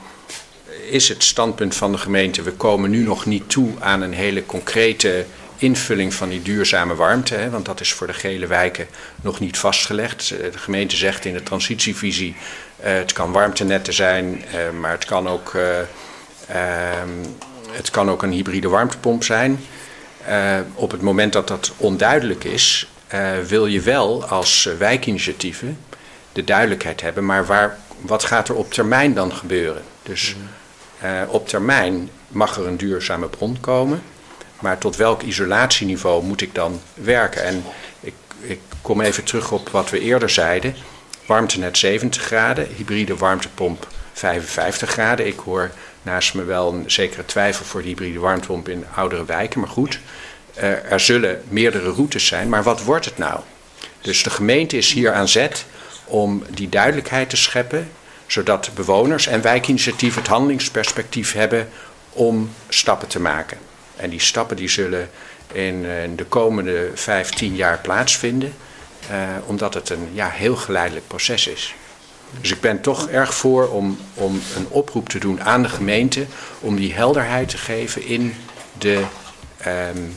is 0.90 1.09
het 1.09 1.23
standpunt 1.23 1.75
van 1.75 1.92
de 1.92 1.99
gemeente, 1.99 2.42
we 2.42 2.53
komen 2.53 2.90
nu 2.90 3.03
nog 3.03 3.27
niet 3.27 3.49
toe 3.49 3.70
aan 3.81 4.03
een 4.03 4.12
hele 4.12 4.47
concrete 4.47 5.25
invulling 5.57 6.14
van 6.14 6.29
die 6.29 6.42
duurzame 6.42 6.94
warmte. 6.94 7.35
Hè, 7.35 7.51
want 7.51 7.64
dat 7.64 7.81
is 7.81 7.92
voor 7.92 8.07
de 8.07 8.12
gele 8.12 8.47
wijken 8.47 8.87
nog 9.20 9.40
niet 9.40 9.59
vastgelegd. 9.59 10.31
Eh, 10.31 10.53
de 10.53 10.59
gemeente 10.59 10.97
zegt 10.97 11.25
in 11.25 11.33
de 11.33 11.42
transitievisie, 11.42 12.37
uh, 12.81 12.92
het 12.92 13.12
kan 13.12 13.33
warmtenetten 13.33 13.94
zijn, 13.94 14.44
uh, 14.55 14.81
maar 14.81 14.90
het 14.90 15.05
kan 15.05 15.29
ook, 15.29 15.53
uh, 15.55 15.62
het 17.70 17.90
kan 17.90 18.11
ook 18.11 18.23
een 18.23 18.33
hybride 18.33 18.68
warmtepomp 18.68 19.25
zijn. 19.25 19.61
op 20.75 20.90
het 20.90 21.01
moment 21.01 21.33
dat 21.33 21.49
dat 21.49 21.73
onduidelijk 21.77 22.44
is, 22.44 22.88
wil 23.47 23.66
je 23.66 23.81
wel 23.81 24.25
als 24.25 24.68
wijkinitiatieven 24.79 25.79
de 26.33 26.44
duidelijkheid 26.44 27.01
hebben, 27.01 27.25
maar 27.25 27.47
waar, 27.47 27.79
wat 28.01 28.25
gaat 28.25 28.49
er 28.49 28.55
op 28.55 28.73
termijn 28.73 29.14
dan 29.14 29.33
gebeuren? 29.33 29.83
Dus 30.03 30.35
mm. 30.35 30.49
Uh, 31.05 31.23
op 31.29 31.49
termijn 31.49 32.11
mag 32.29 32.57
er 32.57 32.67
een 32.67 32.77
duurzame 32.77 33.29
bron 33.29 33.61
komen. 33.61 34.03
Maar 34.61 34.79
tot 34.79 34.97
welk 34.97 35.23
isolatieniveau 35.23 36.25
moet 36.25 36.40
ik 36.40 36.55
dan 36.55 36.81
werken? 36.95 37.45
En 37.45 37.64
ik, 38.01 38.14
ik 38.40 38.61
kom 38.83 39.01
even 39.01 39.25
terug 39.25 39.53
op 39.53 39.69
wat 39.69 39.90
we 39.90 40.01
eerder 40.01 40.31
zeiden. 40.31 40.75
Warmtenet 41.27 41.79
70 41.79 42.23
graden, 42.23 42.69
hybride 42.77 43.17
warmtepomp 43.17 43.88
55 44.12 44.90
graden. 44.90 45.27
Ik 45.27 45.38
hoor 45.38 45.71
naast 46.03 46.35
me 46.35 46.45
wel 46.45 46.73
een 46.73 46.90
zekere 46.90 47.25
twijfel 47.25 47.64
voor 47.64 47.83
de 47.83 47.88
hybride 47.88 48.19
warmtepomp 48.19 48.69
in 48.69 48.85
oudere 48.95 49.25
wijken. 49.25 49.61
Maar 49.61 49.69
goed, 49.69 50.01
uh, 50.57 50.93
er 50.93 51.01
zullen 51.01 51.43
meerdere 51.49 51.90
routes 51.90 52.27
zijn. 52.27 52.49
Maar 52.49 52.62
wat 52.62 52.83
wordt 52.83 53.05
het 53.05 53.19
nou? 53.19 53.40
Dus 54.01 54.23
de 54.23 54.31
gemeente 54.31 54.77
is 54.77 54.93
hier 54.93 55.12
aan 55.12 55.29
zet 55.29 55.64
om 56.05 56.43
die 56.51 56.69
duidelijkheid 56.69 57.31
te 57.31 57.37
scheppen 57.37 57.88
zodat 58.35 58.70
bewoners 58.75 59.27
en 59.27 59.42
wijkinitiatieven 59.42 60.20
het 60.20 60.31
handelingsperspectief 60.31 61.33
hebben 61.33 61.68
om 62.12 62.51
stappen 62.68 63.09
te 63.09 63.20
maken. 63.20 63.59
En 63.97 64.11
die 64.11 64.20
stappen 64.20 64.57
die 64.57 64.68
zullen 64.68 65.11
in, 65.53 65.85
eh, 65.85 66.11
de 66.16 66.25
komende 66.25 66.90
15 66.94 67.57
jaar 67.57 67.79
plaatsvinden, 67.79 68.55
uh, 69.11 69.18
omdat 69.47 69.75
het 69.75 69.90
een 69.90 70.09
ja, 70.12 70.29
heel 70.29 70.57
geleidelijk 70.57 71.07
proces 71.07 71.47
is. 71.47 71.75
Dus 72.40 72.51
ik 72.51 72.61
ben 72.61 72.81
toch 72.81 73.09
erg 73.09 73.35
voor 73.35 73.68
om, 73.68 73.99
om 74.14 74.42
een 74.57 74.66
oproep 74.68 75.09
te 75.09 75.18
doen 75.18 75.42
aan 75.42 75.62
de 75.62 75.68
gemeente 75.68 76.27
om 76.61 76.77
die 76.77 76.94
helderheid 76.94 77.49
te 77.49 77.59
geven 77.59 78.07
in 78.07 78.35
de, 78.79 79.05
um, 79.66 80.16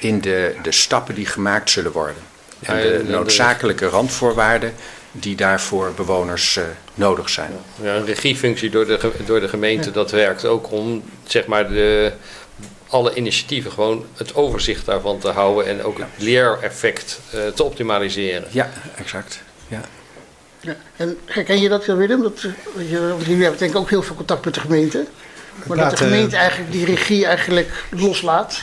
in 0.00 0.20
de, 0.20 0.56
de 0.62 0.72
stappen 0.72 1.14
die 1.14 1.26
gemaakt 1.26 1.70
zullen 1.70 1.92
worden. 1.92 2.22
En 2.60 2.76
de 2.76 3.04
noodzakelijke 3.08 3.86
randvoorwaarden 3.86 4.74
die 5.12 5.36
daarvoor 5.36 5.92
bewoners 5.96 6.56
uh, 6.56 6.64
nodig 6.94 7.28
zijn. 7.28 7.50
Ja, 7.82 7.94
een 7.94 8.04
regiefunctie 8.04 8.70
door 8.70 8.86
de, 8.86 9.10
door 9.26 9.40
de 9.40 9.48
gemeente, 9.48 9.90
dat 9.90 10.10
werkt 10.10 10.44
ook 10.44 10.70
om 10.70 11.02
zeg 11.24 11.46
maar 11.46 11.68
de 11.68 12.12
alle 12.88 13.14
initiatieven 13.14 13.72
gewoon 13.72 14.06
het 14.16 14.34
overzicht 14.34 14.86
daarvan 14.86 15.18
te 15.18 15.28
houden 15.28 15.66
en 15.66 15.82
ook 15.82 15.98
het 15.98 16.06
leereffect 16.16 17.20
uh, 17.34 17.46
te 17.46 17.62
optimaliseren. 17.62 18.44
Ja, 18.50 18.70
exact. 18.96 19.42
Ja. 19.68 19.80
Ja. 20.60 20.76
En 20.96 21.18
herken 21.24 21.60
je 21.60 21.68
dat, 21.68 21.84
Willem? 21.84 22.22
Dat, 22.22 22.40
je, 22.40 23.08
want 23.08 23.26
jullie 23.26 23.42
hebben 23.42 23.58
denk 23.58 23.70
ik 23.70 23.76
ook 23.76 23.90
heel 23.90 24.02
veel 24.02 24.16
contact 24.16 24.44
met 24.44 24.54
de 24.54 24.60
gemeente. 24.60 25.06
Maar 25.66 25.76
dat 25.76 25.90
de 25.90 25.96
gemeente 25.96 26.36
eigenlijk 26.36 26.72
die 26.72 26.84
regie 26.84 27.26
eigenlijk 27.26 27.84
loslaat. 27.90 28.62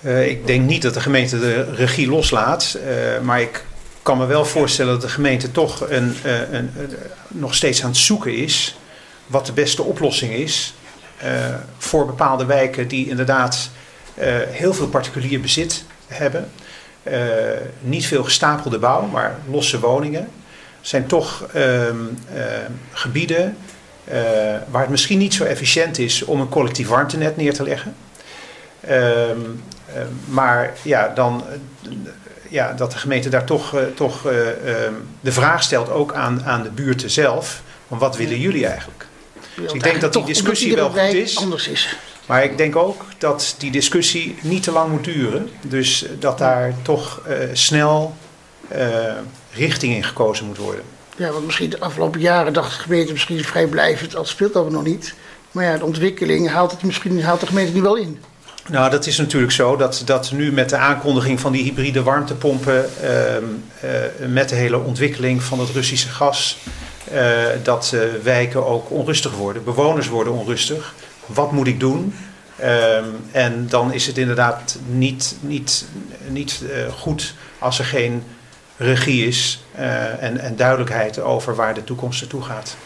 Uh, 0.00 0.28
ik 0.28 0.46
denk 0.46 0.66
niet 0.66 0.82
dat 0.82 0.94
de 0.94 1.00
gemeente 1.00 1.38
de 1.38 1.74
regie 1.74 2.08
loslaat. 2.08 2.78
Uh, 2.86 3.20
maar 3.20 3.40
ik 3.40 3.64
kan 4.08 4.18
me 4.18 4.26
wel 4.26 4.44
voorstellen 4.44 4.92
dat 4.92 5.00
de 5.00 5.08
gemeente 5.08 5.50
toch 5.50 5.90
een, 5.90 6.16
een, 6.24 6.52
een, 6.52 6.70
nog 7.28 7.54
steeds 7.54 7.82
aan 7.82 7.88
het 7.88 7.98
zoeken 7.98 8.36
is. 8.36 8.78
wat 9.26 9.46
de 9.46 9.52
beste 9.52 9.82
oplossing 9.82 10.32
is. 10.32 10.74
Uh, 11.24 11.54
voor 11.78 12.06
bepaalde 12.06 12.44
wijken 12.44 12.88
die 12.88 13.08
inderdaad 13.08 13.70
heel 14.50 14.74
veel 14.74 14.88
particulier 14.88 15.40
bezit 15.40 15.84
hebben. 16.06 16.50
niet 17.80 18.06
veel 18.06 18.24
gestapelde 18.24 18.78
bouw, 18.78 19.06
maar 19.06 19.38
losse 19.50 19.80
woningen. 19.80 20.28
zijn 20.80 21.06
toch 21.06 21.46
ehm, 21.52 21.96
gebieden 22.92 23.56
uh, 24.08 24.14
waar 24.70 24.80
het 24.80 24.90
misschien 24.90 25.18
niet 25.18 25.34
zo 25.34 25.44
efficiënt 25.44 25.98
is 25.98 26.24
om 26.24 26.40
een 26.40 26.48
collectief 26.48 26.88
warmtenet 26.88 27.36
neer 27.36 27.54
te 27.54 27.62
leggen. 27.62 27.94
Uh, 28.90 28.92
maar 30.24 30.72
ja, 30.82 31.08
dan, 31.14 31.42
ja, 32.48 32.72
dat 32.72 32.92
de 32.92 32.98
gemeente 32.98 33.28
daar 33.28 33.44
toch, 33.44 33.76
toch 33.94 34.22
de 35.20 35.32
vraag 35.32 35.62
stelt, 35.62 35.90
ook 35.90 36.12
aan, 36.12 36.44
aan 36.44 36.62
de 36.62 36.70
buurten 36.70 37.10
zelf, 37.10 37.62
van 37.88 37.98
wat 37.98 38.16
willen 38.16 38.40
jullie 38.40 38.66
eigenlijk? 38.66 39.06
Dus 39.54 39.72
ik 39.72 39.82
denk 39.82 40.00
dat 40.00 40.12
die 40.12 40.24
discussie 40.24 40.74
wel 40.74 40.90
goed 40.90 40.98
is. 40.98 41.36
Anders 41.36 41.68
is. 41.68 41.96
Maar 42.26 42.44
ik 42.44 42.56
denk 42.56 42.76
ook 42.76 43.04
dat 43.18 43.54
die 43.58 43.70
discussie 43.70 44.38
niet 44.42 44.62
te 44.62 44.72
lang 44.72 44.90
moet 44.90 45.04
duren. 45.04 45.50
Dus 45.62 46.04
dat 46.18 46.38
daar 46.38 46.74
toch 46.82 47.22
snel 47.52 48.16
richting 49.52 49.94
in 49.94 50.04
gekozen 50.04 50.46
moet 50.46 50.56
worden. 50.56 50.84
Ja, 51.16 51.30
want 51.30 51.44
misschien 51.44 51.70
de 51.70 51.80
afgelopen 51.80 52.20
jaren 52.20 52.52
dacht 52.52 52.76
de 52.76 52.82
gemeente 52.82 53.12
misschien 53.12 53.44
vrijblijvend, 53.44 54.10
dat 54.10 54.28
speelt 54.28 54.52
dat 54.52 54.70
nog 54.70 54.84
niet. 54.84 55.14
Maar 55.52 55.64
ja, 55.64 55.76
de 55.76 55.84
ontwikkeling 55.84 56.50
haalt 56.50 56.70
het 56.70 56.82
misschien 56.82 57.22
haalt 57.22 57.40
de 57.40 57.46
gemeente 57.46 57.72
nu 57.72 57.82
wel 57.82 57.96
in. 57.96 58.22
Nou, 58.70 58.90
dat 58.90 59.06
is 59.06 59.18
natuurlijk 59.18 59.52
zo 59.52 59.76
dat, 59.76 60.02
dat 60.04 60.32
nu 60.32 60.52
met 60.52 60.68
de 60.68 60.76
aankondiging 60.76 61.40
van 61.40 61.52
die 61.52 61.62
hybride 61.62 62.02
warmtepompen, 62.02 62.90
uh, 63.02 63.36
uh, 63.36 63.40
met 64.28 64.48
de 64.48 64.54
hele 64.54 64.78
ontwikkeling 64.78 65.42
van 65.42 65.60
het 65.60 65.70
Russische 65.70 66.08
gas, 66.08 66.58
uh, 67.12 67.46
dat 67.62 67.94
wijken 68.22 68.66
ook 68.66 68.90
onrustig 68.90 69.36
worden. 69.36 69.64
Bewoners 69.64 70.08
worden 70.08 70.32
onrustig. 70.32 70.94
Wat 71.26 71.52
moet 71.52 71.66
ik 71.66 71.80
doen? 71.80 72.14
Ehm, 72.56 73.04
en 73.32 73.66
dan 73.68 73.92
is 73.92 74.06
het 74.06 74.18
inderdaad 74.18 74.78
niet, 74.86 75.36
niet, 75.40 75.84
niet 76.28 76.62
goed 76.90 77.34
als 77.58 77.78
er 77.78 77.84
geen 77.84 78.22
regie 78.76 79.26
is 79.26 79.62
en, 80.20 80.38
en 80.38 80.56
duidelijkheid 80.56 81.20
over 81.20 81.54
waar 81.54 81.74
de 81.74 81.84
toekomst 81.84 82.20
naartoe 82.20 82.42
gaat. 82.42 82.76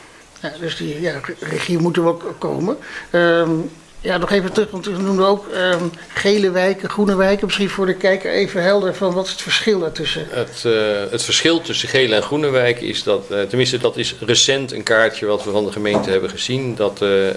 Ja, 0.41 0.53
dus 0.61 0.77
die 0.77 1.01
ja, 1.01 1.21
regie 1.41 1.79
moet 1.79 1.97
er 1.97 2.07
ook 2.07 2.35
komen. 2.39 2.77
Um, 3.13 3.71
ja, 4.03 4.17
nog 4.17 4.31
even 4.31 4.53
terug, 4.53 4.71
want 4.71 4.87
we 4.87 4.93
noemden 4.93 5.27
ook 5.27 5.47
um, 5.55 5.93
gele 6.09 6.51
wijken, 6.51 6.91
groene 6.91 7.17
wijken. 7.17 7.47
Misschien 7.47 7.71
voor 7.71 7.87
de 7.87 7.95
kijker 7.95 8.33
even 8.33 8.63
helder 8.63 8.95
van 8.95 9.13
wat 9.13 9.25
is 9.25 9.31
het 9.31 9.43
verschil 9.43 9.79
daartussen? 9.79 10.27
Het, 10.31 10.63
uh, 10.67 10.73
het 11.11 11.23
verschil 11.23 11.61
tussen 11.61 11.89
gele 11.89 12.15
en 12.15 12.23
groene 12.23 12.51
wijken 12.51 12.87
is 12.87 13.03
dat, 13.03 13.25
uh, 13.31 13.43
tenminste 13.43 13.79
dat 13.79 13.97
is 13.97 14.15
recent 14.21 14.73
een 14.73 14.83
kaartje 14.83 15.27
wat 15.27 15.45
we 15.45 15.51
van 15.51 15.65
de 15.65 15.73
gemeente 15.73 16.11
hebben 16.11 16.31
gezien. 16.31 16.75
Dat 16.75 17.03
uh, 17.03 17.29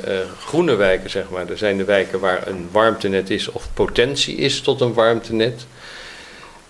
groene 0.46 0.76
wijken, 0.76 1.10
zeg 1.10 1.30
maar, 1.30 1.50
er 1.50 1.58
zijn 1.58 1.78
de 1.78 1.86
wijken 1.86 2.20
waar 2.20 2.48
een 2.48 2.70
warmtenet 2.72 3.30
is 3.30 3.52
of 3.52 3.68
potentie 3.74 4.36
is 4.36 4.62
tot 4.62 4.82
een 4.82 4.94
warmtenet. 4.94 5.66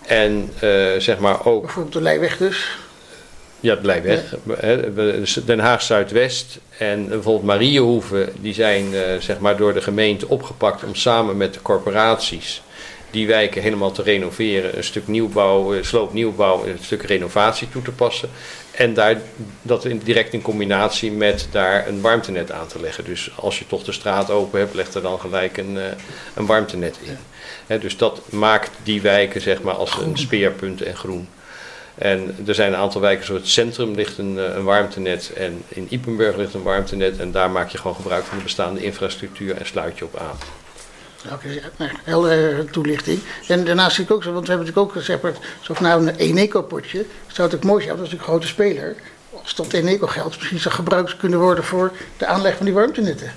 En 0.02 0.50
zeg 0.98 1.20
maar 1.20 1.46
ook. 1.46 1.62
Bijvoorbeeld 1.62 1.94
de 1.94 2.02
Leijweg 2.02 2.38
dus? 2.38 2.78
Ja, 3.60 3.76
de 3.76 3.86
Leijweg. 3.86 4.36
Ja. 4.62 5.42
Den 5.46 5.60
Haag 5.60 5.82
Zuidwest 5.82 6.60
en 6.78 7.08
bijvoorbeeld 7.08 7.46
Mariehoeven, 7.46 8.30
die 8.40 8.54
zijn 8.54 8.94
uh, 8.94 9.02
zeg 9.20 9.40
maar 9.40 9.58
door 9.58 9.74
de 9.74 9.82
gemeente 9.82 10.28
opgepakt 10.28 10.84
om 10.84 10.96
samen 10.96 11.38
met 11.38 11.54
de 11.54 11.62
corporaties 11.62 12.62
die 13.16 13.28
wijken 13.28 13.62
helemaal 13.62 13.92
te 13.92 14.02
renoveren. 14.02 14.78
Een 14.78 14.84
stuk 14.84 15.08
nieuwbouw, 15.08 15.74
eh, 15.74 15.84
sloopnieuwbouw, 15.84 16.66
een 16.66 16.80
stuk 16.82 17.04
renovatie 17.04 17.70
toe 17.70 17.82
te 17.82 17.92
passen. 17.92 18.30
En 18.72 18.94
daar, 18.94 19.18
dat 19.62 19.86
in, 19.86 20.02
direct 20.04 20.34
in 20.34 20.42
combinatie 20.42 21.12
met 21.12 21.48
daar 21.52 21.88
een 21.88 22.02
warmtenet 22.02 22.52
aan 22.52 22.68
te 22.68 22.80
leggen. 22.80 23.04
Dus 23.06 23.32
als 23.36 23.60
je 23.60 23.68
toch 23.68 23.84
de 23.84 23.92
straat 23.92 24.30
open 24.30 24.60
hebt, 24.60 24.74
leg 24.74 24.94
er 24.94 25.02
dan 25.02 25.20
gelijk 25.20 25.58
een, 25.58 25.78
een 26.34 26.46
warmtenet 26.46 26.98
in. 27.02 27.18
He, 27.68 27.80
dus 27.80 27.98
dat 27.98 28.22
maakt 28.30 28.72
die 28.84 29.02
wijken 29.02 29.42
zeg 29.42 29.62
maar, 29.62 29.76
als 29.76 29.98
een 30.02 30.18
speerpunt 30.18 30.82
en 30.82 30.96
groen. 30.96 31.28
En 31.96 32.36
er 32.48 32.56
zijn 32.56 32.74
een 32.74 32.80
aantal 32.80 33.02
wijken, 33.02 33.26
zoals 33.26 33.42
het 33.42 33.52
centrum 33.52 33.94
ligt 33.94 34.18
een, 34.18 34.58
een 34.58 34.64
warmtenet 34.64 35.34
en 35.34 35.64
in 35.68 35.88
Ipenburg 35.90 36.36
ligt 36.36 36.54
een 36.54 36.64
warmtenet. 36.64 37.18
En 37.18 37.32
daar 37.32 37.52
maak 37.52 37.70
je 37.70 37.78
gewoon 37.78 37.96
gebruik 37.96 38.24
van 38.24 38.38
de 38.38 38.44
bestaande 38.44 38.84
infrastructuur 38.84 39.58
en 39.58 39.66
sluit 39.66 39.98
je 39.98 40.06
op 40.06 40.18
aan. 40.18 40.38
Oké, 41.32 41.62
okay, 41.78 41.92
hele 42.04 42.66
toelichting. 42.72 43.20
En 43.48 43.66
daarnaast 43.66 43.96
zie 43.96 44.04
ik 44.04 44.12
ook 44.12 44.24
want 44.24 44.48
we 44.48 44.52
hebben 44.52 44.66
natuurlijk 44.66 44.96
ook 44.96 45.04
gezegd, 45.04 45.40
zogenaamd 45.62 46.08
een 46.08 46.16
Eneco-potje. 46.16 47.06
Zou 47.28 47.48
het 47.48 47.58
ook 47.58 47.64
mooi 47.64 47.84
zijn, 47.84 47.98
dat 47.98 48.06
is 48.06 48.12
een 48.12 48.20
grote 48.20 48.48
speler. 48.48 48.96
Als 49.42 49.56
dat 49.56 49.74
Eneco 49.74 50.08
geldt, 50.08 50.38
misschien 50.38 50.60
zou 50.60 50.76
gebruikt 50.76 51.18
kunnen 51.18 51.40
worden 51.40 51.64
voor 51.64 51.92
de 52.18 52.26
aanleg 52.26 52.56
van 52.56 52.66
die 52.66 52.76
warmtenetten. 52.76 53.32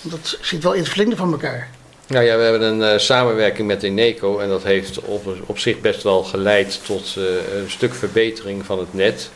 Want 0.00 0.14
dat 0.14 0.38
zit 0.40 0.62
wel 0.62 0.72
in 0.72 0.80
het 0.80 0.88
verlengde 0.88 1.16
van 1.16 1.32
elkaar. 1.32 1.68
Nou 2.08 2.24
ja, 2.24 2.36
we 2.36 2.42
hebben 2.42 2.62
een 2.62 2.94
uh, 2.94 2.98
samenwerking 2.98 3.66
met 3.66 3.82
Eneco 3.82 4.38
en 4.38 4.48
dat 4.48 4.62
heeft 4.62 5.00
op, 5.00 5.36
op 5.46 5.58
zich 5.58 5.80
best 5.80 6.02
wel 6.02 6.22
geleid 6.22 6.80
tot 6.84 7.14
uh, 7.18 7.24
een 7.54 7.70
stuk 7.70 7.94
verbetering 7.94 8.64
van 8.64 8.78
het 8.78 8.94
net. 8.94 9.30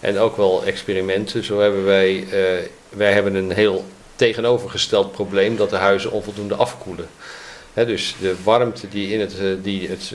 En 0.00 0.18
ook 0.18 0.36
wel 0.36 0.64
experimenten. 0.64 1.44
Zo 1.44 1.60
hebben 1.60 1.84
wij, 1.84 2.14
uh, 2.14 2.30
wij 2.88 3.12
hebben 3.12 3.34
een 3.34 3.50
heel 3.50 3.84
tegenovergesteld 4.16 5.12
probleem 5.12 5.56
dat 5.56 5.70
de 5.70 5.76
huizen 5.76 6.10
onvoldoende 6.10 6.54
afkoelen. 6.54 7.06
Dus 7.74 8.14
de 8.20 8.34
warmte 8.42 8.88
die, 8.88 9.12
in 9.12 9.20
het, 9.20 9.34
die, 9.62 9.88
het, 9.88 10.14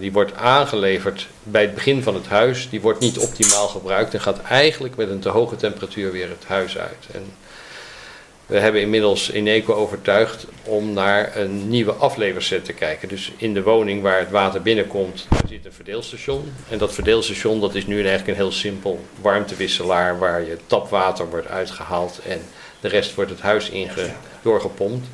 die 0.00 0.12
wordt 0.12 0.34
aangeleverd 0.34 1.26
bij 1.42 1.62
het 1.62 1.74
begin 1.74 2.02
van 2.02 2.14
het 2.14 2.26
huis, 2.26 2.68
die 2.70 2.80
wordt 2.80 3.00
niet 3.00 3.18
optimaal 3.18 3.68
gebruikt 3.68 4.14
en 4.14 4.20
gaat 4.20 4.42
eigenlijk 4.42 4.96
met 4.96 5.10
een 5.10 5.20
te 5.20 5.28
hoge 5.28 5.56
temperatuur 5.56 6.12
weer 6.12 6.28
het 6.28 6.44
huis 6.46 6.78
uit. 6.78 7.06
En 7.12 7.24
we 8.46 8.58
hebben 8.58 8.80
inmiddels 8.80 9.30
Eneco 9.30 9.74
overtuigd 9.74 10.46
om 10.64 10.92
naar 10.92 11.36
een 11.36 11.68
nieuwe 11.68 11.92
afleverset 11.92 12.64
te 12.64 12.72
kijken. 12.72 13.08
Dus 13.08 13.32
in 13.36 13.54
de 13.54 13.62
woning 13.62 14.02
waar 14.02 14.18
het 14.18 14.30
water 14.30 14.62
binnenkomt, 14.62 15.26
zit 15.48 15.64
een 15.64 15.72
verdeelstation. 15.72 16.52
En 16.68 16.78
dat 16.78 16.94
verdeelstation 16.94 17.60
dat 17.60 17.74
is 17.74 17.86
nu 17.86 17.96
eigenlijk 17.96 18.28
een 18.28 18.34
heel 18.34 18.52
simpel 18.52 19.04
warmtewisselaar 19.20 20.18
waar 20.18 20.40
je 20.40 20.56
tapwater 20.66 21.28
wordt 21.30 21.48
uitgehaald 21.48 22.20
en 22.28 22.40
de 22.80 22.88
rest 22.88 23.14
wordt 23.14 23.30
het 23.30 23.40
huis 23.40 23.70
in 23.70 23.88
doorgepompt. 24.42 25.06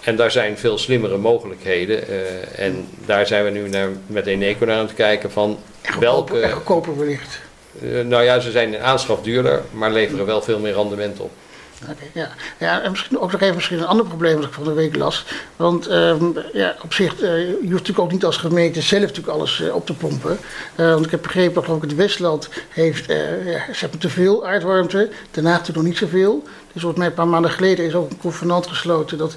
En 0.00 0.16
daar 0.16 0.30
zijn 0.30 0.58
veel 0.58 0.78
slimmere 0.78 1.16
mogelijkheden. 1.16 2.10
Uh, 2.10 2.58
en 2.58 2.88
daar 3.06 3.26
zijn 3.26 3.44
we 3.44 3.50
nu 3.50 3.68
naar, 3.68 3.88
met 4.06 4.26
Eneco 4.26 4.64
naar 4.64 4.76
aan 4.76 4.86
het 4.86 4.94
kijken 4.94 5.30
van 5.30 5.58
welke... 6.00 6.40
En 6.40 6.52
goedkoper 6.52 6.98
wellicht. 6.98 7.40
Uh, 7.82 8.04
nou 8.04 8.22
ja, 8.22 8.40
ze 8.40 8.50
zijn 8.50 8.74
in 8.74 8.80
aanschaf 8.80 9.22
duurder, 9.22 9.62
maar 9.70 9.90
leveren 9.90 10.26
wel 10.26 10.42
veel 10.42 10.58
meer 10.58 10.74
rendement 10.74 11.20
op. 11.20 11.30
Ja. 12.12 12.30
ja, 12.58 12.82
en 12.82 12.90
misschien 12.90 13.18
ook 13.18 13.32
nog 13.32 13.40
even 13.40 13.54
misschien 13.54 13.78
een 13.78 13.86
ander 13.86 14.06
probleem 14.06 14.36
dat 14.36 14.44
ik 14.44 14.52
van 14.52 14.64
de 14.64 14.72
week 14.72 14.96
las. 14.96 15.24
Want 15.56 15.90
um, 15.90 16.34
ja, 16.52 16.76
op 16.82 16.92
zich, 16.92 17.22
uh, 17.22 17.38
je 17.48 17.56
hoeft 17.58 17.70
natuurlijk 17.70 17.98
ook 17.98 18.12
niet 18.12 18.24
als 18.24 18.36
gemeente 18.36 18.82
zelf 18.82 19.02
natuurlijk 19.02 19.28
alles 19.28 19.60
uh, 19.60 19.74
op 19.74 19.86
te 19.86 19.94
pompen. 19.94 20.38
Uh, 20.76 20.92
want 20.92 21.04
ik 21.04 21.10
heb 21.10 21.22
begrepen 21.22 21.54
dat 21.54 21.64
geloof 21.64 21.80
het 21.80 21.94
Westland 21.94 22.48
heeft, 22.68 23.06
ja, 23.44 23.88
te 23.98 24.08
veel 24.08 24.46
aardwarmte. 24.46 25.10
Daarna 25.30 25.62
nog 25.72 25.84
niet 25.84 25.96
zoveel. 25.96 26.42
Dus 26.72 26.82
volgens 26.82 26.98
mij 27.00 27.06
een 27.06 27.14
paar 27.14 27.28
maanden 27.28 27.50
geleden 27.50 27.84
is 27.84 27.94
ook 27.94 28.10
een 28.10 28.18
convenant 28.18 28.66
gesloten 28.66 29.18
dat 29.18 29.36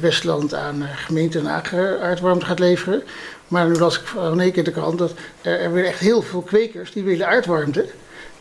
Westland 0.00 0.54
aan 0.54 0.88
gemeente 0.94 1.38
Den 1.38 1.46
Haag 1.46 1.74
aardwarmte 2.02 2.46
gaat 2.46 2.58
leveren. 2.58 3.02
Maar 3.48 3.66
nu 3.66 3.74
las 3.74 3.98
ik 3.98 4.06
van 4.06 4.40
een 4.40 4.52
keer 4.52 4.64
de 4.64 4.70
krant 4.70 4.98
dat 4.98 5.12
er 5.42 5.72
weer 5.72 5.84
echt 5.84 5.98
heel 5.98 6.22
veel 6.22 6.42
kwekers 6.42 6.92
die 6.92 7.02
willen 7.02 7.28
aardwarmte. 7.28 7.86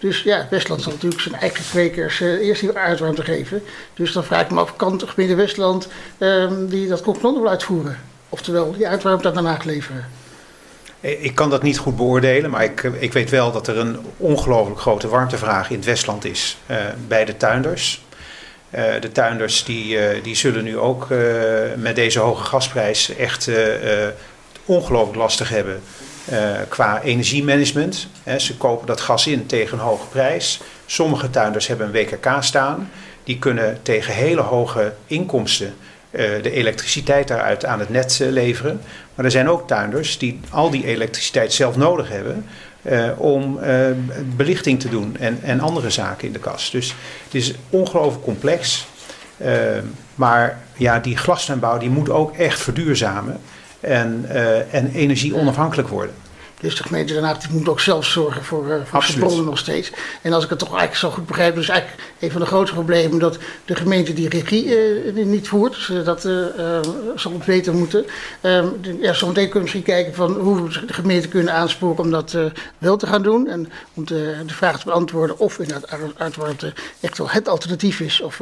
Dus 0.03 0.23
ja, 0.23 0.47
Westland 0.49 0.81
zal 0.81 0.91
natuurlijk 0.91 1.21
zijn 1.21 1.35
eigen 1.35 1.63
kwekers 1.69 2.19
uh, 2.19 2.47
eerst 2.47 2.61
die 2.61 2.77
aardwarmte 2.77 3.23
geven. 3.23 3.63
Dus 3.93 4.11
dan 4.11 4.23
vraag 4.23 4.41
ik 4.41 4.51
me 4.51 4.59
af, 4.59 4.75
kan 4.75 4.97
de 4.97 5.07
gemeente 5.07 5.35
Westland 5.35 5.87
um, 6.17 6.67
die 6.69 6.87
dat 6.87 7.01
convenant 7.01 7.37
wil 7.37 7.49
uitvoeren? 7.49 7.99
Oftewel, 8.29 8.71
die 8.71 8.87
aardwarmte 8.87 9.31
daarna 9.31 9.57
leveren? 9.63 10.05
Ik 10.99 11.35
kan 11.35 11.49
dat 11.49 11.63
niet 11.63 11.77
goed 11.77 11.95
beoordelen, 11.95 12.49
maar 12.49 12.63
ik, 12.63 12.83
ik 12.83 13.13
weet 13.13 13.29
wel 13.29 13.51
dat 13.51 13.67
er 13.67 13.77
een 13.77 13.97
ongelooflijk 14.17 14.79
grote 14.79 15.07
warmtevraag 15.07 15.69
in 15.69 15.75
het 15.75 15.85
Westland 15.85 16.25
is 16.25 16.57
bij 17.07 17.25
de 17.25 17.37
tuinders. 17.37 18.05
De 18.99 19.11
tuinders 19.11 19.63
die, 19.63 20.21
die 20.21 20.35
zullen 20.35 20.63
nu 20.63 20.77
ook 20.77 21.07
met 21.75 21.95
deze 21.95 22.19
hoge 22.19 22.43
gasprijs 22.43 23.15
echt 23.15 23.49
ongelooflijk 24.65 25.17
lastig 25.17 25.49
hebben 25.49 25.81
uh, 26.31 26.51
qua 26.69 27.01
energiemanagement. 27.01 28.07
He, 28.23 28.39
ze 28.39 28.57
kopen 28.57 28.87
dat 28.87 29.01
gas 29.01 29.27
in 29.27 29.45
tegen 29.45 29.77
een 29.77 29.83
hoge 29.83 30.07
prijs. 30.07 30.61
Sommige 30.85 31.29
tuinders 31.29 31.67
hebben 31.67 31.87
een 31.87 31.93
WKK 31.93 32.27
staan. 32.39 32.89
Die 33.23 33.39
kunnen 33.39 33.79
tegen 33.81 34.13
hele 34.13 34.41
hoge 34.41 34.93
inkomsten 35.07 35.73
de 36.41 36.51
elektriciteit 36.51 37.27
daaruit 37.27 37.65
aan 37.65 37.79
het 37.79 37.89
net 37.89 38.19
leveren. 38.29 38.81
Maar 39.15 39.25
er 39.25 39.31
zijn 39.31 39.49
ook 39.49 39.67
tuinders 39.67 40.17
die 40.17 40.39
al 40.49 40.69
die 40.69 40.85
elektriciteit 40.85 41.53
zelf 41.53 41.77
nodig 41.77 42.09
hebben 42.09 42.45
om 43.17 43.59
belichting 44.35 44.79
te 44.79 44.89
doen 44.89 45.17
en, 45.19 45.39
en 45.41 45.59
andere 45.59 45.89
zaken 45.89 46.27
in 46.27 46.33
de 46.33 46.39
kast. 46.39 46.71
Dus 46.71 46.95
het 47.23 47.33
is 47.33 47.53
ongelooflijk 47.69 48.23
complex. 48.23 48.87
maar 50.15 50.59
ja, 50.77 50.99
die 50.99 51.17
glastuinbouw 51.17 51.77
die 51.77 51.89
moet 51.89 52.09
ook 52.09 52.35
echt 52.35 52.59
verduurzamen 52.59 53.39
en, 53.83 54.25
en 54.71 54.91
energie 54.93 55.35
onafhankelijk 55.35 55.87
worden. 55.87 56.15
Dus 56.63 56.75
de 56.75 56.83
gemeente 56.83 57.13
Den 57.13 57.23
Haag 57.23 57.37
die 57.37 57.57
moet 57.57 57.69
ook 57.69 57.79
zelf 57.79 58.05
zorgen 58.05 58.43
voor, 58.43 58.67
uh, 58.67 58.75
voor 58.83 59.03
zijn 59.03 59.19
bronnen 59.19 59.45
nog 59.45 59.57
steeds. 59.57 59.91
En 60.21 60.33
als 60.33 60.43
ik 60.43 60.49
het 60.49 60.59
toch 60.59 60.67
eigenlijk 60.67 60.99
zo 60.99 61.09
goed 61.09 61.25
begrijp, 61.25 61.55
dus 61.55 61.69
eigenlijk 61.69 62.01
een 62.19 62.31
van 62.31 62.41
de 62.41 62.47
grootste 62.47 62.75
problemen 62.75 63.19
dat 63.19 63.37
de 63.65 63.75
gemeente 63.75 64.13
die 64.13 64.29
regie 64.29 64.65
uh, 65.13 65.25
niet 65.25 65.47
voert. 65.47 65.73
Dus 65.73 66.05
dat 66.05 66.25
uh, 66.25 66.45
zal 67.15 67.31
het 67.31 67.45
beter 67.45 67.73
moeten. 67.73 68.05
Ehm, 68.41 68.67
ja, 68.99 69.13
zometeen 69.13 69.49
kunnen 69.49 69.53
we 69.53 69.59
misschien 69.59 69.83
kijken 69.83 70.13
van 70.13 70.33
hoe 70.33 70.63
we 70.63 70.85
de 70.85 70.93
gemeente 70.93 71.27
kunnen 71.27 71.53
aansporen 71.53 71.97
om 71.97 72.11
dat 72.11 72.37
wel 72.77 72.97
te 72.97 73.07
gaan 73.07 73.23
doen. 73.23 73.47
En 73.47 73.71
om 73.93 74.05
de, 74.05 74.35
de 74.45 74.53
vraag 74.53 74.79
te 74.79 74.85
beantwoorden 74.85 75.39
of 75.39 75.59
inderdaad 75.59 76.15
aardwarmte 76.17 76.73
echt 76.99 77.17
wel 77.17 77.29
het 77.29 77.47
alternatief 77.47 77.99
is. 77.99 78.21
Of 78.21 78.39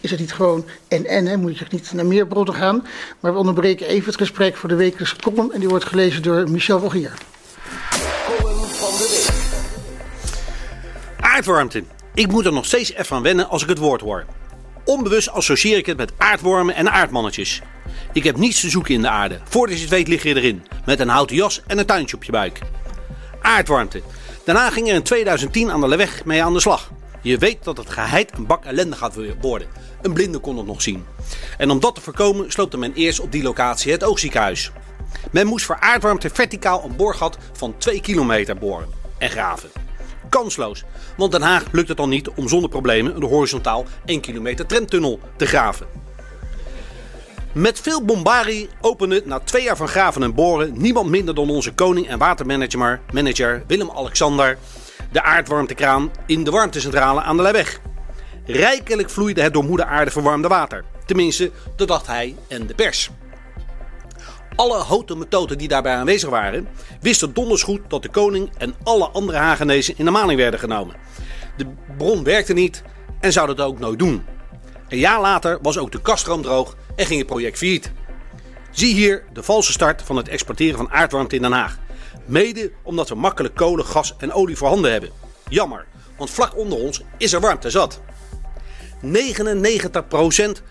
is 0.00 0.10
het 0.10 0.20
niet 0.20 0.32
gewoon 0.32 0.64
en-en, 0.88 1.26
hè? 1.26 1.36
moet 1.36 1.58
je 1.58 1.64
niet 1.70 1.92
naar 1.92 2.06
meer 2.06 2.26
bronnen 2.26 2.54
gaan. 2.54 2.86
Maar 3.20 3.32
we 3.32 3.38
onderbreken 3.38 3.86
even 3.86 4.06
het 4.06 4.20
gesprek 4.20 4.56
voor 4.56 4.68
de 4.68 4.74
wekelijkse 4.74 5.16
column 5.16 5.52
en 5.52 5.60
die 5.60 5.68
wordt 5.68 5.84
gelezen 5.84 6.22
door 6.22 6.50
Michel 6.50 6.78
Rogier. 6.78 7.12
Aardwarmte. 11.20 11.84
Ik 12.14 12.30
moet 12.30 12.46
er 12.46 12.52
nog 12.52 12.66
steeds 12.66 12.92
even 12.92 13.16
aan 13.16 13.22
wennen 13.22 13.48
als 13.48 13.62
ik 13.62 13.68
het 13.68 13.78
woord 13.78 14.00
hoor. 14.00 14.24
Onbewust 14.84 15.30
associeer 15.30 15.76
ik 15.76 15.86
het 15.86 15.96
met 15.96 16.12
aardwormen 16.16 16.74
en 16.74 16.92
aardmannetjes. 16.92 17.60
Ik 18.12 18.24
heb 18.24 18.36
niets 18.36 18.60
te 18.60 18.70
zoeken 18.70 18.94
in 18.94 19.02
de 19.02 19.08
aarde. 19.08 19.40
Voordat 19.48 19.76
je 19.76 19.82
het 19.82 19.90
weet 19.90 20.08
lig 20.08 20.22
je 20.22 20.34
erin. 20.34 20.66
Met 20.84 21.00
een 21.00 21.08
houten 21.08 21.36
jas 21.36 21.62
en 21.66 21.78
een 21.78 21.86
tuintje 21.86 22.16
op 22.16 22.24
je 22.24 22.32
buik. 22.32 22.58
Aardwarmte. 23.42 24.02
Daarna 24.44 24.70
ging 24.70 24.88
er 24.88 24.94
in 24.94 25.02
2010 25.02 25.70
aan 25.70 25.80
de 25.80 25.96
weg 25.96 26.24
mee 26.24 26.44
aan 26.44 26.52
de 26.52 26.60
slag. 26.60 26.90
Je 27.22 27.38
weet 27.38 27.64
dat 27.64 27.76
het 27.76 27.90
geheid 27.90 28.32
een 28.36 28.46
bak 28.46 28.64
ellende 28.64 28.96
gaat 28.96 29.16
worden. 29.40 29.68
Een 30.02 30.12
blinde 30.12 30.38
kon 30.38 30.56
het 30.56 30.66
nog 30.66 30.82
zien. 30.82 31.04
En 31.58 31.70
om 31.70 31.80
dat 31.80 31.94
te 31.94 32.00
voorkomen 32.00 32.52
sloopte 32.52 32.78
men 32.78 32.94
eerst 32.94 33.20
op 33.20 33.32
die 33.32 33.42
locatie 33.42 33.92
het 33.92 34.04
oogziekenhuis. 34.04 34.70
Men 35.30 35.46
moest 35.46 35.66
voor 35.66 35.80
aardwarmte 35.80 36.30
verticaal 36.30 36.84
een 36.84 36.96
boorgat 36.96 37.38
van 37.52 37.74
2 37.78 38.00
kilometer 38.00 38.56
boren 38.56 38.88
en 39.18 39.30
graven. 39.30 39.70
Kansloos, 40.28 40.84
want 41.16 41.32
Den 41.32 41.42
Haag 41.42 41.64
lukt 41.72 41.88
het 41.88 41.96
dan 41.96 42.08
niet 42.08 42.28
om 42.28 42.48
zonder 42.48 42.70
problemen 42.70 43.16
een 43.16 43.22
horizontaal 43.22 43.84
1 44.04 44.20
kilometer 44.20 44.66
tramtunnel 44.66 45.20
te 45.36 45.46
graven. 45.46 45.86
Met 47.52 47.80
veel 47.80 48.04
bombarie 48.04 48.68
opende 48.80 49.22
na 49.24 49.38
twee 49.38 49.62
jaar 49.62 49.76
van 49.76 49.88
graven 49.88 50.22
en 50.22 50.34
boren 50.34 50.72
niemand 50.80 51.10
minder 51.10 51.34
dan 51.34 51.50
onze 51.50 51.72
koning 51.72 52.08
en 52.08 52.18
watermanager 52.18 53.00
manager 53.12 53.62
Willem-Alexander 53.66 54.58
de 55.12 55.22
aardwarmtekraan 55.22 56.10
in 56.26 56.44
de 56.44 56.50
warmtecentrale 56.50 57.22
aan 57.22 57.36
de 57.36 57.42
Leijweg. 57.42 57.80
Rijkelijk 58.46 59.10
vloeide 59.10 59.42
het 59.42 59.52
door 59.52 59.64
moeder 59.64 59.86
aarde 59.86 60.10
verwarmde 60.10 60.48
water. 60.48 60.84
Tenminste, 61.06 61.50
dat 61.76 61.88
dacht 61.88 62.06
hij 62.06 62.36
en 62.48 62.66
de 62.66 62.74
pers. 62.74 63.10
Alle 64.60 64.78
houten 64.78 65.18
methoden 65.18 65.58
die 65.58 65.68
daarbij 65.68 65.94
aanwezig 65.94 66.30
waren, 66.30 66.68
wisten 67.00 67.34
donders 67.34 67.62
goed 67.62 67.80
dat 67.88 68.02
de 68.02 68.08
koning 68.08 68.50
en 68.58 68.74
alle 68.82 69.08
andere 69.08 69.38
Hagenezen 69.38 69.94
in 69.96 70.04
de 70.04 70.10
maling 70.10 70.38
werden 70.38 70.60
genomen. 70.60 70.96
De 71.56 71.66
bron 71.96 72.24
werkte 72.24 72.52
niet 72.52 72.82
en 73.20 73.32
zou 73.32 73.46
dat 73.46 73.60
ook 73.60 73.78
nooit 73.78 73.98
doen. 73.98 74.22
Een 74.88 74.98
jaar 74.98 75.20
later 75.20 75.58
was 75.62 75.78
ook 75.78 75.92
de 75.92 76.00
kaststroom 76.00 76.42
droog 76.42 76.76
en 76.96 77.06
ging 77.06 77.18
het 77.18 77.28
project 77.28 77.58
failliet. 77.58 77.92
Zie 78.70 78.94
hier 78.94 79.24
de 79.32 79.42
valse 79.42 79.72
start 79.72 80.02
van 80.02 80.16
het 80.16 80.28
exporteren 80.28 80.76
van 80.76 80.90
aardwarmte 80.90 81.36
in 81.36 81.42
Den 81.42 81.52
Haag. 81.52 81.78
Mede 82.24 82.72
omdat 82.82 83.08
we 83.08 83.14
makkelijk 83.14 83.54
kolen, 83.54 83.84
gas 83.84 84.14
en 84.18 84.32
olie 84.32 84.56
voorhanden 84.56 84.92
hebben. 84.92 85.10
Jammer, 85.48 85.86
want 86.16 86.30
vlak 86.30 86.56
onder 86.56 86.78
ons 86.78 87.02
is 87.16 87.32
er 87.32 87.40
warmte 87.40 87.70
zat. 87.70 88.00
99% 89.04 89.08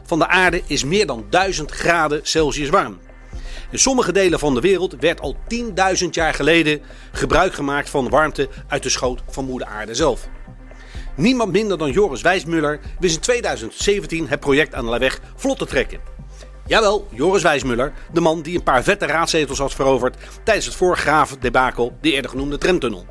van 0.06 0.20
de 0.20 0.28
aarde 0.28 0.62
is 0.68 0.84
meer 0.84 1.06
dan 1.06 1.26
1000 1.30 1.72
graden 1.72 2.20
Celsius 2.24 2.70
warm. 2.70 3.00
In 3.72 3.80
sommige 3.80 4.12
delen 4.12 4.40
van 4.40 4.54
de 4.54 4.60
wereld 4.60 4.96
werd 5.00 5.22
al 5.22 5.36
10.000 6.04 6.10
jaar 6.10 6.34
geleden 6.34 6.82
gebruik 7.12 7.54
gemaakt 7.54 7.90
van 7.90 8.10
warmte 8.10 8.50
uit 8.68 8.84
de 8.84 8.90
schoot 8.90 9.22
van 9.30 9.46
moeder 9.46 9.68
aarde 9.68 9.96
zelf. 9.96 10.28
Niemand 11.16 11.52
minder 11.52 11.78
dan 11.78 11.92
Joris 11.92 12.22
Wijsmuller 12.22 12.80
wist 13.00 13.16
in 13.16 13.22
2017 13.22 14.28
het 14.28 14.40
project 14.40 14.74
aan 14.74 14.92
de 14.92 14.98
weg 14.98 15.20
vlot 15.36 15.58
te 15.58 15.66
trekken. 15.66 16.00
Jawel, 16.68 17.08
Joris 17.12 17.42
Wijsmuller, 17.42 17.94
de 18.14 18.20
man 18.20 18.42
die 18.42 18.56
een 18.56 18.64
paar 18.64 18.84
vette 18.84 19.06
raadzetels 19.06 19.60
had 19.60 19.74
veroverd 19.74 20.18
tijdens 20.44 20.66
het 20.66 20.76
voorgraven 20.76 21.40
debakel, 21.40 21.98
de 22.02 22.12
eerder 22.12 22.32
genoemde 22.32 22.58
tramtunnel. 22.58 23.06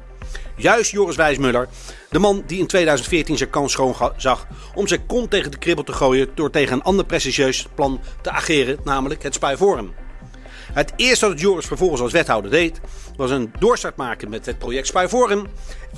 Juist 0.57 0.91
Joris 0.91 1.17
Wijsmuller, 1.17 1.69
de 2.11 2.19
man 2.19 2.43
die 2.47 2.59
in 2.59 2.67
2014 2.67 3.37
zijn 3.37 3.51
kans 3.51 3.73
schoon 3.73 3.95
zag 4.17 4.47
om 4.75 4.87
zijn 4.87 5.07
kont 5.07 5.31
tegen 5.31 5.51
de 5.51 5.59
kribbel 5.59 5.85
te 5.85 5.93
gooien 5.93 6.29
door 6.35 6.51
tegen 6.51 6.73
een 6.73 6.83
ander 6.83 7.05
prestigieus 7.05 7.67
plan 7.75 8.01
te 8.23 8.31
ageren, 8.31 8.79
namelijk 8.85 9.23
het 9.23 9.35
Spuiforum. 9.35 9.95
Het 10.79 10.93
eerste 10.97 11.29
dat 11.29 11.41
Joris 11.41 11.67
vervolgens 11.67 12.01
als 12.01 12.13
wethouder 12.13 12.51
deed, 12.51 12.81
was 13.17 13.31
een 13.31 13.53
doorstart 13.59 13.97
maken 13.97 14.29
met 14.31 14.47
het 14.47 14.59
project 14.59 14.87
Spuiforum 14.87 15.47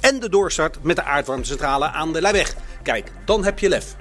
en 0.00 0.20
de 0.20 0.28
doorstart 0.28 0.82
met 0.82 0.96
de 0.96 1.02
aardwarmtecentrale 1.02 1.90
aan 1.90 2.12
de 2.12 2.20
Leijweg. 2.20 2.54
Kijk, 2.82 3.12
dan 3.24 3.44
heb 3.44 3.58
je 3.58 3.68
lef. 3.68 3.96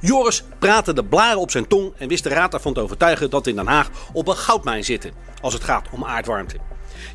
Joris 0.00 0.44
praatte 0.58 0.92
de 0.92 1.04
blaren 1.04 1.38
op 1.38 1.50
zijn 1.50 1.66
tong 1.66 1.92
en 1.98 2.08
wist 2.08 2.22
de 2.22 2.28
raad 2.28 2.54
ervan 2.54 2.74
te 2.74 2.80
overtuigen 2.80 3.30
dat 3.30 3.46
in 3.46 3.56
Den 3.56 3.66
Haag 3.66 3.90
op 4.12 4.28
een 4.28 4.36
goudmijn 4.36 4.84
zitten 4.84 5.12
als 5.40 5.52
het 5.52 5.64
gaat 5.64 5.88
om 5.90 6.04
aardwarmte. 6.04 6.56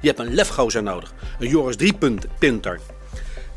Je 0.01 0.07
hebt 0.07 0.19
een 0.19 0.34
lefgozer 0.34 0.84
nodig, 0.84 1.13
een 1.39 1.49
Joris 1.49 1.75
driepunter, 1.75 2.80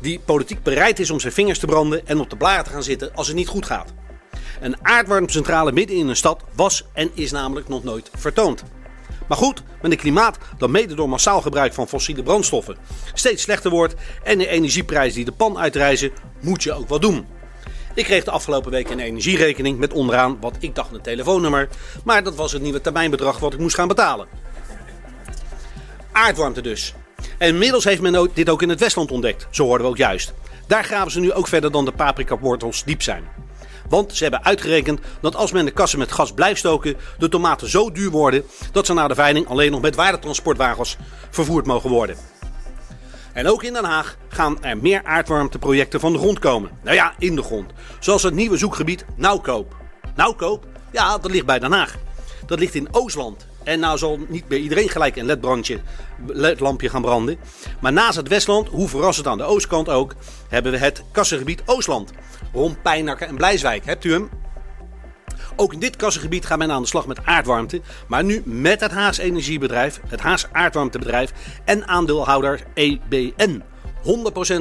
die 0.01 0.19
politiek 0.19 0.63
bereid 0.63 0.99
is 0.99 1.11
om 1.11 1.19
zijn 1.19 1.33
vingers 1.33 1.59
te 1.59 1.65
branden 1.65 2.07
en 2.07 2.19
op 2.19 2.29
de 2.29 2.37
blaren 2.37 2.63
te 2.63 2.69
gaan 2.69 2.83
zitten 2.83 3.15
als 3.15 3.27
het 3.27 3.35
niet 3.35 3.47
goed 3.47 3.65
gaat. 3.65 3.93
Een 4.61 4.75
aardwarmtecentrale 4.81 5.71
midden 5.71 5.97
in 5.97 6.07
een 6.07 6.15
stad 6.15 6.43
was 6.55 6.85
en 6.93 7.11
is 7.13 7.31
namelijk 7.31 7.67
nog 7.67 7.83
nooit 7.83 8.09
vertoond. 8.15 8.63
Maar 9.27 9.37
goed, 9.37 9.63
met 9.81 9.91
een 9.91 9.97
klimaat 9.97 10.37
dat 10.57 10.69
mede 10.69 10.93
door 10.93 11.09
massaal 11.09 11.41
gebruik 11.41 11.73
van 11.73 11.87
fossiele 11.87 12.23
brandstoffen 12.23 12.77
steeds 13.13 13.43
slechter 13.43 13.71
wordt 13.71 13.95
en 14.23 14.37
de 14.37 14.47
energieprijzen 14.47 15.15
die 15.15 15.25
de 15.25 15.31
pan 15.31 15.57
uitreizen, 15.57 16.11
moet 16.39 16.63
je 16.63 16.73
ook 16.73 16.89
wat 16.89 17.01
doen. 17.01 17.25
Ik 17.93 18.05
kreeg 18.05 18.23
de 18.23 18.31
afgelopen 18.31 18.71
week 18.71 18.89
een 18.89 18.99
energierekening 18.99 19.79
met 19.79 19.93
onderaan 19.93 20.37
wat 20.39 20.55
ik 20.59 20.75
dacht 20.75 20.93
een 20.93 21.01
telefoonnummer, 21.01 21.69
maar 22.03 22.23
dat 22.23 22.35
was 22.35 22.51
het 22.51 22.61
nieuwe 22.61 22.81
termijnbedrag 22.81 23.39
wat 23.39 23.53
ik 23.53 23.59
moest 23.59 23.75
gaan 23.75 23.87
betalen. 23.87 24.27
Aardwarmte 26.11 26.61
dus. 26.61 26.93
En 27.37 27.47
inmiddels 27.47 27.83
heeft 27.83 28.01
men 28.01 28.29
dit 28.33 28.49
ook 28.49 28.61
in 28.61 28.69
het 28.69 28.79
Westland 28.79 29.11
ontdekt, 29.11 29.47
zo 29.49 29.63
hoorden 29.63 29.85
we 29.85 29.91
ook 29.91 29.97
juist. 29.97 30.33
Daar 30.67 30.83
graven 30.83 31.11
ze 31.11 31.19
nu 31.19 31.33
ook 31.33 31.47
verder 31.47 31.71
dan 31.71 31.85
de 31.85 31.91
paprika-wortels 31.91 32.83
diep 32.83 33.01
zijn. 33.01 33.23
Want 33.91 34.15
ze 34.15 34.23
hebben 34.23 34.43
uitgerekend 34.43 34.99
dat 35.21 35.35
als 35.35 35.51
men 35.51 35.65
de 35.65 35.71
kassen 35.71 35.99
met 35.99 36.11
gas 36.11 36.33
blijft 36.33 36.59
stoken, 36.59 36.95
de 37.17 37.29
tomaten 37.29 37.69
zo 37.69 37.91
duur 37.91 38.09
worden 38.09 38.43
dat 38.71 38.85
ze 38.85 38.93
na 38.93 39.07
de 39.07 39.15
veiling 39.15 39.47
alleen 39.47 39.71
nog 39.71 39.81
met 39.81 39.95
waardetransportwagens 39.95 40.97
vervoerd 41.29 41.65
mogen 41.65 41.89
worden. 41.89 42.15
En 43.33 43.47
ook 43.47 43.63
in 43.63 43.73
Den 43.73 43.83
Haag 43.83 44.17
gaan 44.29 44.63
er 44.63 44.77
meer 44.77 45.03
aardwarmteprojecten 45.03 45.99
van 45.99 46.13
de 46.13 46.19
grond 46.19 46.39
komen. 46.39 46.71
Nou 46.83 46.95
ja, 46.95 47.13
in 47.17 47.35
de 47.35 47.43
grond. 47.43 47.71
Zoals 47.99 48.23
het 48.23 48.33
nieuwe 48.33 48.57
zoekgebied 48.57 49.05
Nauwkoop. 49.15 49.75
Nauwkoop? 50.15 50.65
Ja, 50.91 51.17
dat 51.17 51.31
ligt 51.31 51.45
bij 51.45 51.59
Den 51.59 51.71
Haag. 51.71 51.95
Dat 52.45 52.59
ligt 52.59 52.75
in 52.75 52.87
Oostland. 52.91 53.47
En 53.63 53.79
nou 53.79 53.97
zal 53.97 54.19
niet 54.27 54.47
bij 54.47 54.57
iedereen 54.57 54.89
gelijk 54.89 55.15
een 55.15 55.25
ledbrandje, 55.25 55.79
ledlampje 56.25 56.89
gaan 56.89 57.01
branden. 57.01 57.37
Maar 57.79 57.93
naast 57.93 58.17
het 58.17 58.27
Westland, 58.27 58.67
hoe 58.67 58.87
verrassend 58.87 59.27
aan 59.27 59.37
de 59.37 59.43
oostkant 59.43 59.89
ook, 59.89 60.15
hebben 60.49 60.71
we 60.71 60.77
het 60.77 61.03
kassengebied 61.11 61.61
Oostland. 61.65 62.11
Rond 62.53 62.81
Pijnakker 62.81 63.27
en 63.27 63.35
Blijswijk. 63.35 63.85
Hebt 63.85 64.03
u 64.03 64.11
hem? 64.11 64.29
Ook 65.55 65.73
in 65.73 65.79
dit 65.79 65.95
kassengebied 65.95 66.45
gaat 66.45 66.57
men 66.57 66.71
aan 66.71 66.81
de 66.81 66.87
slag 66.87 67.07
met 67.07 67.25
aardwarmte. 67.25 67.81
Maar 68.07 68.23
nu 68.23 68.41
met 68.45 68.79
het 68.79 68.91
Haas 68.91 69.17
Energiebedrijf, 69.17 70.01
het 70.07 70.19
Haas 70.19 70.47
Aardwarmtebedrijf 70.51 71.33
en 71.65 71.87
aandeelhouder 71.87 72.63
EBN. 72.73 73.63
100% 74.03 74.03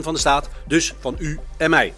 van 0.01 0.15
de 0.15 0.19
staat, 0.19 0.49
dus 0.67 0.95
van 1.01 1.17
u 1.19 1.39
en 1.57 1.71
mij. 1.71 1.95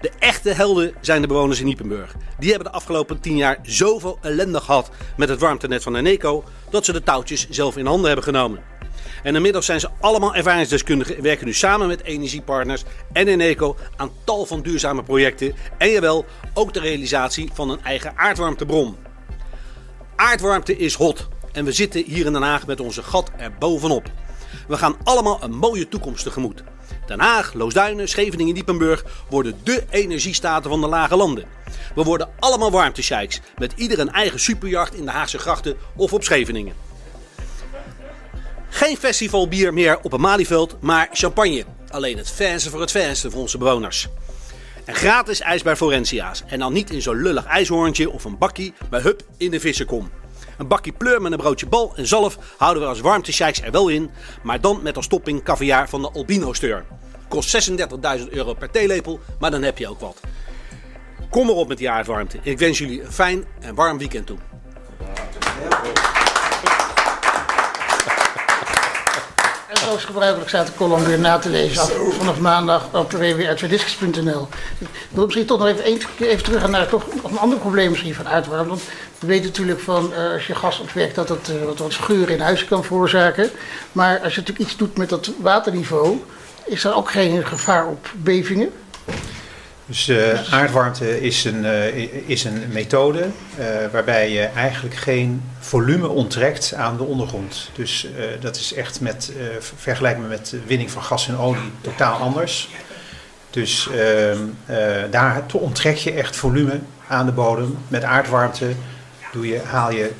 De 0.00 0.10
echte 0.18 0.52
helden 0.52 0.94
zijn 1.00 1.20
de 1.20 1.26
bewoners 1.26 1.60
in 1.60 1.66
Niepenburg. 1.66 2.14
Die 2.38 2.50
hebben 2.50 2.68
de 2.70 2.76
afgelopen 2.76 3.20
10 3.20 3.36
jaar 3.36 3.58
zoveel 3.62 4.18
ellende 4.22 4.60
gehad 4.60 4.90
met 5.16 5.28
het 5.28 5.40
warmtenet 5.40 5.82
van 5.82 5.96
Eneco 5.96 6.44
dat 6.70 6.84
ze 6.84 6.92
de 6.92 7.02
touwtjes 7.02 7.48
zelf 7.48 7.76
in 7.76 7.86
handen 7.86 8.06
hebben 8.06 8.24
genomen. 8.24 8.69
En 9.22 9.34
inmiddels 9.34 9.66
zijn 9.66 9.80
ze 9.80 9.88
allemaal 10.00 10.34
ervaringsdeskundigen 10.34 11.16
en 11.16 11.22
werken 11.22 11.46
nu 11.46 11.52
samen 11.52 11.86
met 11.86 12.02
energiepartners 12.02 12.84
en 13.12 13.28
Eneco 13.28 13.76
aan 13.96 14.10
tal 14.24 14.46
van 14.46 14.62
duurzame 14.62 15.02
projecten. 15.02 15.54
En 15.78 15.90
jawel, 15.90 16.24
ook 16.54 16.72
de 16.72 16.80
realisatie 16.80 17.50
van 17.52 17.70
een 17.70 17.82
eigen 17.82 18.16
aardwarmtebron. 18.16 18.96
Aardwarmte 20.16 20.76
is 20.76 20.94
hot 20.94 21.28
en 21.52 21.64
we 21.64 21.72
zitten 21.72 22.04
hier 22.04 22.26
in 22.26 22.32
Den 22.32 22.42
Haag 22.42 22.66
met 22.66 22.80
onze 22.80 23.02
gat 23.02 23.30
er 23.36 23.52
bovenop. 23.58 24.10
We 24.68 24.76
gaan 24.76 24.96
allemaal 25.02 25.42
een 25.42 25.54
mooie 25.54 25.88
toekomst 25.88 26.24
tegemoet. 26.24 26.62
Den 27.06 27.20
Haag, 27.20 27.52
Loosduinen, 27.52 28.08
Scheveningen 28.08 28.48
en 28.48 28.54
Diepenburg 28.54 29.04
worden 29.30 29.58
dé 29.62 29.84
energiestaten 29.90 30.70
van 30.70 30.80
de 30.80 30.86
lage 30.86 31.16
landen. 31.16 31.44
We 31.94 32.02
worden 32.02 32.28
allemaal 32.38 32.70
warmtesheiks, 32.70 33.40
met 33.58 33.72
ieder 33.76 33.98
een 33.98 34.12
eigen 34.12 34.40
superjacht 34.40 34.94
in 34.94 35.04
de 35.04 35.10
Haagse 35.10 35.38
grachten 35.38 35.76
of 35.96 36.12
op 36.12 36.24
Scheveningen. 36.24 36.74
Geen 38.70 38.96
festivalbier 38.96 39.72
meer 39.72 39.98
op 40.02 40.12
een 40.12 40.20
Malieveld, 40.20 40.76
maar 40.80 41.08
champagne. 41.12 41.64
Alleen 41.88 42.16
het 42.16 42.30
fansen 42.30 42.70
voor 42.70 42.80
het 42.80 42.90
fansen 42.90 43.30
voor 43.30 43.40
onze 43.40 43.58
bewoners. 43.58 44.08
En 44.84 44.94
gratis 44.94 45.40
ijs 45.40 45.62
bij 45.62 45.76
Forentia's. 45.76 46.42
En 46.46 46.58
dan 46.58 46.72
niet 46.72 46.90
in 46.90 47.02
zo'n 47.02 47.22
lullig 47.22 47.44
ijshoorntje 47.44 48.10
of 48.10 48.24
een 48.24 48.38
bakkie, 48.38 48.74
maar 48.90 49.02
hup 49.02 49.22
in 49.36 49.50
de 49.50 49.60
vissenkom. 49.60 50.10
Een 50.58 50.68
bakje 50.68 50.92
pleur 50.92 51.22
met 51.22 51.32
een 51.32 51.38
broodje 51.38 51.66
bal 51.66 51.92
en 51.96 52.06
zalf 52.06 52.38
houden 52.56 52.82
we 52.82 52.88
als 52.88 53.00
warmtesheiks 53.00 53.62
er 53.62 53.70
wel 53.70 53.88
in. 53.88 54.10
Maar 54.42 54.60
dan 54.60 54.82
met 54.82 54.96
als 54.96 55.06
topping 55.06 55.42
caviar 55.42 55.88
van 55.88 56.02
de 56.02 56.10
Albino-steur. 56.10 56.84
Kost 57.28 57.70
36.000 57.70 58.28
euro 58.30 58.54
per 58.54 58.70
theelepel, 58.70 59.20
maar 59.38 59.50
dan 59.50 59.62
heb 59.62 59.78
je 59.78 59.88
ook 59.88 60.00
wat. 60.00 60.20
Kom 61.30 61.48
erop 61.48 61.68
met 61.68 61.78
die 61.78 61.90
aardwarmte. 61.90 62.38
Ik 62.42 62.58
wens 62.58 62.78
jullie 62.78 63.02
een 63.02 63.12
fijn 63.12 63.44
en 63.60 63.74
warm 63.74 63.98
weekend 63.98 64.26
toe. 64.26 64.38
En 69.70 69.76
zoals 69.76 70.04
gebruikelijk 70.04 70.48
staat 70.48 70.66
de 70.66 70.74
column 70.76 71.04
weer 71.04 71.18
na 71.18 71.38
te 71.38 71.48
lezen 71.48 71.82
af- 71.82 71.92
vanaf 72.18 72.38
maandag 72.38 72.88
op 72.92 73.12
www.uitwerdiscus.nl. 73.12 74.48
Ik 74.78 74.86
wil 75.10 75.24
misschien 75.24 75.46
toch 75.46 75.58
nog 75.58 75.68
even, 75.68 75.84
even 76.18 76.44
terug 76.44 76.68
naar 76.68 76.88
toch 76.88 77.06
een 77.24 77.38
ander 77.38 77.58
probleem 77.58 77.90
misschien 77.90 78.14
van 78.14 78.28
uitwarming. 78.28 78.68
Want 78.68 78.82
we 79.18 79.26
weten 79.26 79.46
natuurlijk 79.46 79.80
van 79.80 80.12
eh, 80.14 80.32
als 80.32 80.46
je 80.46 80.54
gas 80.54 80.80
ontwerkt 80.80 81.14
dat 81.14 81.28
het 81.28 81.48
eh, 81.48 81.64
wat, 81.64 81.78
wat 81.78 81.92
scheuren 81.92 82.34
in 82.34 82.40
huizen 82.40 82.66
kan 82.66 82.84
veroorzaken. 82.84 83.50
Maar 83.92 84.20
als 84.20 84.34
je 84.34 84.40
natuurlijk 84.40 84.68
iets 84.68 84.76
doet 84.78 84.96
met 84.96 85.08
dat 85.08 85.30
waterniveau, 85.40 86.20
is 86.64 86.84
er 86.84 86.94
ook 86.94 87.10
geen 87.10 87.46
gevaar 87.46 87.86
op 87.86 88.10
bevingen. 88.16 88.72
Dus 89.90 90.08
eh, 90.08 90.52
aardwarmte 90.52 91.20
is 91.20 91.44
een, 91.44 91.64
eh, 91.64 91.96
is 92.26 92.44
een 92.44 92.62
methode 92.72 93.26
eh, 93.58 93.66
waarbij 93.92 94.30
je 94.30 94.42
eigenlijk 94.42 94.94
geen 94.94 95.42
volume 95.58 96.08
onttrekt 96.08 96.74
aan 96.74 96.96
de 96.96 97.02
ondergrond. 97.02 97.70
Dus 97.74 98.06
dat 98.40 98.56
is 98.56 98.74
echt 98.74 99.00
met, 99.00 99.32
vergelijkbaar 99.58 100.28
met 100.28 100.54
winning 100.66 100.90
van 100.90 101.02
gas 101.02 101.28
en 101.28 101.36
olie 101.36 101.70
totaal 101.80 102.18
anders. 102.18 102.68
Dus 103.50 103.88
ehm, 103.88 104.38
eh, 104.66 104.76
daar 105.10 105.44
onttrek 105.52 105.96
je 105.96 106.12
echt 106.12 106.36
volume 106.36 106.80
aan 107.06 107.26
de 107.26 107.32
bodem. 107.32 107.78
Met 107.88 108.04
aardwarmte 108.04 108.72
doe 109.32 109.46
je, 109.46 109.60
haal 109.64 109.92
je 109.92 110.10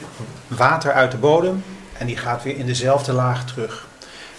water 0.49 0.93
uit 0.93 1.11
de 1.11 1.17
bodem 1.17 1.65
en 1.99 2.07
die 2.07 2.17
gaat 2.17 2.43
weer 2.43 2.57
in 2.57 2.67
dezelfde 2.67 3.13
laag 3.13 3.47
terug. 3.47 3.87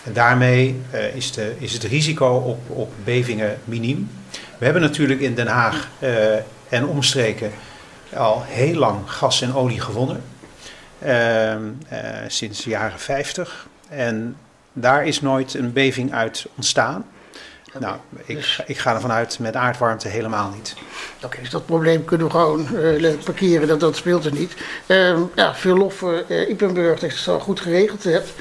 En 0.03 0.13
daarmee 0.13 0.81
is, 1.13 1.31
de, 1.31 1.55
is 1.57 1.73
het 1.73 1.83
risico 1.83 2.35
op, 2.35 2.69
op 2.69 2.91
bevingen 3.03 3.57
miniem. 3.65 4.09
We 4.61 4.67
hebben 4.67 4.85
natuurlijk 4.85 5.19
in 5.19 5.35
Den 5.35 5.47
Haag 5.47 5.87
eh, 5.99 6.35
en 6.69 6.85
omstreken 6.87 7.51
al 8.15 8.43
heel 8.45 8.75
lang 8.75 9.11
gas 9.11 9.41
en 9.41 9.55
olie 9.55 9.79
gewonnen. 9.79 10.23
Ehm, 10.99 11.61
eh, 11.87 11.99
sinds 12.27 12.63
de 12.63 12.69
jaren 12.69 12.99
50. 12.99 13.67
En 13.89 14.37
daar 14.73 15.05
is 15.05 15.21
nooit 15.21 15.53
een 15.53 15.73
beving 15.73 16.13
uit 16.13 16.45
ontstaan. 16.55 17.05
Nou, 17.79 17.95
ik, 18.25 18.63
ik 18.65 18.77
ga 18.77 18.93
ervan 18.93 19.11
uit 19.11 19.39
met 19.39 19.55
aardwarmte 19.55 20.07
helemaal 20.07 20.49
niet. 20.49 20.75
Oké, 21.23 21.39
dus 21.39 21.49
dat 21.49 21.65
probleem 21.65 22.05
kunnen 22.05 22.27
we 22.27 22.33
gewoon 22.33 22.77
eh, 22.77 23.13
parkeren, 23.23 23.67
dat, 23.67 23.79
dat 23.79 23.95
speelt 23.95 24.25
er 24.25 24.33
niet. 24.33 24.55
Ehm, 24.85 25.21
ja, 25.35 25.55
veel 25.55 25.77
lof 25.77 25.93
voor 25.93 26.23
Ipenburg 26.49 26.99
dat 26.99 27.09
je 27.09 27.15
het 27.15 27.25
zo 27.25 27.39
goed 27.39 27.59
geregeld 27.59 28.03
hebt. 28.03 28.33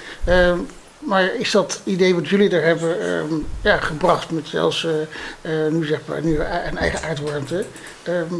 Ehm, 1.01 1.09
maar 1.09 1.35
is 1.35 1.51
dat 1.51 1.81
idee 1.85 2.15
wat 2.15 2.29
jullie 2.29 2.51
er 2.51 2.65
hebben 2.65 3.01
ehm, 3.01 3.35
ja, 3.63 3.77
gebracht 3.77 4.31
met 4.31 4.47
zelfs 4.47 4.85
eh, 4.85 5.65
eh, 5.67 5.73
nu 5.73 5.87
zeg 5.87 6.01
maar 6.07 6.23
nu 6.23 6.39
een 6.41 6.79
eigen 6.79 7.03
aardwarmte, 7.03 7.65
ehm, 8.03 8.35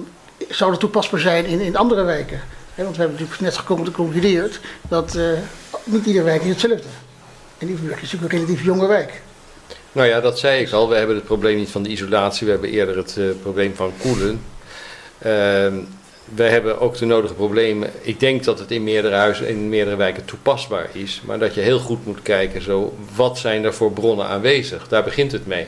zou 0.49 0.71
dat 0.71 0.81
toepasbaar 0.81 1.21
zijn 1.21 1.45
in, 1.45 1.61
in 1.61 1.77
andere 1.77 2.03
wijken? 2.03 2.41
Want 2.75 2.97
we 2.97 3.03
hebben 3.03 3.21
natuurlijk 3.21 3.41
net 3.41 3.57
gekomen 3.57 3.87
geconcludeerd 3.87 4.61
dat 4.89 5.15
eh, 5.15 5.25
niet 5.85 6.07
iedere 6.07 6.25
wijk 6.25 6.43
is 6.43 6.49
hetzelfde. 6.49 6.89
En 7.59 7.69
Ipenburg 7.69 8.03
is 8.03 8.13
natuurlijk 8.13 8.33
een 8.33 8.39
relatief 8.39 8.65
jonge 8.65 8.87
wijk. 8.87 9.23
Nou 9.93 10.09
ja, 10.09 10.21
dat 10.21 10.39
zei 10.39 10.63
ik 10.63 10.73
al. 10.73 10.89
We 10.89 10.95
hebben 10.95 11.17
het 11.17 11.25
probleem 11.25 11.57
niet 11.57 11.71
van 11.71 11.83
de 11.83 11.89
isolatie. 11.89 12.47
We 12.47 12.53
hebben 12.53 12.71
eerder 12.71 12.97
het 12.97 13.41
probleem 13.43 13.75
van 13.75 13.93
koelen. 14.01 14.41
We 16.35 16.43
hebben 16.43 16.81
ook 16.81 16.97
de 16.97 17.05
nodige 17.07 17.35
problemen. 17.35 17.91
Ik 18.01 18.21
denk 18.21 18.45
dat 18.45 18.59
het 18.59 18.71
in 18.71 18.85
meerdere 18.85 19.15
huizen, 19.15 19.49
in 19.49 19.69
meerdere 19.69 19.97
wijken 19.97 20.25
toepasbaar 20.25 20.89
is. 20.93 21.23
Maar 21.25 21.39
dat 21.39 21.55
je 21.55 21.61
heel 21.61 21.79
goed 21.79 22.07
moet 22.07 22.23
kijken, 22.23 22.63
zo, 22.63 22.97
wat 23.15 23.39
zijn 23.39 23.65
er 23.65 23.75
voor 23.75 23.93
bronnen 23.93 24.27
aanwezig? 24.27 24.89
Daar 24.89 25.05
begint 25.05 25.33
het 25.33 25.47
mee. 25.47 25.67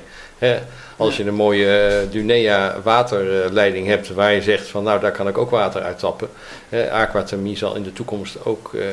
Als 0.96 1.16
je 1.16 1.24
een 1.24 1.34
mooie 1.34 1.76
eh, 1.76 2.10
Dunea 2.10 2.80
waterleiding 2.82 3.86
hebt 3.86 4.08
waar 4.08 4.32
je 4.32 4.42
zegt 4.42 4.68
van 4.68 4.84
nou 4.84 5.00
daar 5.00 5.12
kan 5.12 5.28
ik 5.28 5.38
ook 5.38 5.50
water 5.50 5.82
uit 5.82 5.98
tappen. 5.98 6.28
Aquathermie 6.90 7.56
zal 7.56 7.74
in 7.74 7.82
de 7.82 7.92
toekomst 7.92 8.44
ook 8.44 8.74
eh, 8.74 8.84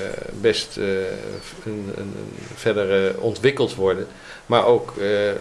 best 0.41 0.77
eh, 0.77 0.85
een, 1.65 1.93
een, 1.95 2.15
verder 2.55 3.19
ontwikkeld 3.19 3.75
worden. 3.75 4.07
Maar 4.45 4.65
ook, 4.65 4.93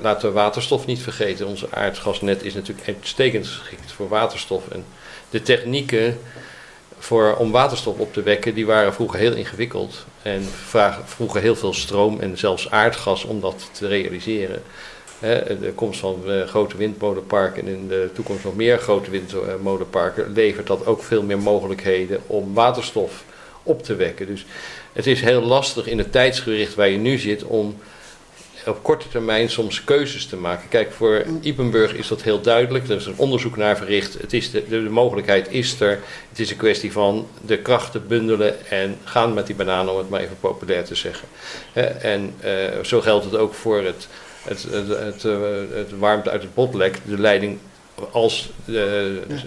laten 0.03 0.29
we 0.29 0.35
waterstof 0.35 0.87
niet 0.87 1.03
vergeten. 1.03 1.47
Onze 1.47 1.67
aardgasnet 1.71 2.43
is 2.43 2.55
natuurlijk 2.55 2.87
uitstekend 2.87 3.47
geschikt 3.47 3.93
voor 3.93 4.09
waterstof. 4.09 4.69
En 4.69 4.85
de 5.31 5.43
technieken 5.43 6.19
voor, 6.99 7.37
om 7.37 7.51
waterstof 7.51 7.99
op 7.99 8.13
te 8.13 8.23
wekken, 8.23 8.55
die 8.55 8.67
waren 8.67 8.95
vroeger 8.95 9.19
heel 9.19 9.35
ingewikkeld. 9.35 10.07
En 10.23 10.43
vroegen 11.05 11.41
heel 11.41 11.57
veel 11.57 11.75
stroom 11.75 12.21
en 12.21 12.39
zelfs 12.39 12.71
aardgas 12.71 13.25
om 13.25 13.41
dat 13.41 13.69
te 13.73 13.87
realiseren. 13.87 14.63
De 15.21 15.73
komst 15.75 16.01
van 16.01 16.23
eh, 16.27 16.47
grote 16.47 16.77
windmolenparken 16.77 17.67
en 17.67 17.73
in 17.73 17.89
de 17.89 18.11
toekomst 18.15 18.45
nog 18.45 18.57
meer 18.57 18.79
grote 18.79 19.11
windmolenparken 19.11 20.33
levert 20.33 20.67
dat 20.67 20.87
ook 20.87 21.03
veel 21.03 21.23
meer 21.23 21.39
mogelijkheden 21.39 22.21
om 22.27 22.55
waterstof 22.55 23.25
op 23.63 23.83
te 23.83 23.95
wekken. 23.95 24.27
Dus 24.27 24.47
het 24.93 25.07
is 25.07 25.21
heel 25.21 25.43
lastig 25.43 25.87
in 25.87 25.99
het 25.99 26.13
tijdsgericht 26.13 26.75
waar 26.75 26.89
je 26.89 26.99
nu 26.99 27.19
zit 27.19 27.45
om 27.45 27.77
op 28.67 28.83
korte 28.83 29.09
termijn 29.09 29.51
soms 29.51 29.85
keuzes 29.85 30.27
te 30.27 30.37
maken. 30.37 30.69
Kijk, 30.69 30.93
voor 30.93 31.25
Ipenburg 31.41 31.95
is 31.95 32.09
dat 32.09 32.23
heel 32.23 32.41
duidelijk. 32.41 32.89
Er 32.89 32.97
is 32.97 33.07
een 33.07 33.15
onderzoek 33.17 33.57
naar 33.57 33.77
verricht. 33.77 34.21
Het 34.21 34.33
is 34.33 34.51
de, 34.51 34.65
de, 34.69 34.83
de 34.83 34.91
mogelijkheid 34.91 35.49
is 35.51 35.81
er. 35.81 36.01
Het 36.29 36.39
is 36.39 36.51
een 36.51 36.57
kwestie 36.57 36.93
van 36.93 37.27
de 37.47 37.59
krachten 37.59 38.07
bundelen 38.07 38.71
en 38.71 38.99
gaan 39.05 39.35
met 39.35 39.47
die 39.47 39.57
bananen, 39.57 39.93
om 39.93 39.99
het 39.99 40.09
maar 40.09 40.21
even 40.21 40.41
populair 40.41 40.85
te 40.85 40.95
zeggen. 40.95 41.29
En 42.01 42.35
eh, 42.41 42.53
zo 42.83 43.01
geldt 43.01 43.25
het 43.25 43.37
ook 43.37 43.55
voor 43.55 43.83
het, 43.83 44.09
het, 44.43 44.63
het, 44.63 44.89
het, 44.89 45.25
eh, 45.25 45.39
het 45.73 45.99
warmte 45.99 46.31
uit 46.31 46.43
het 46.43 46.55
botlek. 46.55 46.99
De 47.05 47.19
leiding 47.19 47.59
als 48.11 48.51
eh, 48.67 48.75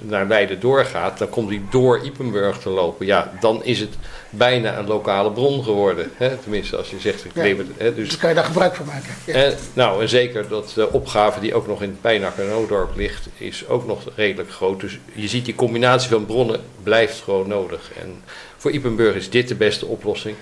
naar 0.02 0.28
Leiden 0.28 0.60
doorgaat, 0.60 1.18
dan 1.18 1.30
komt 1.30 1.50
die 1.50 1.66
door 1.70 2.00
Ipenburg 2.04 2.58
te 2.58 2.70
lopen. 2.70 3.06
Ja, 3.06 3.32
dan 3.40 3.64
is 3.64 3.80
het 3.80 3.90
bijna 4.30 4.78
een 4.78 4.88
lokale 4.88 5.32
bron 5.32 5.64
geworden. 5.64 6.12
Hè? 6.16 6.38
Tenminste, 6.38 6.78
als 6.78 6.90
je 6.90 7.00
zegt, 7.00 7.26
ik 7.26 7.32
Ja. 7.36 7.44
Hè? 7.78 7.94
Dus 7.96 8.10
Dus 8.10 8.18
kan 8.18 8.30
je 8.30 8.36
daar 8.36 8.46
gebruik 8.46 8.76
van 8.76 8.86
maken. 8.86 9.14
Ja. 9.26 9.34
en, 9.34 9.56
nou, 9.74 10.02
en 10.02 10.10
zeker 10.10 10.48
dat 10.48 10.72
de 10.76 10.92
opgave 10.92 11.40
die 11.40 11.54
ook 11.54 11.68
nog 11.68 11.82
in 11.82 11.98
Pijnak 12.02 12.38
en 12.38 12.52
Oudorp 12.52 12.96
ligt, 12.96 13.28
is 13.38 13.68
ook 13.68 13.86
nog 13.86 14.04
redelijk 14.16 14.52
groot. 14.52 14.80
Dus 14.80 15.00
je 15.14 15.28
ziet 15.28 15.46
die 15.46 15.56
combinatie 15.56 16.10
van 16.10 16.26
bronnen 16.26 16.62
blijft 16.84 17.22
gewoon 17.22 17.48
nodig. 17.48 17.92
En 18.02 18.24
voor 18.58 18.72
Ipenburg 18.72 19.16
is 19.16 19.30
dit 19.30 19.48
de 19.48 19.56
beste 19.56 19.86
oplossing. 19.86 20.36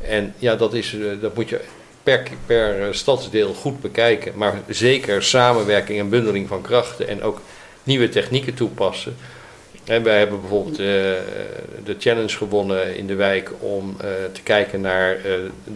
En 0.00 0.34
ja, 0.38 0.56
dat, 0.56 0.74
is, 0.74 0.94
eh, 0.94 1.20
dat 1.20 1.34
moet 1.34 1.48
je 1.48 1.60
per, 2.08 2.22
per 2.46 2.82
eh, 2.82 2.92
stadsdeel 2.92 3.54
goed 3.54 3.80
bekijken. 3.80 4.32
Maar 4.36 4.54
zeker 4.68 5.22
samenwerking 5.22 5.98
en 5.98 6.08
bundeling 6.08 6.48
van 6.48 6.62
krachten 6.62 7.08
en 7.08 7.22
ook 7.22 7.40
nieuwe 7.82 8.08
technieken 8.08 8.54
toepassen. 8.54 9.16
En 9.88 10.02
wij 10.02 10.18
hebben 10.18 10.40
bijvoorbeeld 10.40 10.78
eh, 10.78 10.86
de 11.84 11.96
challenge 11.98 12.36
gewonnen 12.36 12.96
in 12.96 13.06
de 13.06 13.14
wijk 13.14 13.50
om 13.60 13.96
eh, 14.00 14.08
te 14.32 14.42
kijken 14.42 14.80
naar 14.80 15.16
eh, 15.16 15.22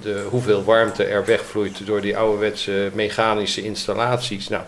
de, 0.02 0.24
hoeveel 0.30 0.64
warmte 0.64 1.04
er 1.04 1.24
wegvloeit 1.24 1.86
door 1.86 2.00
die 2.00 2.16
ouderwetse 2.16 2.90
mechanische 2.94 3.62
installaties. 3.62 4.48
Nou, 4.48 4.62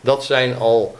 dat 0.00 0.24
zijn 0.24 0.56
al 0.56 0.96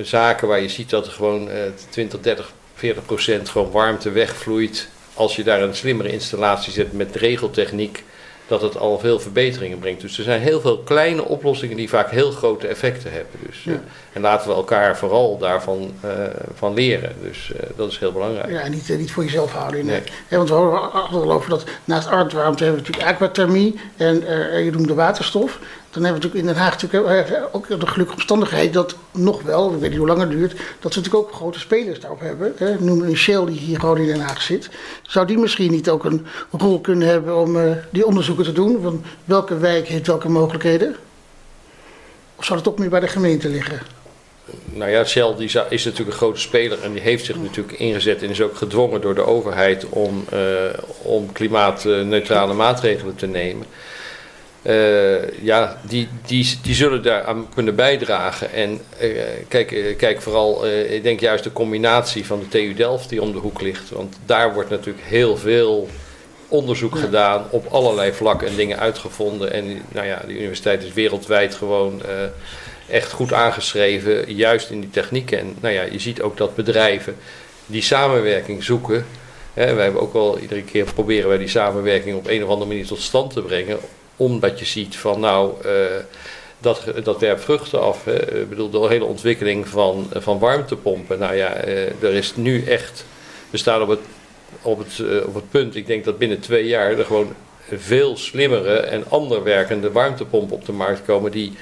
zaken 0.00 0.48
waar 0.48 0.60
je 0.60 0.68
ziet 0.68 0.90
dat 0.90 1.06
er 1.06 1.12
gewoon 1.12 1.50
eh 1.50 1.60
20, 1.88 2.20
30, 2.20 2.52
40 2.74 3.04
procent 3.04 3.48
gewoon 3.48 3.70
warmte 3.70 4.10
wegvloeit. 4.10 4.88
Als 5.14 5.36
je 5.36 5.44
daar 5.44 5.62
een 5.62 5.74
slimmere 5.74 6.12
installatie 6.12 6.72
zet 6.72 6.92
met 6.92 7.16
regeltechniek, 7.16 8.04
dat 8.46 8.62
het 8.62 8.78
al 8.78 8.98
veel 8.98 9.18
verbeteringen 9.20 9.78
brengt. 9.78 10.00
Dus 10.00 10.18
er 10.18 10.24
zijn 10.24 10.40
heel 10.40 10.60
veel 10.60 10.78
kleine 10.78 11.24
oplossingen 11.24 11.76
die 11.76 11.88
vaak 11.88 12.10
heel 12.10 12.30
grote 12.30 12.66
effecten 12.66 13.12
hebben. 13.12 13.32
Dus, 13.46 13.56
eh, 13.66 13.72
Ja. 13.72 13.80
en 14.12 14.20
laten 14.20 14.48
we 14.48 14.54
elkaar 14.54 14.96
vooral 14.96 15.38
daarvan 15.38 15.92
eh, 16.00 16.10
van 16.54 16.74
leren. 16.74 17.12
Dus 17.22 17.52
eh, 17.52 17.68
dat 17.76 17.90
is 17.90 17.98
heel 17.98 18.12
belangrijk. 18.12 18.50
Ja, 18.50 18.60
en 18.60 18.70
niet, 18.70 18.90
eh, 18.90 18.96
niet 18.96 19.12
voor 19.12 19.24
jezelf 19.24 19.52
houden. 19.52 19.86
Nee. 19.86 20.02
Want 20.28 20.48
we 20.48 20.54
horen 20.54 21.30
over 21.34 21.50
dat 21.50 21.64
naast 21.84 22.08
aardwarmte 22.08 22.64
hebben 22.64 22.82
we 22.82 22.88
natuurlijk 22.88 23.14
aquathermie 23.14 23.80
en 23.96 24.26
eh, 24.26 24.64
je 24.64 24.70
noemde 24.70 24.94
waterstof. 24.94 25.58
Dan 25.96 26.04
hebben 26.04 26.22
we 26.22 26.28
natuurlijk 26.28 26.56
in 26.56 26.60
Den 26.60 26.70
Haag 26.70 26.82
natuurlijk 26.82 27.30
eh, 27.30 27.42
ook 27.52 27.68
de 27.68 27.86
gelukkige 27.86 28.18
omstandigheid 28.18 28.72
dat 28.72 28.96
nog 29.10 29.42
wel, 29.42 29.74
ik 29.74 29.80
weet 29.80 29.90
niet 29.90 29.98
hoe 29.98 30.06
lang 30.06 30.20
het 30.20 30.30
duurt, 30.30 30.50
dat 30.50 30.94
we 30.94 31.00
natuurlijk 31.00 31.14
ook 31.14 31.32
grote 31.32 31.58
spelers 31.58 32.00
daarop 32.00 32.20
hebben. 32.20 32.52
Hè. 32.56 32.80
Noem 32.80 33.02
een 33.02 33.16
Shell 33.16 33.44
die 33.44 33.58
hier 33.58 33.80
gewoon 33.80 33.98
in 33.98 34.06
Den 34.06 34.20
Haag 34.20 34.42
zit. 34.42 34.70
Zou 35.02 35.26
die 35.26 35.38
misschien 35.38 35.70
niet 35.70 35.90
ook 35.90 36.04
een 36.04 36.26
rol 36.50 36.80
kunnen 36.80 37.08
hebben 37.08 37.36
om 37.36 37.56
eh, 37.56 37.70
die 37.90 38.06
onderzoeken 38.06 38.44
te 38.44 38.52
doen? 38.52 38.82
Van 38.82 39.04
welke 39.24 39.58
wijk 39.58 39.88
heeft 39.88 40.06
welke 40.06 40.28
mogelijkheden? 40.28 40.96
Of 42.36 42.44
zou 42.44 42.58
het 42.58 42.68
toch 42.68 42.78
meer 42.78 42.88
bij 42.88 43.00
de 43.00 43.08
gemeente 43.08 43.48
liggen? 43.48 43.80
nou 44.64 44.90
ja, 44.90 45.04
Shell 45.04 45.34
die 45.36 45.50
is 45.68 45.84
natuurlijk 45.84 46.10
een 46.10 46.12
grote 46.12 46.40
speler 46.40 46.82
en 46.82 46.92
die 46.92 47.02
heeft 47.02 47.24
zich 47.24 47.36
natuurlijk 47.36 47.78
ingezet 47.78 48.22
en 48.22 48.30
is 48.30 48.40
ook 48.40 48.56
gedwongen 48.56 49.00
door 49.00 49.14
de 49.14 49.26
overheid 49.26 49.88
om, 49.88 50.24
uh, 50.32 50.40
om 51.02 51.32
klimaatneutrale 51.32 52.54
maatregelen 52.54 53.14
te 53.14 53.26
nemen. 53.26 53.66
Uh, 54.66 55.42
ja, 55.42 55.80
die, 55.88 56.08
die, 56.26 56.58
die 56.62 56.74
zullen 56.74 57.02
daaraan 57.02 57.48
kunnen 57.54 57.74
bijdragen. 57.74 58.52
En 58.52 58.80
uh, 59.02 59.22
kijk, 59.48 59.94
kijk 59.98 60.22
vooral, 60.22 60.66
ik 60.66 61.02
denk 61.02 61.20
juist 61.20 61.44
de 61.44 61.52
combinatie 61.52 62.26
van 62.26 62.38
de 62.38 62.48
TU 62.48 62.74
Delft 62.74 63.08
die 63.08 63.22
om 63.22 63.32
de 63.32 63.38
hoek 63.38 63.60
ligt. 63.60 63.90
Want 63.90 64.16
daar 64.24 64.54
wordt 64.54 64.70
natuurlijk 64.70 65.04
heel 65.06 65.36
veel 65.36 65.88
onderzoek 66.48 66.98
gedaan 66.98 67.44
op 67.50 67.66
allerlei 67.66 68.12
vlakken 68.12 68.48
en 68.48 68.56
dingen 68.56 68.78
uitgevonden. 68.78 69.52
En 69.52 69.82
nou 69.88 70.06
ja, 70.06 70.22
de 70.26 70.38
universiteit 70.38 70.82
is 70.82 70.92
wereldwijd 70.92 71.54
gewoon 71.54 72.02
echt 72.88 73.12
goed 73.12 73.32
aangeschreven, 73.32 74.34
juist 74.34 74.70
in 74.70 74.80
die 74.80 74.90
technieken. 74.90 75.38
En 75.38 75.56
nou 75.60 75.74
ja, 75.74 75.82
je 75.82 75.98
ziet 75.98 76.22
ook 76.22 76.36
dat 76.36 76.54
bedrijven 76.54 77.16
die 77.66 77.82
samenwerking 77.82 78.64
zoeken. 78.64 79.06
Hè, 79.54 79.74
wij 79.74 79.84
hebben 79.84 80.02
ook 80.02 80.12
wel 80.12 80.38
iedere 80.38 80.62
keer 80.62 80.84
proberen 80.94 81.28
wij 81.28 81.38
die 81.38 81.48
samenwerking 81.48 82.16
op 82.16 82.26
een 82.26 82.44
of 82.44 82.48
andere 82.48 82.68
manier 82.68 82.86
tot 82.86 83.00
stand 83.00 83.32
te 83.32 83.42
brengen. 83.42 83.78
Omdat 84.16 84.58
je 84.58 84.64
ziet 84.64 84.96
van 84.96 85.20
nou, 85.20 85.66
uh, 85.66 85.72
dat, 86.58 86.84
dat 87.04 87.20
werpt 87.20 87.44
vruchten 87.44 87.80
af. 87.80 88.04
Hè. 88.04 88.40
Ik 88.40 88.48
bedoel, 88.48 88.70
de 88.70 88.88
hele 88.88 89.04
ontwikkeling 89.04 89.68
van, 89.68 90.06
van 90.12 90.38
warmtepompen. 90.38 91.18
Nou 91.18 91.34
ja, 91.34 91.66
uh, 91.66 92.02
er 92.02 92.12
is 92.12 92.36
nu 92.36 92.64
echt, 92.64 93.04
we 93.50 93.56
staan 93.56 93.82
op 93.82 93.88
het, 93.88 94.00
op, 94.62 94.78
het, 94.78 94.98
uh, 94.98 95.26
op 95.26 95.34
het 95.34 95.50
punt, 95.50 95.76
ik 95.76 95.86
denk 95.86 96.04
dat 96.04 96.18
binnen 96.18 96.40
twee 96.40 96.66
jaar 96.66 96.98
er 96.98 97.04
gewoon 97.04 97.34
veel 97.72 98.16
slimmere 98.16 98.76
en 98.76 99.04
ander 99.08 99.42
werkende 99.42 99.92
warmtepompen 99.92 100.56
op 100.56 100.64
de 100.64 100.72
markt 100.72 101.04
komen 101.04 101.30
die 101.30 101.52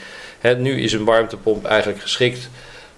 nu 0.58 0.82
is 0.82 0.92
een 0.92 1.04
warmtepomp 1.04 1.64
eigenlijk 1.64 2.00
geschikt 2.00 2.48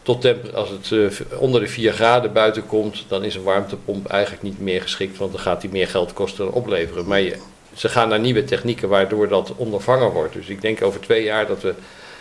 tot 0.06 0.52
als 0.54 0.68
het 0.70 1.20
onder 1.38 1.60
de 1.60 1.66
4 1.66 1.92
graden 1.92 2.32
buiten 2.32 2.66
komt, 2.66 3.04
dan 3.08 3.24
is 3.24 3.34
een 3.34 3.42
warmtepomp 3.42 4.06
eigenlijk 4.06 4.42
niet 4.42 4.60
meer 4.60 4.82
geschikt, 4.82 5.18
want 5.18 5.32
dan 5.32 5.40
gaat 5.40 5.60
die 5.60 5.70
meer 5.70 5.88
geld 5.88 6.12
kosten 6.12 6.44
dan 6.44 6.54
opleveren. 6.54 7.06
Maar 7.06 7.20
je, 7.20 7.36
ze 7.76 7.88
gaan 7.88 8.08
naar 8.08 8.20
nieuwe 8.20 8.44
technieken 8.44 8.88
waardoor 8.88 9.28
dat 9.28 9.52
ondervangen 9.56 10.10
wordt. 10.10 10.32
Dus 10.32 10.48
ik 10.48 10.60
denk 10.60 10.82
over 10.82 11.00
twee 11.00 11.22
jaar 11.22 11.46
dat 11.46 11.62
we 11.62 11.74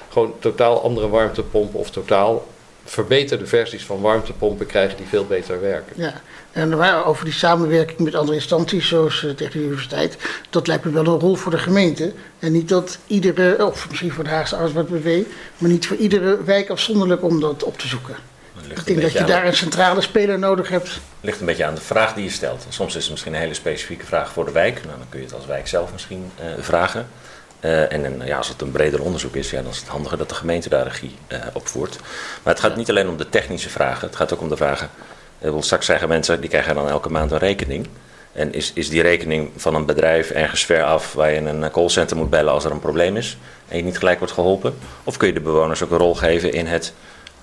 gewoon 0.10 0.34
totaal 0.40 0.84
andere 0.84 1.10
warmtepompen 1.10 1.80
of 1.80 1.90
totaal 1.90 2.48
verbeterde 2.84 3.46
versies 3.46 3.86
van 3.86 4.02
warmtepompen 4.02 4.66
krijgen 4.66 4.98
die 4.98 5.06
veel 5.06 5.26
beter 5.26 5.62
werken. 5.62 5.94
Ja, 5.96 6.22
en 6.52 6.74
over 7.04 7.26
die 7.26 7.34
samenwerking 7.34 8.00
met 8.00 8.16
andere 8.16 8.38
instanties, 8.38 8.88
zoals 8.88 9.22
de 9.22 9.36
Technische 9.36 9.60
Universiteit, 9.60 10.18
dat 10.50 10.68
lijkt 10.68 10.86
me 10.86 10.92
wel 10.92 11.06
een 11.06 11.20
rol 11.20 11.36
voor 11.36 11.52
de 11.52 11.58
gemeente. 11.58 12.14
En 12.40 12.52
niet 12.52 12.70
dat 12.70 12.98
iedere, 13.08 13.66
of 13.66 13.90
misschien 13.90 14.12
voor 14.12 14.24
de 14.24 14.30
Haagse 14.30 14.58
BW, 14.74 15.08
maar 15.58 15.70
niet 15.70 15.88
voor 15.88 15.98
iedere 15.98 16.44
wijk 16.44 16.70
afzonderlijk 16.70 17.24
om 17.24 17.40
dat 17.40 17.64
op 17.64 17.78
te 17.78 17.88
zoeken. 17.88 18.16
Ik 18.70 18.86
denk 18.86 19.02
dat 19.02 19.12
je 19.12 19.24
daar 19.24 19.46
een 19.46 19.56
centrale 19.56 20.02
speler 20.02 20.40
nodig 20.40 20.70
hebt. 20.70 20.88
Het 20.88 21.02
ligt 21.22 21.40
een 21.40 21.46
beetje 21.46 21.66
aan 21.66 21.76
de 21.76 21.82
vraag 21.82 22.14
die 22.14 22.24
je 22.24 22.30
stelt. 22.30 22.66
Soms 22.70 22.96
is 22.96 23.02
het 23.02 23.12
misschien 23.12 23.34
een 23.34 23.40
hele 23.40 23.54
specifieke 23.54 24.06
vraag 24.06 24.32
voor 24.32 24.46
de 24.46 24.52
wijk. 24.52 24.86
Nou, 24.86 24.98
dan 24.98 25.08
kun 25.10 25.20
je 25.20 25.26
het 25.26 25.36
als 25.36 25.46
wijk 25.46 25.68
zelf 25.68 25.92
misschien 25.92 26.32
uh, 26.40 26.46
vragen. 26.60 27.08
Uh, 27.62 27.92
en 27.92 28.22
ja, 28.26 28.38
als 28.38 28.48
het 28.48 28.62
een 28.62 28.72
breder 28.72 29.02
onderzoek 29.02 29.36
is, 29.36 29.50
ja, 29.50 29.62
dan 29.62 29.72
is 29.72 29.80
het 29.80 29.88
handiger 29.88 30.18
dat 30.18 30.30
de 30.30 30.36
gemeente 30.36 30.70
daar 30.70 30.84
regie 30.84 31.16
uh, 31.28 31.40
op 31.54 31.68
voert. 31.68 32.00
Maar 32.44 32.54
het 32.54 32.64
gaat 32.64 32.76
niet 32.76 32.90
alleen 32.90 33.08
om 33.08 33.18
de 33.18 33.30
technische 33.30 33.70
vragen, 33.70 34.08
het 34.08 34.16
gaat 34.16 34.34
ook 34.34 34.42
om 34.42 34.50
de 34.50 34.58
vragen. 34.58 34.90
Uh, 35.42 35.56
straks 35.60 35.86
zeggen 35.86 36.08
mensen, 36.08 36.42
die 36.42 36.50
krijgen 36.50 36.76
dan 36.76 36.90
elke 36.90 37.10
maand 37.10 37.32
een 37.32 37.38
rekening. 37.38 37.88
En 38.32 38.54
is, 38.54 38.72
is 38.74 38.90
die 38.90 39.02
rekening 39.02 39.52
van 39.56 39.76
een 39.76 39.86
bedrijf 39.86 40.30
ergens 40.30 40.66
ver 40.66 40.84
af 40.84 41.14
waar 41.14 41.32
je 41.32 41.40
een 41.40 41.72
callcenter 41.72 42.18
moet 42.18 42.30
bellen 42.30 42.54
als 42.54 42.66
er 42.66 42.72
een 42.72 42.80
probleem 42.80 43.18
is 43.18 43.38
en 43.68 43.78
je 43.78 43.84
niet 43.84 43.98
gelijk 43.98 44.20
wordt 44.20 44.34
geholpen? 44.34 44.78
Of 45.04 45.18
kun 45.18 45.28
je 45.28 45.34
de 45.34 45.40
bewoners 45.40 45.84
ook 45.84 45.92
een 45.92 45.98
rol 45.98 46.16
geven 46.16 46.54
in 46.54 46.66
het 46.66 46.94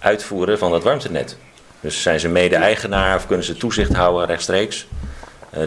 uitvoeren 0.03 0.59
van 0.59 0.71
dat 0.71 0.83
warmtenet? 0.83 1.37
Dus 1.81 2.03
zijn 2.03 2.21
ze 2.21 2.29
mede-eigenaar 2.29 3.17
of 3.17 3.27
kunnen 3.27 3.47
ze 3.47 3.57
toezicht 3.57 3.95
houden 3.95 4.27
rechtstreeks? 4.27 4.87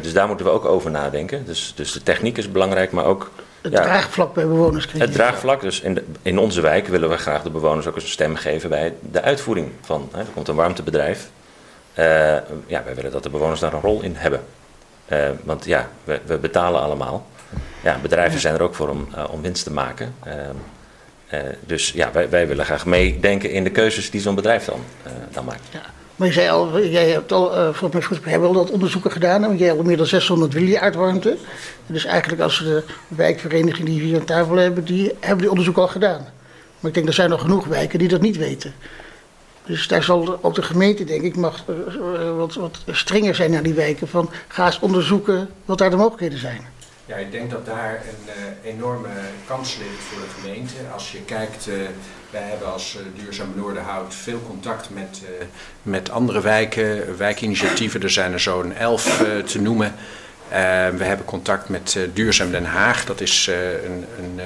dus 0.01 0.13
daar 0.13 0.27
moeten 0.27 0.45
we 0.45 0.51
ook 0.51 0.65
over 0.65 0.91
nadenken. 0.91 1.45
Dus, 1.45 1.73
dus 1.75 1.91
de 1.91 2.03
techniek 2.03 2.37
is 2.37 2.51
belangrijk, 2.51 2.91
maar 2.91 3.05
ook 3.05 3.31
het 3.71 3.83
draagvlak 3.83 4.33
bij 4.33 4.47
bewoners 4.47 4.87
Het 4.97 5.13
draagvlak, 5.13 5.61
dus 5.61 5.81
in, 5.81 5.93
de, 5.93 6.03
in 6.21 6.37
onze 6.37 6.61
wijk 6.61 6.87
willen 6.87 7.09
we 7.09 7.17
graag 7.17 7.43
de 7.43 7.49
bewoners 7.49 7.87
ook 7.87 7.95
eens 7.95 8.03
een 8.03 8.09
stem 8.09 8.35
geven 8.35 8.69
bij 8.69 8.93
de 9.11 9.21
uitvoering 9.21 9.71
van. 9.81 10.09
Hè, 10.11 10.19
er 10.19 10.25
komt 10.33 10.47
een 10.47 10.55
warmtebedrijf. 10.55 11.29
Uh, 11.99 12.05
ja, 12.65 12.83
wij 12.83 12.95
willen 12.95 13.11
dat 13.11 13.23
de 13.23 13.29
bewoners 13.29 13.59
daar 13.59 13.73
een 13.73 13.81
rol 13.81 14.01
in 14.01 14.15
hebben. 14.15 14.43
Uh, 15.11 15.29
want 15.43 15.65
ja, 15.65 15.89
we, 16.03 16.19
we, 16.25 16.37
betalen 16.37 16.81
allemaal. 16.81 17.25
Ja, 17.83 17.97
bedrijven 18.01 18.39
zijn 18.39 18.53
er 18.53 18.61
ook 18.61 18.75
voor 18.75 18.89
om, 18.89 19.07
om 19.31 19.41
winst 19.41 19.63
te 19.63 19.71
maken. 19.71 20.15
Dus 21.65 21.91
ja, 21.91 22.11
wij, 22.11 22.29
wij 22.29 22.47
willen 22.47 22.65
graag 22.65 22.85
meedenken 22.85 23.51
in 23.51 23.63
de 23.63 23.69
keuzes 23.69 24.09
die 24.09 24.21
zo'n 24.21 24.35
bedrijf 24.35 24.65
dan, 24.65 24.79
dan 25.31 25.45
maakt. 25.45 25.67
Ja. 25.71 25.81
Maar 26.15 26.27
je 26.27 26.33
zei 26.33 26.49
al, 26.49 26.81
jij 26.81 27.09
hebt 27.09 27.31
al, 27.31 27.57
uh, 27.57 27.63
volgens 27.73 27.93
mij 27.93 28.01
goed, 28.01 28.25
hebben 28.25 28.47
al 28.47 28.53
dat 28.53 28.71
onderzoeken 28.71 29.11
gedaan. 29.11 29.41
Want 29.41 29.59
jij 29.59 29.67
hebt 29.67 29.79
al 29.79 29.85
meer 29.85 29.97
dan 29.97 30.05
600 30.05 30.95
warmte. 30.95 31.37
Dus 31.87 32.05
eigenlijk 32.05 32.41
als 32.41 32.59
de 32.59 32.83
wijkverenigingen 33.07 33.91
die 33.91 34.01
hier 34.01 34.19
aan 34.19 34.25
tafel 34.25 34.55
hebben, 34.55 34.85
die 34.85 35.11
hebben 35.19 35.39
die 35.39 35.49
onderzoek 35.49 35.77
al 35.77 35.87
gedaan. 35.87 36.27
Maar 36.79 36.89
ik 36.89 36.93
denk, 36.93 37.07
er 37.07 37.13
zijn 37.13 37.29
nog 37.29 37.41
genoeg 37.41 37.65
wijken 37.65 37.99
die 37.99 38.07
dat 38.07 38.21
niet 38.21 38.37
weten. 38.37 38.73
Dus 39.65 39.87
daar 39.87 40.03
zal 40.03 40.39
ook 40.41 40.55
de 40.55 40.61
gemeente, 40.61 41.03
denk 41.03 41.21
ik, 41.21 41.35
mag 41.35 41.63
wat, 42.37 42.53
wat 42.53 42.79
strenger 42.91 43.35
zijn 43.35 43.51
naar 43.51 43.63
die 43.63 43.73
wijken. 43.73 44.07
Van 44.07 44.29
ga 44.47 44.65
eens 44.65 44.79
onderzoeken 44.79 45.49
wat 45.65 45.77
daar 45.77 45.89
de 45.89 45.95
mogelijkheden 45.95 46.39
zijn. 46.39 46.61
Ja, 47.07 47.15
ik 47.15 47.31
denk 47.31 47.51
dat 47.51 47.65
daar 47.65 47.93
een 47.93 48.33
uh, 48.63 48.73
enorme 48.73 49.09
kans 49.47 49.77
ligt 49.77 50.03
voor 50.03 50.21
de 50.21 50.41
gemeente. 50.41 50.73
Als 50.93 51.11
je 51.11 51.21
kijkt, 51.21 51.67
uh, 51.67 51.75
wij 52.29 52.41
hebben 52.41 52.73
als 52.73 52.97
uh, 52.99 53.21
Duurzaam 53.23 53.53
Noorderhout 53.55 54.15
veel 54.15 54.41
contact 54.47 54.89
met, 54.89 55.21
met 55.81 56.09
andere 56.09 56.41
wijken, 56.41 57.17
wijkinitiatieven. 57.17 58.01
Er 58.01 58.09
zijn 58.09 58.33
er 58.33 58.39
zo'n 58.39 58.73
elf 58.73 59.23
te 59.45 59.61
noemen. 59.61 59.95
we 60.97 61.03
hebben 61.03 61.25
contact 61.25 61.69
met 61.69 61.99
Duurzaam 62.13 62.51
Den 62.51 62.65
Haag, 62.65 63.05
dat 63.05 63.21
is 63.21 63.49
een, 63.85 64.05
een 64.19 64.39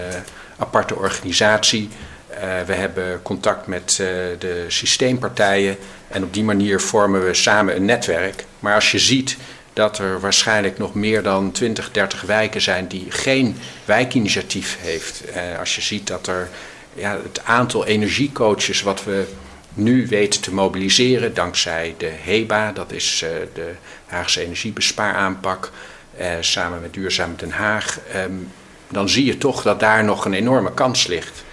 aparte 0.58 0.96
organisatie. 0.96 1.90
we 2.66 2.74
hebben 2.74 3.22
contact 3.22 3.68
met 3.68 3.96
de 4.40 4.66
systeempartijen 4.68 5.78
en 6.08 6.24
op 6.24 6.34
die 6.34 6.44
manier 6.44 6.82
vormen 6.82 7.26
we 7.26 7.34
samen 7.34 7.76
een 7.76 7.86
netwerk. 7.86 8.46
Maar 8.60 8.76
als 8.76 8.92
je 8.92 9.00
ziet 9.00 9.38
dat 9.80 9.98
er 9.98 10.20
waarschijnlijk 10.20 10.78
nog 10.78 10.94
meer 10.94 11.24
dan 11.24 11.52
20, 11.52 11.92
30 11.92 12.22
wijken 12.22 12.62
zijn 12.62 12.88
die 12.88 13.06
geen 13.10 13.58
wijkinitiatief 13.86 14.78
heeft. 14.82 15.24
Eh, 15.26 15.60
als 15.60 15.76
je 15.76 15.82
ziet 15.82 16.08
dat 16.08 16.28
er 16.28 16.50
ja, 16.94 17.18
het 17.24 17.42
aantal 17.44 17.86
energiecoaches 17.86 18.82
wat 18.82 19.04
we 19.04 19.26
nu 19.74 20.08
weten 20.08 20.42
te 20.42 20.54
mobiliseren, 20.54 21.34
dankzij 21.34 21.96
de 21.98 22.12
HEBA, 22.22 22.72
dat 22.72 22.92
is 22.92 23.22
uh, 23.24 23.30
de 23.54 23.72
Haagse 24.06 24.42
energiebespaaraanpak, 24.42 25.72
uh, 26.20 26.28
samen 26.40 26.82
met 26.82 26.94
Duurzaam 26.94 27.36
Den 27.36 27.52
Haag, 27.52 28.00
um, 28.16 28.52
dan 28.88 29.10
zie 29.10 29.26
je 29.26 29.38
toch 29.38 29.62
dat 29.62 29.80
daar 29.80 30.04
nog 30.04 30.26
een 30.26 30.34
enorme 30.34 30.74
kans 30.74 31.08
ligt. 31.08 31.44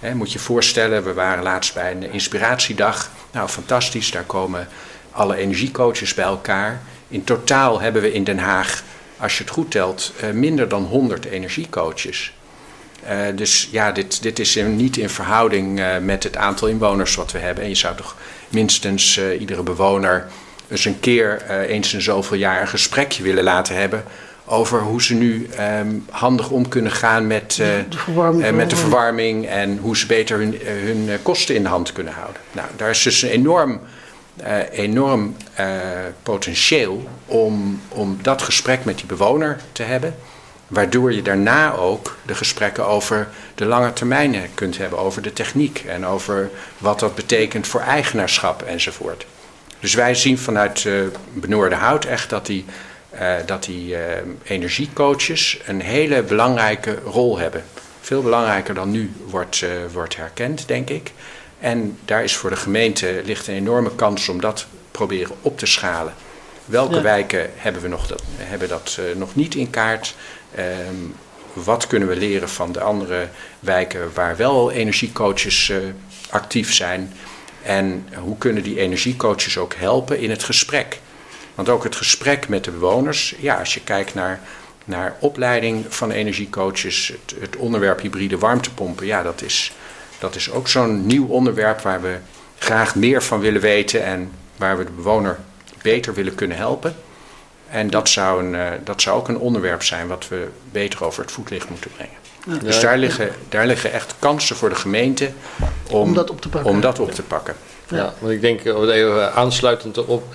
He, 0.00 0.14
moet 0.14 0.32
je 0.32 0.38
voorstellen, 0.38 1.04
we 1.04 1.12
waren 1.12 1.42
laatst 1.42 1.74
bij 1.74 1.90
een 1.90 2.12
inspiratiedag. 2.12 3.10
Nou, 3.32 3.48
fantastisch, 3.48 4.10
daar 4.10 4.24
komen 4.24 4.68
alle 5.10 5.36
energiecoaches 5.36 6.14
bij 6.14 6.24
elkaar. 6.24 6.82
In 7.08 7.24
totaal 7.24 7.80
hebben 7.80 8.02
we 8.02 8.12
in 8.12 8.24
Den 8.24 8.38
Haag, 8.38 8.82
als 9.16 9.38
je 9.38 9.44
het 9.44 9.52
goed 9.52 9.70
telt, 9.70 10.12
uh, 10.24 10.30
minder 10.30 10.68
dan 10.68 10.84
100 10.84 11.24
energiecoaches. 11.24 12.34
Uh, 13.04 13.18
dus 13.34 13.68
ja, 13.70 13.92
dit, 13.92 14.22
dit 14.22 14.38
is 14.38 14.56
in, 14.56 14.76
niet 14.76 14.96
in 14.96 15.08
verhouding 15.08 15.78
uh, 15.78 15.98
met 15.98 16.22
het 16.22 16.36
aantal 16.36 16.68
inwoners 16.68 17.14
wat 17.14 17.32
we 17.32 17.38
hebben. 17.38 17.64
En 17.64 17.68
je 17.68 17.76
zou 17.76 17.96
toch 17.96 18.16
minstens 18.48 19.20
iedere 19.38 19.62
bewoner 19.62 20.26
eens 20.68 20.84
een 20.84 21.00
keer, 21.00 21.50
eens 21.50 21.94
in 21.94 22.02
zoveel 22.02 22.36
jaar, 22.36 22.60
een 22.60 22.68
gesprekje 22.68 23.22
willen 23.22 23.44
laten 23.44 23.76
hebben 23.76 24.04
over 24.44 24.80
hoe 24.80 25.02
ze 25.02 25.14
nu 25.14 25.48
um, 25.80 26.04
handig 26.10 26.50
om 26.50 26.68
kunnen 26.68 26.92
gaan 26.92 27.26
met, 27.26 27.52
de, 27.52 27.84
verwarming, 27.90 28.56
met 28.56 28.70
de 28.70 28.76
verwarming 28.76 29.46
en 29.46 29.78
hoe 29.78 29.96
ze 29.96 30.06
beter 30.06 30.38
hun, 30.38 30.58
hun 30.64 31.08
kosten 31.22 31.54
in 31.54 31.62
de 31.62 31.68
hand 31.68 31.92
kunnen 31.92 32.12
houden. 32.12 32.40
Nou, 32.52 32.68
daar 32.76 32.90
is 32.90 33.02
dus 33.02 33.22
een 33.22 33.28
enorm 33.28 33.80
enorm 34.70 35.36
uh, 35.60 35.66
potentieel 36.22 37.08
om, 37.26 37.80
om 37.88 38.18
dat 38.22 38.42
gesprek 38.42 38.84
met 38.84 38.96
die 38.96 39.06
bewoner 39.06 39.60
te 39.72 39.82
hebben. 39.82 40.14
Waardoor 40.66 41.12
je 41.12 41.22
daarna 41.22 41.74
ook 41.74 42.16
de 42.26 42.34
gesprekken 42.34 42.86
over 42.86 43.28
de 43.54 43.64
lange 43.64 43.92
termijnen 43.92 44.48
kunt 44.54 44.78
hebben, 44.78 44.98
over 44.98 45.22
de 45.22 45.32
techniek 45.32 45.84
en 45.86 46.06
over 46.06 46.50
wat 46.78 47.00
dat 47.00 47.14
betekent 47.14 47.66
voor 47.66 47.80
eigenaarschap 47.80 48.62
enzovoort. 48.62 49.26
Dus 49.80 49.94
wij 49.94 50.14
zien 50.14 50.38
vanuit 50.38 50.84
uh, 50.84 51.02
Benoorde 51.32 51.74
Hout 51.74 52.04
echt 52.04 52.30
dat 52.30 52.46
die, 52.46 52.64
dat 53.46 53.64
die 53.64 53.96
energiecoaches 54.42 55.58
een 55.66 55.80
hele 55.80 56.22
belangrijke 56.22 56.98
rol 57.04 57.38
hebben. 57.38 57.64
Veel 58.00 58.22
belangrijker 58.22 58.74
dan 58.74 58.90
nu 58.90 59.12
wordt, 59.26 59.64
wordt 59.92 60.16
herkend, 60.16 60.68
denk 60.68 60.90
ik. 60.90 61.12
En 61.66 61.98
daar 62.04 62.24
is 62.24 62.36
voor 62.36 62.50
de 62.50 62.56
gemeente 62.56 63.20
ligt 63.24 63.46
een 63.46 63.54
enorme 63.54 63.94
kans 63.94 64.28
om 64.28 64.40
dat 64.40 64.66
proberen 64.90 65.36
op 65.42 65.58
te 65.58 65.66
schalen. 65.66 66.14
Welke 66.64 67.00
wijken 67.00 67.50
hebben 67.54 67.82
we 67.82 67.88
nog 67.88 68.06
dat, 68.06 68.22
hebben 68.36 68.68
dat 68.68 68.96
uh, 69.00 69.16
nog 69.16 69.34
niet 69.34 69.54
in 69.54 69.70
kaart? 69.70 70.14
Um, 70.58 71.14
wat 71.52 71.86
kunnen 71.86 72.08
we 72.08 72.16
leren 72.16 72.48
van 72.48 72.72
de 72.72 72.80
andere 72.80 73.28
wijken 73.60 74.10
waar 74.14 74.36
wel 74.36 74.70
energiecoaches 74.70 75.68
uh, 75.68 75.76
actief 76.30 76.74
zijn? 76.74 77.12
En 77.62 78.08
hoe 78.14 78.38
kunnen 78.38 78.62
die 78.62 78.78
energiecoaches 78.78 79.58
ook 79.58 79.74
helpen 79.74 80.18
in 80.18 80.30
het 80.30 80.44
gesprek? 80.44 81.00
Want 81.54 81.68
ook 81.68 81.84
het 81.84 81.96
gesprek 81.96 82.48
met 82.48 82.64
de 82.64 82.70
bewoners, 82.70 83.34
ja, 83.38 83.58
als 83.58 83.74
je 83.74 83.80
kijkt 83.80 84.14
naar, 84.14 84.40
naar 84.84 85.16
opleiding 85.20 85.84
van 85.88 86.10
energiecoaches, 86.10 87.08
het, 87.08 87.40
het 87.40 87.56
onderwerp 87.56 88.00
hybride 88.00 88.38
warmtepompen, 88.38 89.06
ja, 89.06 89.22
dat 89.22 89.42
is, 89.42 89.72
dat 90.18 90.34
is 90.34 90.50
ook 90.50 90.68
zo'n 90.68 91.06
nieuw 91.06 91.26
onderwerp 91.26 91.80
waar 91.80 92.00
we 92.00 92.16
graag 92.58 92.94
meer 92.94 93.22
van 93.22 93.40
willen 93.40 93.60
weten 93.60 94.04
en 94.04 94.30
waar 94.56 94.78
we 94.78 94.84
de 94.84 94.90
bewoner 94.90 95.38
beter 95.82 96.14
willen 96.14 96.34
kunnen 96.34 96.56
helpen. 96.56 96.96
En 97.70 97.90
dat 97.90 98.08
zou, 98.08 98.44
een, 98.44 98.54
uh, 98.54 98.68
dat 98.84 99.02
zou 99.02 99.18
ook 99.18 99.28
een 99.28 99.38
onderwerp 99.38 99.82
zijn 99.82 100.08
wat 100.08 100.28
we 100.28 100.48
beter 100.72 101.04
over 101.04 101.22
het 101.22 101.32
voetlicht 101.32 101.68
moeten 101.68 101.90
brengen. 101.90 102.14
Ja. 102.46 102.56
Dus 102.56 102.80
daar 102.80 102.98
liggen, 102.98 103.30
daar 103.48 103.66
liggen 103.66 103.92
echt 103.92 104.14
kansen 104.18 104.56
voor 104.56 104.68
de 104.68 104.74
gemeente 104.74 105.30
om, 105.90 106.00
om 106.00 106.14
dat 106.14 106.30
op 106.30 106.40
te 106.40 106.48
pakken. 106.48 106.70
Om 106.70 106.80
dat 106.80 106.98
op 106.98 107.12
te 107.12 107.22
pakken. 107.22 107.54
Ja, 107.88 108.14
want 108.18 108.32
ik 108.32 108.40
denk, 108.40 108.64
even 108.64 109.34
aansluitend 109.34 109.96
erop, 109.96 110.34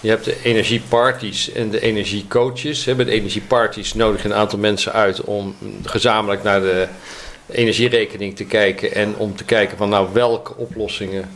je 0.00 0.08
hebt 0.08 0.24
de 0.24 0.36
energieparties 0.42 1.52
en 1.52 1.70
de 1.70 1.80
energiecoaches. 1.80 2.84
Bij 2.84 3.04
de 3.04 3.10
energieparties 3.10 3.94
nodig 3.94 4.22
je 4.22 4.28
een 4.28 4.34
aantal 4.34 4.58
mensen 4.58 4.92
uit 4.92 5.20
om 5.20 5.56
gezamenlijk 5.84 6.42
naar 6.42 6.60
de 6.60 6.88
energierekening 7.52 8.36
te 8.36 8.44
kijken 8.44 8.94
en 8.94 9.16
om 9.16 9.36
te 9.36 9.44
kijken 9.44 9.76
van 9.76 9.88
nou 9.88 10.08
welke 10.12 10.56
oplossingen 10.56 11.30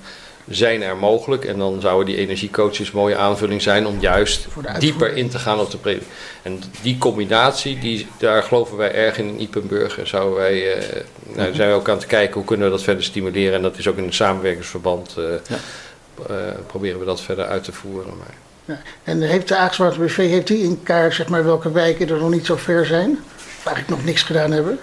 zijn 0.49 0.83
er 0.83 0.97
mogelijk. 0.97 1.45
En 1.45 1.59
dan 1.59 1.81
zouden 1.81 2.07
die 2.07 2.17
energiecoaches 2.17 2.89
een 2.89 2.97
mooie 2.97 3.17
aanvulling 3.17 3.63
zijn 3.63 3.87
om 3.87 4.01
juist 4.01 4.47
dieper 4.79 5.17
in 5.17 5.29
te 5.29 5.39
gaan 5.39 5.61
op 5.61 5.71
de 5.71 5.77
pre. 5.77 5.99
En 6.43 6.63
die 6.83 6.99
combinatie, 6.99 7.79
die, 7.79 8.07
daar 8.19 8.43
geloven 8.43 8.77
wij 8.77 8.93
erg 8.93 9.19
in 9.19 9.29
in 9.29 9.41
Ipenburg. 9.41 9.99
En 9.99 10.07
zouden 10.07 10.35
wij, 10.39 10.77
uh, 10.77 10.83
nou, 11.35 11.55
zijn 11.55 11.69
we 11.69 11.75
ook 11.75 11.89
aan 11.89 11.97
het 11.97 12.07
kijken 12.07 12.35
hoe 12.35 12.45
kunnen 12.45 12.67
we 12.67 12.73
dat 12.73 12.83
verder 12.83 13.05
stimuleren. 13.05 13.55
En 13.55 13.63
dat 13.63 13.79
is 13.79 13.89
ook 13.89 13.97
in 13.97 14.05
een 14.05 14.13
samenwerkingsverband. 14.13 15.15
Uh, 15.19 15.25
ja. 15.49 15.57
uh, 16.31 16.37
proberen 16.67 16.99
we 16.99 17.05
dat 17.05 17.21
verder 17.21 17.47
uit 17.47 17.65
te 17.65 17.73
voeren. 17.73 18.17
Maar. 18.17 18.35
Ja. 18.65 18.81
En 19.05 19.23
heeft 19.23 19.49
de 19.49 19.57
Aagzwarte 19.57 20.01
BV 20.01 20.17
heeft 20.17 20.47
die 20.47 20.63
in 20.63 20.83
kaart 20.83 21.15
zeg 21.15 21.29
maar, 21.29 21.45
welke 21.45 21.73
wijken 21.73 22.09
er 22.09 22.19
nog 22.19 22.31
niet 22.31 22.47
zo 22.47 22.57
ver 22.57 22.87
zijn? 22.87 23.19
Of 23.37 23.67
eigenlijk 23.67 23.89
nog 23.89 24.05
niks 24.05 24.23
gedaan 24.23 24.53
hebben? 24.53 24.79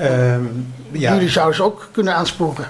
Um, 0.00 0.74
ja. 0.90 1.12
Jullie 1.12 1.28
zouden 1.28 1.56
ze 1.56 1.62
ook 1.62 1.88
kunnen 1.92 2.14
aansporen. 2.14 2.66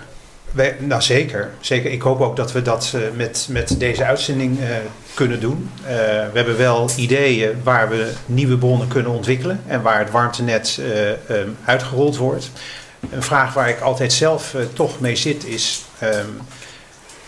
Wij, 0.51 0.77
nou 0.79 1.03
zeker, 1.03 1.51
zeker. 1.61 1.91
Ik 1.91 2.03
hoop 2.03 2.21
ook 2.21 2.37
dat 2.37 2.53
we 2.53 2.63
dat 2.63 2.93
uh, 2.95 3.03
met, 3.17 3.47
met 3.51 3.81
deze 3.81 4.05
uitzending 4.05 4.59
uh, 4.59 4.67
kunnen 5.15 5.41
doen. 5.41 5.71
Uh, 5.83 5.89
we 5.89 6.31
hebben 6.33 6.57
wel 6.57 6.91
ideeën 6.97 7.61
waar 7.63 7.89
we 7.89 8.13
nieuwe 8.27 8.57
bronnen 8.57 8.89
kunnen 8.89 9.13
ontwikkelen 9.13 9.63
en 9.67 9.83
waar 9.83 9.99
het 9.99 10.11
warmtenet 10.11 10.81
um, 11.31 11.57
uitgerold 11.65 12.17
wordt. 12.17 12.51
Een 13.11 13.23
vraag 13.23 13.55
waar 13.55 13.69
ik 13.69 13.81
altijd 13.81 14.13
zelf 14.13 14.57
toch 14.73 15.01
mee 15.01 15.17
zit 15.17 15.47
is: 15.47 15.85
um, 16.03 16.41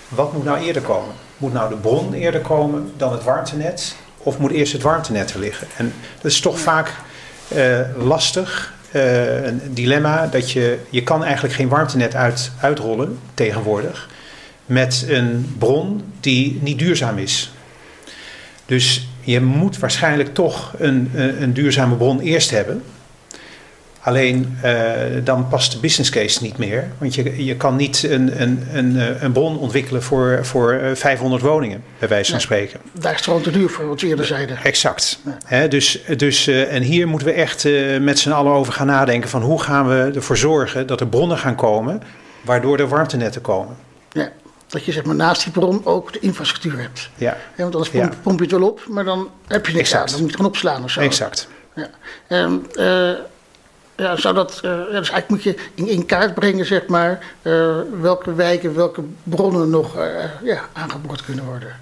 wat 0.08 0.32
moet 0.32 0.44
nou 0.44 0.58
eerder 0.58 0.82
komen? 0.82 1.14
Moet 1.36 1.52
nou 1.52 1.68
de 1.68 1.76
bron 1.76 2.12
eerder 2.12 2.40
komen 2.40 2.92
dan 2.96 3.12
het 3.12 3.24
warmtenet? 3.24 3.96
Of 4.18 4.38
moet 4.38 4.50
eerst 4.50 4.72
het 4.72 4.82
warmtenet 4.82 5.32
er 5.32 5.40
liggen? 5.40 5.66
En 5.76 5.94
dat 6.20 6.30
is 6.30 6.40
toch 6.40 6.58
vaak 6.58 6.92
lastig. 7.96 8.72
Uh, 8.92 9.44
een 9.44 9.60
dilemma 9.70 10.26
dat 10.26 10.50
je, 10.50 10.78
je 10.90 11.02
kan 11.02 11.24
eigenlijk 11.24 11.54
geen 11.54 11.68
warmtenet 11.68 12.14
uit, 12.14 12.52
uitrollen 12.60 13.18
tegenwoordig 13.34 14.08
met 14.66 15.04
een 15.08 15.54
bron 15.58 16.02
die 16.20 16.58
niet 16.62 16.78
duurzaam 16.78 17.18
is. 17.18 17.52
Dus 18.66 19.08
je 19.20 19.40
moet 19.40 19.78
waarschijnlijk 19.78 20.34
toch 20.34 20.74
een, 20.78 21.10
een, 21.14 21.42
een 21.42 21.52
duurzame 21.52 21.96
bron 21.96 22.20
eerst 22.20 22.50
hebben. 22.50 22.82
Alleen 24.04 24.58
uh, 24.64 24.92
dan 25.24 25.48
past 25.48 25.72
de 25.72 25.78
business 25.78 26.10
case 26.10 26.42
niet 26.42 26.58
meer. 26.58 26.88
Want 26.98 27.14
je, 27.14 27.44
je 27.44 27.56
kan 27.56 27.76
niet 27.76 28.02
een, 28.02 28.42
een, 28.42 28.66
een, 28.72 29.24
een 29.24 29.32
bron 29.32 29.58
ontwikkelen 29.58 30.02
voor, 30.02 30.38
voor 30.42 30.80
500 30.94 31.42
woningen, 31.42 31.82
bij 31.98 32.08
wijze 32.08 32.30
van 32.30 32.40
spreken. 32.40 32.80
Daar 32.92 33.10
is 33.10 33.16
het 33.16 33.26
gewoon 33.26 33.42
te 33.42 33.50
duur 33.50 33.68
voor, 33.68 33.86
wat 33.86 34.00
we 34.00 34.06
eerder 34.06 34.24
zeiden. 34.24 34.58
Exact. 34.62 35.18
Ja. 35.24 35.38
He, 35.44 35.68
dus, 35.68 36.00
dus, 36.16 36.48
uh, 36.48 36.74
en 36.74 36.82
hier 36.82 37.08
moeten 37.08 37.28
we 37.28 37.34
echt 37.34 37.64
uh, 37.64 38.00
met 38.00 38.18
z'n 38.18 38.30
allen 38.30 38.52
over 38.52 38.72
gaan 38.72 38.86
nadenken 38.86 39.30
van 39.30 39.42
hoe 39.42 39.62
gaan 39.62 39.88
we 39.88 40.10
ervoor 40.14 40.36
zorgen 40.36 40.86
dat 40.86 41.00
er 41.00 41.06
bronnen 41.06 41.38
gaan 41.38 41.54
komen 41.54 42.02
waardoor 42.40 42.78
er 42.78 42.88
warmtenetten 42.88 43.40
komen. 43.40 43.76
Ja. 44.12 44.30
Dat 44.66 44.84
je 44.84 44.92
zeg 44.92 45.04
maar, 45.04 45.14
naast 45.14 45.42
die 45.42 45.52
bron 45.52 45.80
ook 45.84 46.12
de 46.12 46.18
infrastructuur 46.18 46.80
hebt. 46.80 47.10
Ja. 47.14 47.36
want 47.56 47.74
anders 47.74 47.90
pomp, 47.90 48.12
ja. 48.12 48.18
pomp, 48.22 48.38
je 48.38 48.44
het 48.44 48.54
wel 48.54 48.68
op, 48.68 48.84
maar 48.88 49.04
dan 49.04 49.30
heb 49.46 49.66
je 49.66 49.72
niks 49.72 49.90
exact. 49.90 50.02
aan. 50.02 50.10
Dan 50.10 50.20
moet 50.20 50.30
je 50.30 50.36
het 50.36 50.36
gewoon 50.36 50.50
opslaan 50.50 50.84
of 50.84 50.90
zo. 50.90 51.00
Exact. 51.00 51.48
Ja. 51.74 51.88
Um, 52.28 52.66
ja, 53.96 54.16
zou 54.16 54.34
dat, 54.34 54.58
ja, 54.62 54.76
dus 54.76 55.10
eigenlijk 55.10 55.28
moet 55.28 55.42
je 55.42 55.54
in, 55.74 55.88
in 55.88 56.06
kaart 56.06 56.34
brengen, 56.34 56.66
zeg 56.66 56.86
maar, 56.86 57.18
uh, 57.42 57.76
welke 58.00 58.34
wijken, 58.34 58.74
welke 58.74 59.02
bronnen 59.22 59.70
nog 59.70 59.98
uh, 59.98 60.04
ja, 60.42 60.60
aangeboord 60.72 61.24
kunnen 61.24 61.44
worden. 61.44 61.76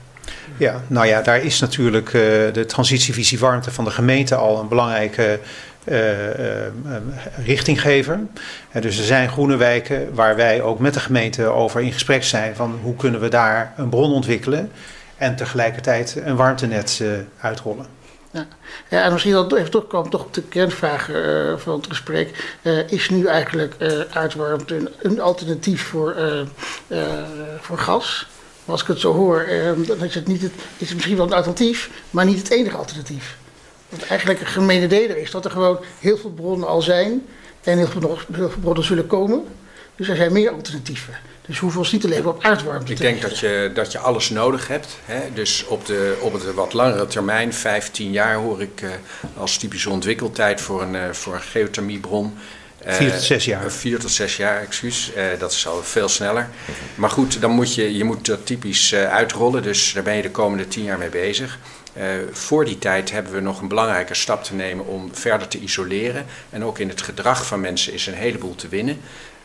Ja, 0.56 0.80
nou 0.86 1.06
ja, 1.06 1.22
daar 1.22 1.42
is 1.42 1.60
natuurlijk 1.60 2.10
de 2.52 2.64
transitievisie 2.66 3.38
warmte 3.38 3.70
van 3.70 3.84
de 3.84 3.90
gemeente 3.90 4.34
al 4.34 4.60
een 4.60 4.68
belangrijke 4.68 5.40
richtinggever. 7.44 8.18
dus 8.80 8.98
er 8.98 9.04
zijn 9.04 9.28
groene 9.28 9.56
wijken 9.56 10.14
waar 10.14 10.36
wij 10.36 10.62
ook 10.62 10.78
met 10.78 10.94
de 10.94 11.00
gemeente 11.00 11.46
over 11.46 11.80
in 11.80 11.92
gesprek 11.92 12.24
zijn 12.24 12.56
van 12.56 12.78
hoe 12.82 12.96
kunnen 12.96 13.20
we 13.20 13.28
daar 13.28 13.72
een 13.76 13.88
bron 13.88 14.12
ontwikkelen 14.12 14.70
en 15.16 15.36
tegelijkertijd 15.36 16.20
een 16.24 16.36
warmtenet 16.36 17.02
uitrollen. 17.40 17.99
Ja. 18.32 18.46
en 18.88 19.12
misschien 19.12 19.32
dat 19.32 19.52
even 19.52 19.70
terugkomen 19.70 20.10
toch 20.10 20.24
op 20.24 20.34
de 20.34 20.42
kernvraag 20.42 21.08
uh, 21.08 21.56
van 21.56 21.76
het 21.76 21.86
gesprek. 21.86 22.56
Uh, 22.62 22.92
is 22.92 23.08
nu 23.08 23.26
eigenlijk 23.26 23.74
uh, 23.78 24.00
aardwarmte 24.12 24.76
een, 24.76 24.88
een, 24.98 25.20
alternatief 25.20 25.82
voor, 25.82 26.16
voor 27.60 27.78
gas? 27.78 28.28
Als 28.64 28.82
ik 28.82 28.86
het 28.86 29.00
zo 29.00 29.12
hoor, 29.12 29.46
dan 29.86 30.04
is 30.04 30.14
het, 30.14 30.26
niet 30.26 30.42
het, 30.42 30.52
is 30.78 30.94
misschien 30.94 31.16
wel 31.16 31.26
een 31.26 31.32
alternatief, 31.32 31.90
maar 32.10 32.24
niet 32.24 32.38
het 32.38 32.50
enige 32.50 32.76
alternatief. 32.76 33.36
Want 33.88 34.06
eigenlijk 34.06 34.40
een 34.40 34.46
gemene 34.46 34.86
deler 34.86 35.16
is 35.16 35.30
dat 35.30 35.44
er 35.44 35.50
gewoon 35.50 35.78
heel 35.98 36.16
veel 36.16 36.30
bronnen 36.30 36.68
al 36.68 36.82
zijn 36.82 37.26
en 37.60 37.76
heel 37.76 37.86
veel 37.86 38.18
bronnen 38.60 38.84
zullen 38.84 39.06
komen. 39.06 39.44
Dus 39.96 40.08
er 40.08 40.16
zijn 40.16 40.32
meer 40.32 40.50
alternatieven. 40.50 41.14
Dus 41.50 41.58
hoeven 41.58 41.80
ons 41.80 41.92
niet 41.92 42.00
te 42.00 42.08
leven 42.08 42.30
op 42.30 42.42
aardwarmte. 42.42 42.92
Ik 42.92 42.98
denk 42.98 43.22
dat 43.22 43.38
je, 43.38 43.70
dat 43.74 43.92
je 43.92 43.98
alles 43.98 44.30
nodig 44.30 44.68
hebt. 44.68 44.98
Hè? 45.04 45.32
Dus 45.34 45.64
op, 45.66 45.86
de, 45.86 46.18
op 46.20 46.32
het 46.32 46.54
wat 46.54 46.72
langere 46.72 47.06
termijn, 47.06 47.54
15 47.54 48.12
jaar, 48.12 48.34
hoor 48.34 48.62
ik 48.62 48.80
uh, 48.82 48.90
als 49.36 49.56
typische 49.56 49.90
ontwikkeltijd 49.90 50.60
voor 50.60 50.82
een, 50.82 50.94
uh, 50.94 51.02
voor 51.10 51.34
een 51.34 51.40
geothermiebron. 51.40 52.38
Uh, 52.86 52.92
vier 52.92 53.10
tot 53.10 53.22
zes 53.22 53.44
jaar. 53.44 53.70
Vier 53.70 53.98
tot 53.98 54.10
zes 54.10 54.36
jaar, 54.36 54.60
excuus. 54.60 55.10
dat 55.38 55.52
is 55.52 55.66
al 55.66 55.82
veel 55.82 56.08
sneller. 56.08 56.48
Maar 56.94 57.10
goed, 57.10 57.40
dan 57.40 57.50
moet 57.50 57.74
je, 57.74 57.96
je 57.96 58.04
moet 58.04 58.26
dat 58.26 58.46
typisch 58.46 58.94
uitrollen. 58.94 59.62
Dus 59.62 59.92
daar 59.92 60.02
ben 60.02 60.16
je 60.16 60.22
de 60.22 60.30
komende 60.30 60.68
tien 60.68 60.84
jaar 60.84 60.98
mee 60.98 61.08
bezig. 61.08 61.58
voor 62.32 62.64
die 62.64 62.78
tijd 62.78 63.10
hebben 63.10 63.32
we 63.32 63.40
nog 63.40 63.60
een 63.60 63.68
belangrijke 63.68 64.14
stap 64.14 64.44
te 64.44 64.54
nemen 64.54 64.86
om 64.86 65.10
verder 65.12 65.48
te 65.48 65.58
isoleren. 65.58 66.26
En 66.50 66.64
ook 66.64 66.78
in 66.78 66.88
het 66.88 67.02
gedrag 67.02 67.46
van 67.46 67.60
mensen 67.60 67.92
is 67.92 68.06
een 68.06 68.14
heleboel 68.14 68.54
te 68.54 68.68
winnen. 68.68 69.00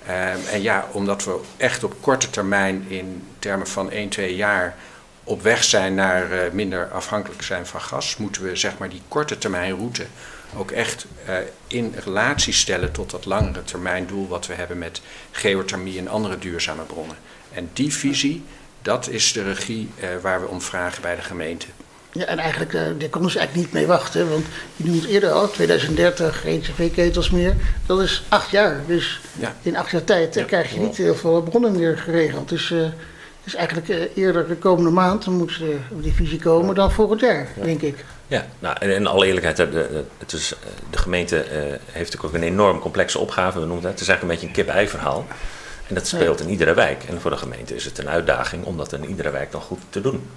Um, 0.08 0.48
en 0.52 0.62
ja, 0.62 0.88
omdat 0.92 1.24
we 1.24 1.40
echt 1.58 1.84
op 1.84 1.96
korte 2.02 2.30
termijn 2.30 2.86
in 2.88 3.28
termen 3.40 3.68
van 3.68 3.92
1, 3.92 4.10
2 4.10 4.36
jaar 4.36 4.76
op 5.24 5.42
weg 5.42 5.64
zijn 5.64 5.96
naar 5.96 6.32
uh, 6.32 6.52
minder 6.52 6.88
afhankelijk 6.88 7.42
zijn 7.42 7.66
van 7.66 7.82
gas, 7.82 8.18
moeten 8.18 8.44
we 8.44 8.56
zeg 8.56 8.78
maar 8.78 8.90
die 8.90 9.02
korte 9.08 9.38
termijn 9.38 9.76
route 9.76 10.06
ook 10.58 10.72
echt 10.72 11.06
uh, 11.30 11.36
in 11.68 11.96
relatie 12.04 12.54
stellen 12.54 12.92
tot 12.92 13.10
dat 13.10 13.26
langere 13.26 13.64
termijn 13.64 14.08
doel 14.08 14.28
wat 14.28 14.48
we 14.48 14.54
hebben 14.54 14.78
met 14.78 15.02
geothermie 15.32 16.00
en 16.00 16.08
andere 16.08 16.40
duurzame 16.40 16.84
bronnen. 16.84 17.18
En 17.54 17.70
die 17.74 17.94
visie, 17.94 18.44
dat 18.82 19.08
is 19.08 19.34
de 19.34 19.44
regie 19.44 19.90
uh, 20.00 20.10
waar 20.22 20.42
we 20.42 20.48
om 20.48 20.62
vragen 20.62 21.02
bij 21.02 21.16
de 21.16 21.22
gemeente. 21.22 21.68
Ja, 22.18 22.26
en 22.26 22.38
eigenlijk, 22.38 22.74
uh, 22.74 22.82
daar 22.98 23.10
konden 23.10 23.32
ze 23.32 23.38
eigenlijk 23.38 23.68
niet 23.68 23.74
mee 23.74 23.88
wachten. 23.88 24.30
Want 24.30 24.46
je 24.76 24.86
noemt 24.86 25.06
eerder 25.06 25.32
al, 25.32 25.50
2030, 25.50 26.42
geen 26.42 26.62
cv-ketels 26.62 27.30
meer. 27.30 27.56
Dat 27.86 28.02
is 28.02 28.24
acht 28.28 28.50
jaar. 28.50 28.82
Dus 28.88 29.20
ja. 29.40 29.56
in 29.62 29.78
acht 29.78 29.92
jaar 29.92 30.04
tijd 30.04 30.36
ja. 30.36 30.44
krijg 30.44 30.74
je 30.74 30.80
niet 30.80 30.98
heel 30.98 31.16
veel 31.16 31.42
bronnen 31.42 31.72
meer 31.72 31.98
geregeld. 31.98 32.50
Dus 32.50 32.70
uh, 32.70 32.86
is 33.44 33.56
eigenlijk 33.56 34.10
eerder 34.16 34.48
de 34.48 34.56
komende 34.56 34.90
maand, 34.90 35.26
dan 35.26 35.34
moet 35.34 35.62
die 35.90 36.14
visie 36.14 36.40
komen, 36.40 36.76
dan 36.76 36.92
volgend 36.92 37.20
jaar, 37.20 37.48
ja. 37.56 37.64
denk 37.64 37.82
ik. 37.82 38.06
Ja, 38.28 38.46
nou, 38.60 38.76
en 38.80 38.90
in 38.90 39.08
alle 39.08 39.26
eerlijkheid, 39.26 39.58
het 40.18 40.34
is, 40.34 40.54
de 40.90 40.98
gemeente 40.98 41.36
heeft 41.36 42.14
natuurlijk 42.14 42.24
ook 42.24 42.34
een 42.34 42.48
enorm 42.48 42.80
complexe 42.80 43.20
opgave. 43.20 43.60
We 43.60 43.66
noemen 43.66 43.84
het, 43.84 43.92
het 43.92 44.02
is 44.02 44.08
eigenlijk 44.08 44.22
een 44.22 44.48
beetje 44.48 44.62
een 44.62 44.66
kip-ei 44.66 44.88
verhaal. 44.88 45.26
En 45.88 45.96
dat 45.96 46.08
speelt 46.08 46.40
in 46.40 46.50
iedere 46.50 46.74
wijk. 46.74 47.04
En 47.04 47.22
voor 47.22 47.32
de 47.32 47.38
gemeente 47.38 47.76
is 47.76 47.86
het 47.86 47.98
een 47.98 48.10
uitdaging 48.10 48.66
om 48.66 48.78
dat 48.78 48.94
in 48.94 49.06
iedere 49.06 49.32
wijk 49.32 49.52
dan 49.52 49.62
goed 49.62 49.80
te 49.90 50.02
doen. 50.02 50.28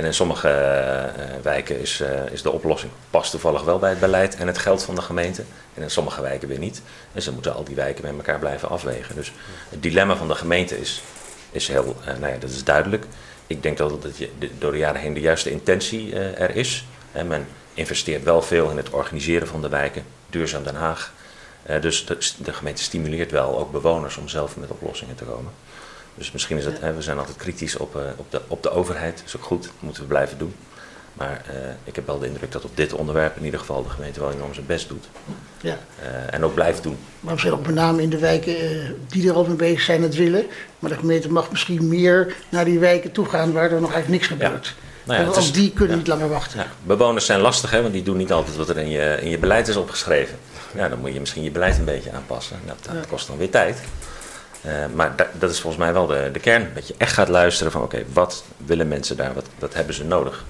En 0.00 0.06
in 0.06 0.14
sommige 0.14 0.48
uh, 0.48 1.42
wijken 1.42 1.80
is, 1.80 2.00
uh, 2.00 2.32
is 2.32 2.42
de 2.42 2.50
oplossing 2.50 2.92
past 3.10 3.30
toevallig 3.30 3.62
wel 3.62 3.78
bij 3.78 3.90
het 3.90 4.00
beleid 4.00 4.36
en 4.36 4.46
het 4.46 4.58
geld 4.58 4.82
van 4.82 4.94
de 4.94 5.02
gemeente. 5.02 5.44
En 5.74 5.82
in 5.82 5.90
sommige 5.90 6.22
wijken 6.22 6.48
weer 6.48 6.58
niet. 6.58 6.82
En 7.12 7.22
ze 7.22 7.32
moeten 7.32 7.54
al 7.54 7.64
die 7.64 7.74
wijken 7.74 8.04
met 8.04 8.16
elkaar 8.16 8.38
blijven 8.38 8.68
afwegen. 8.68 9.14
Dus 9.14 9.32
het 9.68 9.82
dilemma 9.82 10.16
van 10.16 10.28
de 10.28 10.34
gemeente 10.34 10.80
is, 10.80 11.02
is 11.50 11.68
heel, 11.68 11.96
uh, 12.00 12.06
nou 12.06 12.32
ja, 12.32 12.38
dat 12.38 12.50
is 12.50 12.64
duidelijk. 12.64 13.04
Ik 13.46 13.62
denk 13.62 13.76
dat, 13.76 14.02
dat 14.02 14.12
door 14.58 14.72
de 14.72 14.78
jaren 14.78 15.00
heen 15.00 15.14
de 15.14 15.20
juiste 15.20 15.50
intentie 15.50 16.14
er 16.14 16.56
is. 16.56 16.84
En 17.12 17.26
men 17.26 17.46
investeert 17.74 18.24
wel 18.24 18.42
veel 18.42 18.70
in 18.70 18.76
het 18.76 18.90
organiseren 18.90 19.48
van 19.48 19.62
de 19.62 19.68
wijken. 19.68 20.04
Duurzaam 20.30 20.64
Den 20.64 20.74
Haag. 20.74 21.12
dus 21.80 22.04
de 22.36 22.52
gemeente 22.52 22.82
stimuleert 22.82 23.30
wel 23.30 23.58
ook 23.58 23.72
bewoners 23.72 24.16
om 24.16 24.28
zelf 24.28 24.56
met 24.56 24.70
oplossingen 24.70 25.14
te 25.14 25.24
komen. 25.24 25.52
Dus 26.14 26.32
misschien 26.32 26.56
is 26.56 26.64
het, 26.64 26.80
hè, 26.80 26.94
we 26.94 27.02
zijn 27.02 27.18
altijd 27.18 27.36
kritisch 27.36 27.76
op, 27.76 27.96
uh, 27.96 28.02
op, 28.16 28.30
de, 28.30 28.40
op 28.46 28.62
de 28.62 28.70
overheid. 28.70 29.16
Dat 29.16 29.26
is 29.26 29.36
ook 29.36 29.44
goed, 29.44 29.62
dat 29.62 29.72
moeten 29.80 30.02
we 30.02 30.08
blijven 30.08 30.38
doen. 30.38 30.54
Maar 31.12 31.42
uh, 31.50 31.56
ik 31.84 31.94
heb 31.94 32.06
wel 32.06 32.18
de 32.18 32.26
indruk 32.26 32.52
dat 32.52 32.64
op 32.64 32.76
dit 32.76 32.92
onderwerp 32.92 33.36
in 33.36 33.44
ieder 33.44 33.60
geval 33.60 33.82
de 33.82 33.88
gemeente 33.88 34.20
wel 34.20 34.32
enorm 34.32 34.54
zijn 34.54 34.66
best 34.66 34.88
doet. 34.88 35.08
Ja. 35.60 35.78
Uh, 36.02 36.34
en 36.34 36.44
ook 36.44 36.54
blijft 36.54 36.82
doen. 36.82 36.96
Maar 37.20 37.32
misschien 37.32 37.52
ook 37.52 37.66
met 37.66 37.74
name 37.74 38.02
in 38.02 38.10
de 38.10 38.18
wijken 38.18 38.56
die 39.08 39.28
er 39.28 39.34
al 39.34 39.44
mee 39.44 39.56
bezig 39.56 39.80
zijn 39.80 40.02
het 40.02 40.14
willen. 40.14 40.46
Maar 40.78 40.90
de 40.90 40.96
gemeente 40.96 41.32
mag 41.32 41.50
misschien 41.50 41.88
meer 41.88 42.34
naar 42.48 42.64
die 42.64 42.78
wijken 42.78 43.12
toe 43.12 43.26
gaan 43.26 43.52
waar 43.52 43.70
er 43.70 43.80
nog 43.80 43.92
eigenlijk 43.92 44.08
niks 44.08 44.26
gebeurt. 44.26 44.66
Ja. 44.66 44.88
Nou 45.04 45.18
ja, 45.18 45.24
want 45.24 45.36
is, 45.36 45.52
die 45.52 45.72
kunnen 45.72 45.92
ja. 45.92 45.98
niet 45.98 46.06
langer 46.06 46.28
wachten. 46.28 46.58
Ja. 46.58 46.66
Bewoners 46.82 47.26
zijn 47.26 47.40
lastig, 47.40 47.70
hè, 47.70 47.82
want 47.82 47.92
die 47.92 48.02
doen 48.02 48.16
niet 48.16 48.32
altijd 48.32 48.56
wat 48.56 48.68
er 48.68 48.78
in 48.78 48.90
je, 48.90 49.18
in 49.20 49.28
je 49.28 49.38
beleid 49.38 49.68
is 49.68 49.76
opgeschreven. 49.76 50.38
Ja, 50.74 50.88
dan 50.88 50.98
moet 50.98 51.12
je 51.12 51.20
misschien 51.20 51.42
je 51.42 51.50
beleid 51.50 51.78
een 51.78 51.84
beetje 51.84 52.12
aanpassen. 52.12 52.56
Dat, 52.66 52.94
dat 52.94 53.06
kost 53.06 53.26
dan 53.26 53.36
weer 53.36 53.50
tijd. 53.50 53.78
Uh, 54.66 54.72
maar 54.94 55.16
da 55.16 55.30
dat 55.38 55.50
is 55.50 55.60
volgens 55.60 55.82
mij 55.82 55.92
wel 55.92 56.06
de, 56.06 56.28
de 56.32 56.38
kern. 56.38 56.70
Dat 56.74 56.88
je 56.88 56.94
echt 56.98 57.12
gaat 57.12 57.28
luisteren 57.28 57.72
van 57.72 57.82
oké, 57.82 57.96
okay, 57.96 58.06
wat 58.12 58.44
willen 58.56 58.88
mensen 58.88 59.16
daar? 59.16 59.34
Wat, 59.34 59.46
wat 59.58 59.74
hebben 59.74 59.94
ze 59.94 60.04
nodig? 60.04 60.44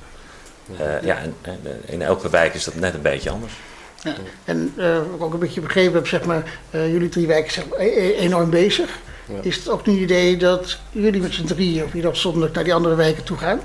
Uh, 0.80 1.02
ja, 1.02 1.16
en, 1.18 1.34
en, 1.42 1.60
in 1.84 2.02
elke 2.02 2.30
wijk 2.30 2.54
is 2.54 2.64
dat 2.64 2.74
net 2.74 2.94
een 2.94 3.02
beetje 3.02 3.30
anders. 3.30 3.52
Ja. 4.02 4.14
En 4.44 4.72
uh, 4.76 4.94
wat 4.94 5.14
ik 5.14 5.22
ook 5.22 5.32
een 5.32 5.38
beetje 5.38 5.60
begrepen 5.60 5.94
heb, 5.94 6.06
zeg 6.06 6.24
maar, 6.24 6.42
jullie 6.70 7.08
drie 7.08 7.26
wijken 7.26 7.52
zijn 7.52 7.72
enorm 8.18 8.50
bezig. 8.50 8.98
Ja. 9.26 9.38
Is 9.42 9.56
het 9.56 9.68
ook 9.68 9.86
een 9.86 10.00
idee 10.00 10.36
dat 10.36 10.78
jullie 10.90 11.20
met 11.20 11.32
z'n 11.32 11.44
drieën 11.44 11.84
of 11.84 11.94
ieder 11.94 12.10
afzonderlijk 12.10 12.54
naar 12.54 12.64
die 12.64 12.74
andere 12.74 12.94
wijken 12.94 13.24
toe 13.24 13.36
gaan? 13.36 13.60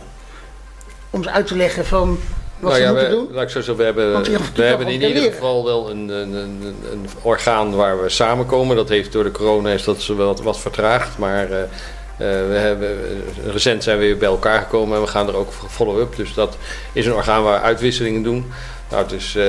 Om 1.09 1.23
ze 1.23 1.31
uit 1.31 1.47
te 1.47 1.55
leggen 1.55 1.85
van 1.85 2.19
wat 2.59 2.71
nou 2.71 2.83
ja, 2.83 2.93
we, 2.93 3.09
doen? 3.09 3.27
Laat 3.31 3.43
ik 3.43 3.49
zo 3.49 3.61
zeggen, 3.61 3.77
we 3.77 3.83
hebben, 3.83 4.23
we 4.55 4.63
hebben 4.63 4.87
in 4.87 5.01
ieder 5.01 5.31
geval 5.31 5.65
wel 5.65 5.89
een, 5.89 6.09
een, 6.09 6.33
een, 6.33 6.75
een, 6.91 7.07
orgaan 7.21 7.75
waar 7.75 8.01
we 8.01 8.09
samenkomen. 8.09 8.75
Dat 8.75 8.89
heeft 8.89 9.11
door 9.11 9.23
de 9.23 9.31
corona 9.31 9.71
is 9.71 9.83
dat 9.83 10.01
ze 10.01 10.15
wat, 10.15 10.41
wat 10.41 10.59
vertraagd, 10.59 11.17
maar 11.17 11.51
uh, 11.51 11.57
uh, 11.57 11.67
we 12.17 12.55
hebben, 12.55 12.97
recent 13.51 13.83
zijn 13.83 13.97
we 13.97 14.05
weer 14.05 14.17
bij 14.17 14.27
elkaar 14.27 14.61
gekomen 14.61 14.95
en 14.95 15.01
we 15.01 15.07
gaan 15.07 15.27
er 15.27 15.35
ook 15.35 15.53
follow-up. 15.69 16.15
Dus 16.15 16.33
dat 16.33 16.57
is 16.93 17.05
een 17.05 17.13
orgaan 17.13 17.43
waar 17.43 17.59
we 17.59 17.65
uitwisselingen 17.65 18.23
doen. 18.23 18.51
Nou, 18.89 19.03
het 19.03 19.11
is 19.11 19.35
uh, 19.35 19.45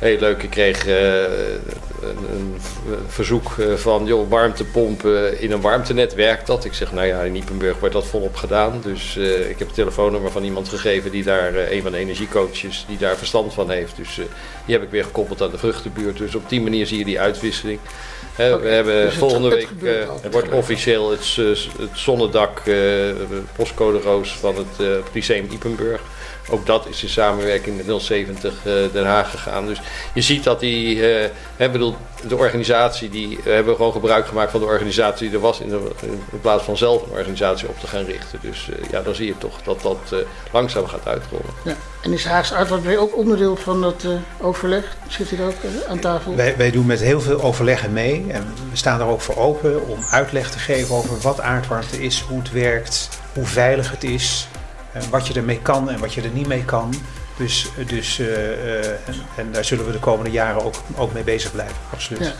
heel 0.00 0.18
leuk. 0.18 0.42
Ik 0.42 0.50
kreeg 0.50 0.86
een, 0.86 2.16
een, 2.32 2.60
verzoek 3.08 3.56
van 3.74 4.06
joh, 4.06 4.30
warmtepompen 4.30 5.40
in 5.40 5.52
een 5.52 5.60
warmtenet 5.60 6.14
werkt 6.14 6.46
dat. 6.46 6.64
Ik 6.64 6.74
zeg 6.74 6.92
nou 6.92 7.06
ja, 7.06 7.20
in 7.20 7.36
Iepenburg 7.36 7.78
wordt 7.78 7.94
dat 7.94 8.06
volop 8.06 8.36
gedaan. 8.36 8.80
Dus 8.82 9.16
uh, 9.16 9.50
ik 9.50 9.58
heb 9.58 9.66
het 9.66 9.74
telefoonnummer 9.74 10.30
van 10.30 10.44
iemand 10.44 10.68
gegeven 10.68 11.10
die 11.10 11.24
daar, 11.24 11.54
uh, 11.54 11.72
een 11.72 11.82
van 11.82 11.92
de 11.92 11.98
energiecoaches, 11.98 12.84
die 12.88 12.98
daar 12.98 13.16
verstand 13.16 13.54
van 13.54 13.70
heeft. 13.70 13.96
Dus 13.96 14.18
uh, 14.18 14.24
die 14.64 14.74
heb 14.74 14.84
ik 14.84 14.90
weer 14.90 15.04
gekoppeld 15.04 15.42
aan 15.42 15.50
de 15.50 15.58
vruchtenbuurt. 15.58 16.18
Dus 16.18 16.34
op 16.34 16.48
die 16.48 16.60
manier 16.60 16.86
zie 16.86 16.98
je 16.98 17.04
die 17.04 17.20
uitwisseling. 17.20 17.78
He, 18.34 18.54
okay, 18.54 18.62
we 18.62 18.68
hebben 18.68 19.04
dus 19.04 19.14
volgende 19.14 19.48
week 19.48 19.68
het 20.22 20.32
wordt 20.32 20.52
officieel 20.52 21.10
het, 21.10 21.36
het 21.78 21.90
zonnedak, 21.92 22.62
postcode 23.56 24.00
roos 24.00 24.32
van 24.32 24.56
het 24.56 25.04
Lyceum 25.12 25.48
Iepenburg. 25.50 26.00
Ook 26.50 26.66
dat 26.66 26.86
is 26.86 27.02
in 27.02 27.08
samenwerking 27.08 27.76
met 27.76 28.02
070 28.02 28.54
uh, 28.66 28.72
Den 28.92 29.06
Haag 29.06 29.30
gegaan. 29.30 29.66
Dus 29.66 29.80
je 30.14 30.20
ziet 30.20 30.44
dat 30.44 30.60
die, 30.60 30.96
uh, 30.96 31.26
hè, 31.56 31.70
bedoel, 31.70 31.96
de 32.28 32.36
organisatie, 32.36 33.08
die 33.08 33.38
uh, 33.38 33.44
hebben 33.44 33.76
gewoon 33.76 33.92
gebruik 33.92 34.26
gemaakt 34.26 34.50
van 34.50 34.60
de 34.60 34.66
organisatie 34.66 35.26
die 35.26 35.36
er 35.36 35.42
was, 35.42 35.60
in, 35.60 35.68
de, 35.68 35.90
in 36.30 36.40
plaats 36.40 36.64
van 36.64 36.76
zelf 36.76 37.02
een 37.02 37.10
organisatie 37.10 37.68
op 37.68 37.80
te 37.80 37.86
gaan 37.86 38.04
richten. 38.04 38.38
Dus 38.42 38.68
ja, 38.90 39.00
dan 39.02 39.14
zie 39.14 39.26
je 39.26 39.38
toch 39.38 39.62
dat 39.62 39.82
dat 39.82 40.24
langzaam 40.52 40.86
gaat 40.86 41.06
uitrollen. 41.06 41.50
Ja. 41.64 41.74
En 42.02 42.12
is 42.12 42.24
Haagse 42.24 42.54
Aardwijk 42.54 43.00
ook 43.00 43.16
onderdeel 43.16 43.56
van 43.56 43.80
dat 43.80 44.04
overleg? 44.40 44.96
Zit 45.08 45.30
hij 45.30 45.46
ook 45.46 45.54
aan 45.88 45.98
tafel? 45.98 46.36
Wij, 46.36 46.56
wij 46.56 46.70
doen 46.70 46.86
met 46.86 47.00
heel 47.00 47.20
veel 47.20 47.42
overleggen 47.42 47.92
mee 47.92 48.24
en 48.28 48.54
we 48.70 48.76
staan 48.76 49.00
er 49.00 49.06
ook 49.06 49.20
voor 49.20 49.36
open 49.36 49.88
om 49.88 49.98
uitleg 50.10 50.50
te 50.50 50.58
geven 50.58 50.94
over 50.94 51.20
wat 51.20 51.40
aardwarmte 51.40 52.02
is, 52.02 52.20
hoe 52.20 52.38
het 52.38 52.52
werkt, 52.52 53.08
hoe 53.34 53.46
veilig 53.46 53.90
het 53.90 54.04
is 54.04 54.48
wat 55.10 55.26
je 55.26 55.34
ermee 55.34 55.60
kan 55.62 55.90
en 55.90 55.98
wat 55.98 56.14
je 56.14 56.22
er 56.22 56.30
niet 56.32 56.46
mee 56.46 56.64
kan. 56.64 56.94
Dus, 57.36 57.68
dus 57.86 58.18
uh, 58.18 58.26
uh, 58.26 58.84
en, 58.84 59.14
en, 59.36 59.52
daar 59.52 59.64
zullen 59.64 59.86
we 59.86 59.92
de 59.92 59.98
komende 59.98 60.30
jaren 60.30 60.64
ook, 60.64 60.74
ook 60.96 61.12
mee 61.12 61.22
bezig 61.22 61.52
blijven, 61.52 61.76
absoluut. 61.92 62.24
Ja. 62.24 62.32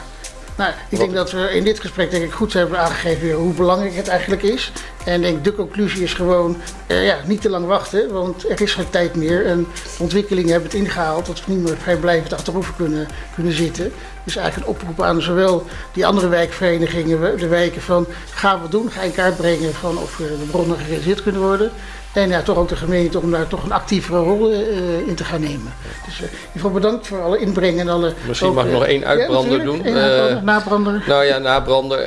Nou, 0.57 0.73
ik 0.89 0.99
denk 0.99 1.15
dat 1.15 1.31
we 1.31 1.51
in 1.55 1.65
dit 1.65 1.81
gesprek 1.81 2.11
denk 2.11 2.25
ik 2.25 2.33
goed 2.33 2.53
hebben 2.53 2.79
aangegeven 2.79 3.33
hoe 3.33 3.53
belangrijk 3.53 3.95
het 3.95 4.09
eigenlijk 4.09 4.43
is. 4.43 4.73
En 5.05 5.21
denk 5.21 5.45
de 5.45 5.55
conclusie 5.55 6.03
is 6.03 6.15
gewoon 6.15 6.57
uh, 6.87 7.07
ja, 7.07 7.17
niet 7.27 7.41
te 7.41 7.51
lang 7.51 7.67
wachten, 7.67 8.13
want 8.13 8.51
er 8.51 8.61
is 8.61 8.75
geen 8.75 8.91
tijd 8.91 9.15
meer. 9.15 9.47
En 9.47 9.67
ontwikkelingen 9.99 10.51
hebben 10.51 10.71
het 10.71 10.79
ingehaald 10.79 11.27
dat 11.27 11.45
we 11.45 11.53
niet 11.53 11.63
meer 11.63 11.77
vrijblijvend 11.77 12.33
achterover 12.33 12.75
kunnen, 12.77 13.09
kunnen 13.35 13.53
zitten. 13.53 13.93
Dus 14.25 14.37
eigenlijk 14.37 14.67
een 14.67 14.75
oproep 14.75 15.03
aan 15.03 15.23
zowel 15.23 15.67
die 15.93 16.07
andere 16.07 16.29
wijkverenigingen, 16.29 17.39
de 17.39 17.49
wijken 17.49 17.83
van 17.83 18.07
ga 18.31 18.61
wat 18.61 18.71
doen, 18.71 18.91
ga 18.91 19.01
in 19.01 19.13
kaart 19.13 19.37
brengen 19.37 19.75
van 19.75 19.99
of 19.99 20.17
de 20.17 20.47
bronnen 20.51 20.79
gerealiseerd 20.79 21.23
kunnen 21.23 21.41
worden. 21.41 21.73
En 22.13 22.29
ja, 22.29 22.43
toch 22.43 22.57
ook 22.57 22.69
de 22.69 22.77
gemeente 22.77 23.21
om 23.21 23.31
daar 23.31 23.47
toch 23.47 23.65
een 23.65 23.73
actievere 23.73 24.19
rol 24.19 24.53
uh, 24.53 25.09
in 25.09 25.15
te 25.15 25.25
gaan 25.25 25.41
nemen. 25.41 25.73
Dus 26.05 26.15
uh, 26.15 26.21
in 26.21 26.31
ieder 26.33 26.53
geval 26.53 26.71
bedankt 26.71 27.07
voor 27.07 27.23
alle 27.23 27.39
inbreng 27.39 27.81
en 27.81 27.89
alle... 27.89 28.15
Misschien 28.27 28.49
ook, 28.49 28.55
mag 28.55 28.65
ik 28.65 28.73
nog 28.73 28.85
één 28.85 29.05
uitbrander 29.05 29.59
ja, 29.59 29.65
doen. 29.65 29.85
Uitbrander, 29.85 30.43
nabrander. 30.43 31.05
Nou 31.07 31.25
ja, 31.25 31.39
nabrander. 31.39 31.99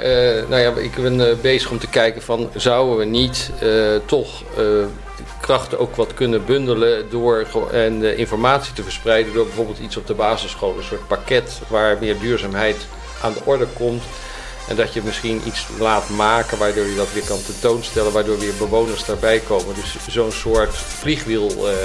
nou 0.49 0.62
ja, 0.62 0.72
ik 0.72 0.95
ben 0.95 1.38
bezig 1.41 1.72
om 1.72 1.80
te 1.80 1.89
kijken 1.89 2.22
van... 2.22 2.49
zouden 2.56 2.97
we 2.97 3.06
niet 3.06 3.51
toch 4.06 4.43
krachten 5.41 5.80
ook 5.80 5.95
wat 5.95 6.14
kunnen 6.14 6.45
bundelen... 6.45 7.10
door 7.10 7.45
en 7.72 8.18
informatie 8.18 8.74
te 8.74 8.84
verspreiden... 8.84 9.34
door 9.34 9.45
bijvoorbeeld 9.45 9.80
iets 9.80 9.97
op 9.97 10.08
de 10.08 10.14
basisschool. 10.14 10.78
Een 10.78 10.84
soort 10.84 11.08
pakket 11.08 11.62
waar 11.68 11.97
meer 11.99 12.20
duurzaamheid 12.20 12.78
aan 13.22 13.34
de 13.34 13.41
orde 13.43 13.68
komt... 13.74 14.04
En 14.74 14.80
dat 14.80 14.93
je 14.93 15.01
misschien 15.03 15.41
iets 15.45 15.65
laat 15.80 16.09
maken 16.09 16.57
waardoor 16.57 16.86
je 16.86 16.95
dat 16.95 17.13
weer 17.13 17.24
kan 17.24 17.39
tentoonstellen, 17.45 18.11
waardoor 18.11 18.39
weer 18.39 18.53
bewoners 18.57 19.05
daarbij 19.05 19.39
komen. 19.39 19.76
Dus 19.76 20.13
zo'n 20.13 20.32
soort 20.32 20.76
vliegwiel 20.76 21.49
uh, 21.49 21.63
uh, 21.63 21.76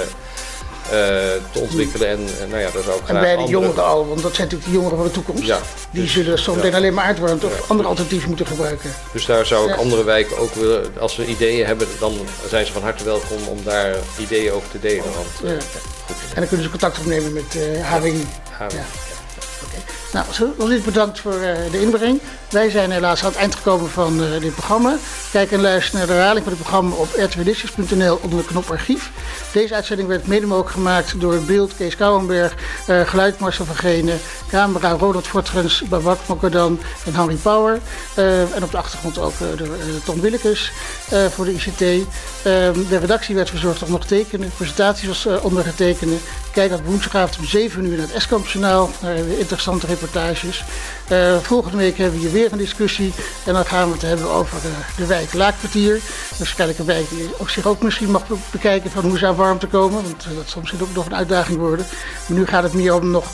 te 1.51 1.59
ontwikkelen. 1.59 2.07
En 2.07 2.19
uh, 2.19 2.49
nou 2.49 2.61
ja, 2.61 2.69
daar 2.71 2.83
zou 2.83 2.99
ik 2.99 3.07
En 3.07 3.19
bij 3.19 3.35
de 3.35 3.43
jongeren 3.43 3.85
al, 3.85 4.07
want 4.07 4.21
dat 4.21 4.35
zijn 4.35 4.47
natuurlijk 4.47 4.65
de 4.65 4.77
jongeren 4.77 4.97
van 4.97 5.05
de 5.07 5.11
toekomst. 5.11 5.43
Ja, 5.43 5.59
die 5.91 6.01
dus, 6.01 6.11
zullen 6.11 6.39
zometeen 6.39 6.71
ja. 6.71 6.77
alleen 6.77 6.93
maar 6.93 7.05
aardwarmte 7.05 7.45
of 7.45 7.57
ja. 7.57 7.63
andere 7.67 7.89
alternatieven 7.89 8.27
moeten 8.27 8.45
gebruiken. 8.45 8.91
Dus 9.13 9.25
daar 9.25 9.45
zou 9.45 9.71
ik 9.71 9.77
andere 9.77 10.03
wijken 10.03 10.37
ook 10.37 10.53
willen, 10.53 10.93
als 10.99 11.13
ze 11.13 11.25
ideeën 11.25 11.65
hebben, 11.65 11.87
dan 11.99 12.13
zijn 12.47 12.65
ze 12.65 12.71
van 12.71 12.81
harte 12.81 13.03
welkom 13.03 13.47
om 13.47 13.57
daar 13.63 13.95
ideeën 14.19 14.51
over 14.51 14.69
te 14.69 14.79
delen. 14.79 15.03
Want, 15.03 15.27
goed. 15.37 16.15
En 16.33 16.35
dan 16.35 16.47
kunnen 16.47 16.65
ze 16.65 16.71
contact 16.71 16.99
opnemen 16.99 17.33
met 17.33 17.57
HWI. 17.81 18.27
HWI. 18.51 18.79
Nou, 20.13 20.25
dit 20.69 20.85
bedankt 20.85 21.19
voor 21.19 21.33
uh, 21.33 21.71
de 21.71 21.81
inbreng. 21.81 22.19
Wij 22.49 22.69
zijn 22.69 22.91
helaas 22.91 23.23
aan 23.23 23.29
het 23.29 23.39
eind 23.39 23.55
gekomen 23.55 23.89
van 23.89 24.23
uh, 24.23 24.39
dit 24.39 24.53
programma. 24.53 24.97
Kijk 25.31 25.51
en 25.51 25.61
luister 25.61 25.97
naar 25.97 26.07
de 26.07 26.13
herhaling 26.13 26.43
van 26.43 26.53
het 26.53 26.61
programma 26.61 26.95
op 26.95 27.07
rtwdiscus.nl 27.17 28.19
onder 28.21 28.39
de 28.39 28.45
knop 28.45 28.69
archief. 28.69 29.11
Deze 29.53 29.73
uitzending 29.73 30.07
werd 30.07 30.27
mede 30.27 30.45
mogelijk 30.45 30.71
gemaakt 30.71 31.19
door 31.19 31.41
beeld 31.41 31.75
Kees 31.75 31.95
Kouwenberg, 31.95 32.55
uh, 32.89 33.01
geluid 33.01 33.39
Marcel 33.39 33.65
van 33.65 34.09
camera 34.49 34.89
Ronald 34.89 35.27
Fortrens, 35.27 35.83
Babak 35.89 36.17
Mokadan 36.27 36.79
en 37.05 37.15
Henry 37.15 37.35
Power. 37.35 37.79
en 38.15 38.63
op 38.63 38.71
de 38.71 38.77
achtergrond 38.77 39.17
ook 39.17 39.33
door 39.55 39.77
Tom 40.03 40.21
Willekes 40.21 40.71
voor 41.29 41.45
de 41.45 41.53
ICT. 41.53 42.05
de 42.89 42.97
redactie 42.99 43.35
werd 43.35 43.49
verzorgd 43.49 43.79
door 43.79 43.89
nog 43.89 44.05
tekenen. 44.05 44.49
De 44.49 44.55
presentatie 44.55 45.07
was 45.07 45.27
ondergetekende. 45.41 46.15
Kijk 46.51 46.73
op 46.73 46.85
woensdagavond 46.85 47.37
om 47.39 47.45
7 47.45 47.85
uur 47.85 47.97
naar 47.97 48.07
het 48.07 48.15
Eskamp-journaal. 48.15 48.89
interessante 49.37 49.87
reportages. 49.87 50.63
Uh, 51.11 51.37
volgende 51.37 51.77
week 51.77 51.97
hebben 51.97 52.19
we 52.19 52.25
hier 52.25 52.33
weer 52.33 52.51
een 52.51 52.57
discussie. 52.57 53.13
En 53.45 53.53
dan 53.53 53.65
gaan 53.65 53.87
we 53.87 53.93
het 53.93 54.01
hebben 54.01 54.29
over 54.29 54.61
de, 54.61 54.71
de 54.97 55.05
wijk 55.05 55.33
Laakkwartier. 55.33 55.99
Waarschijnlijk 56.37 56.79
een 56.79 56.85
wijk 56.85 57.09
die 57.09 57.29
ook 57.39 57.49
zich 57.49 57.65
ook 57.65 57.81
misschien 57.81 58.11
mag 58.11 58.23
bekijken 58.51 58.91
van 58.91 59.03
hoe 59.03 59.17
ze 59.17 59.25
aan 59.27 59.35
warmte 59.35 59.67
komen. 59.67 60.03
Want 60.03 60.25
uh, 60.25 60.35
dat 60.35 60.49
zal 60.49 60.61
misschien 60.61 60.81
ook 60.81 60.93
nog 60.93 61.05
een 61.05 61.15
uitdaging 61.15 61.57
worden. 61.59 61.85
Maar 62.27 62.37
nu 62.37 62.45
gaat 62.45 62.63
het 62.63 62.73
meer 62.73 62.95
om 62.95 63.11
nog 63.11 63.25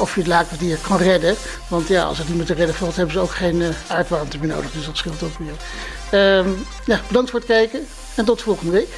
of 0.00 0.14
je 0.14 0.20
het 0.20 0.28
Laakkwartier 0.28 0.78
kan 0.88 0.96
redden. 0.96 1.34
Want 1.68 1.88
ja, 1.88 2.04
als 2.04 2.18
het 2.18 2.28
niet 2.28 2.36
meer 2.36 2.46
te 2.46 2.54
redden 2.54 2.74
valt, 2.74 2.96
hebben 2.96 3.14
ze 3.14 3.20
ook 3.20 3.34
geen 3.34 3.62
aardwarmte 3.86 4.38
meer 4.38 4.48
nodig. 4.48 4.70
Dus 4.70 4.86
dat 4.86 4.96
scheelt 4.96 5.22
ook 5.22 5.38
weer. 5.38 5.54
Ehm, 6.10 6.48
ja, 6.84 7.00
bedankt 7.06 7.30
voor 7.30 7.38
het 7.38 7.48
kijken 7.48 7.86
en 8.14 8.24
tot 8.24 8.42
volgende 8.42 8.72
week. 8.72 8.88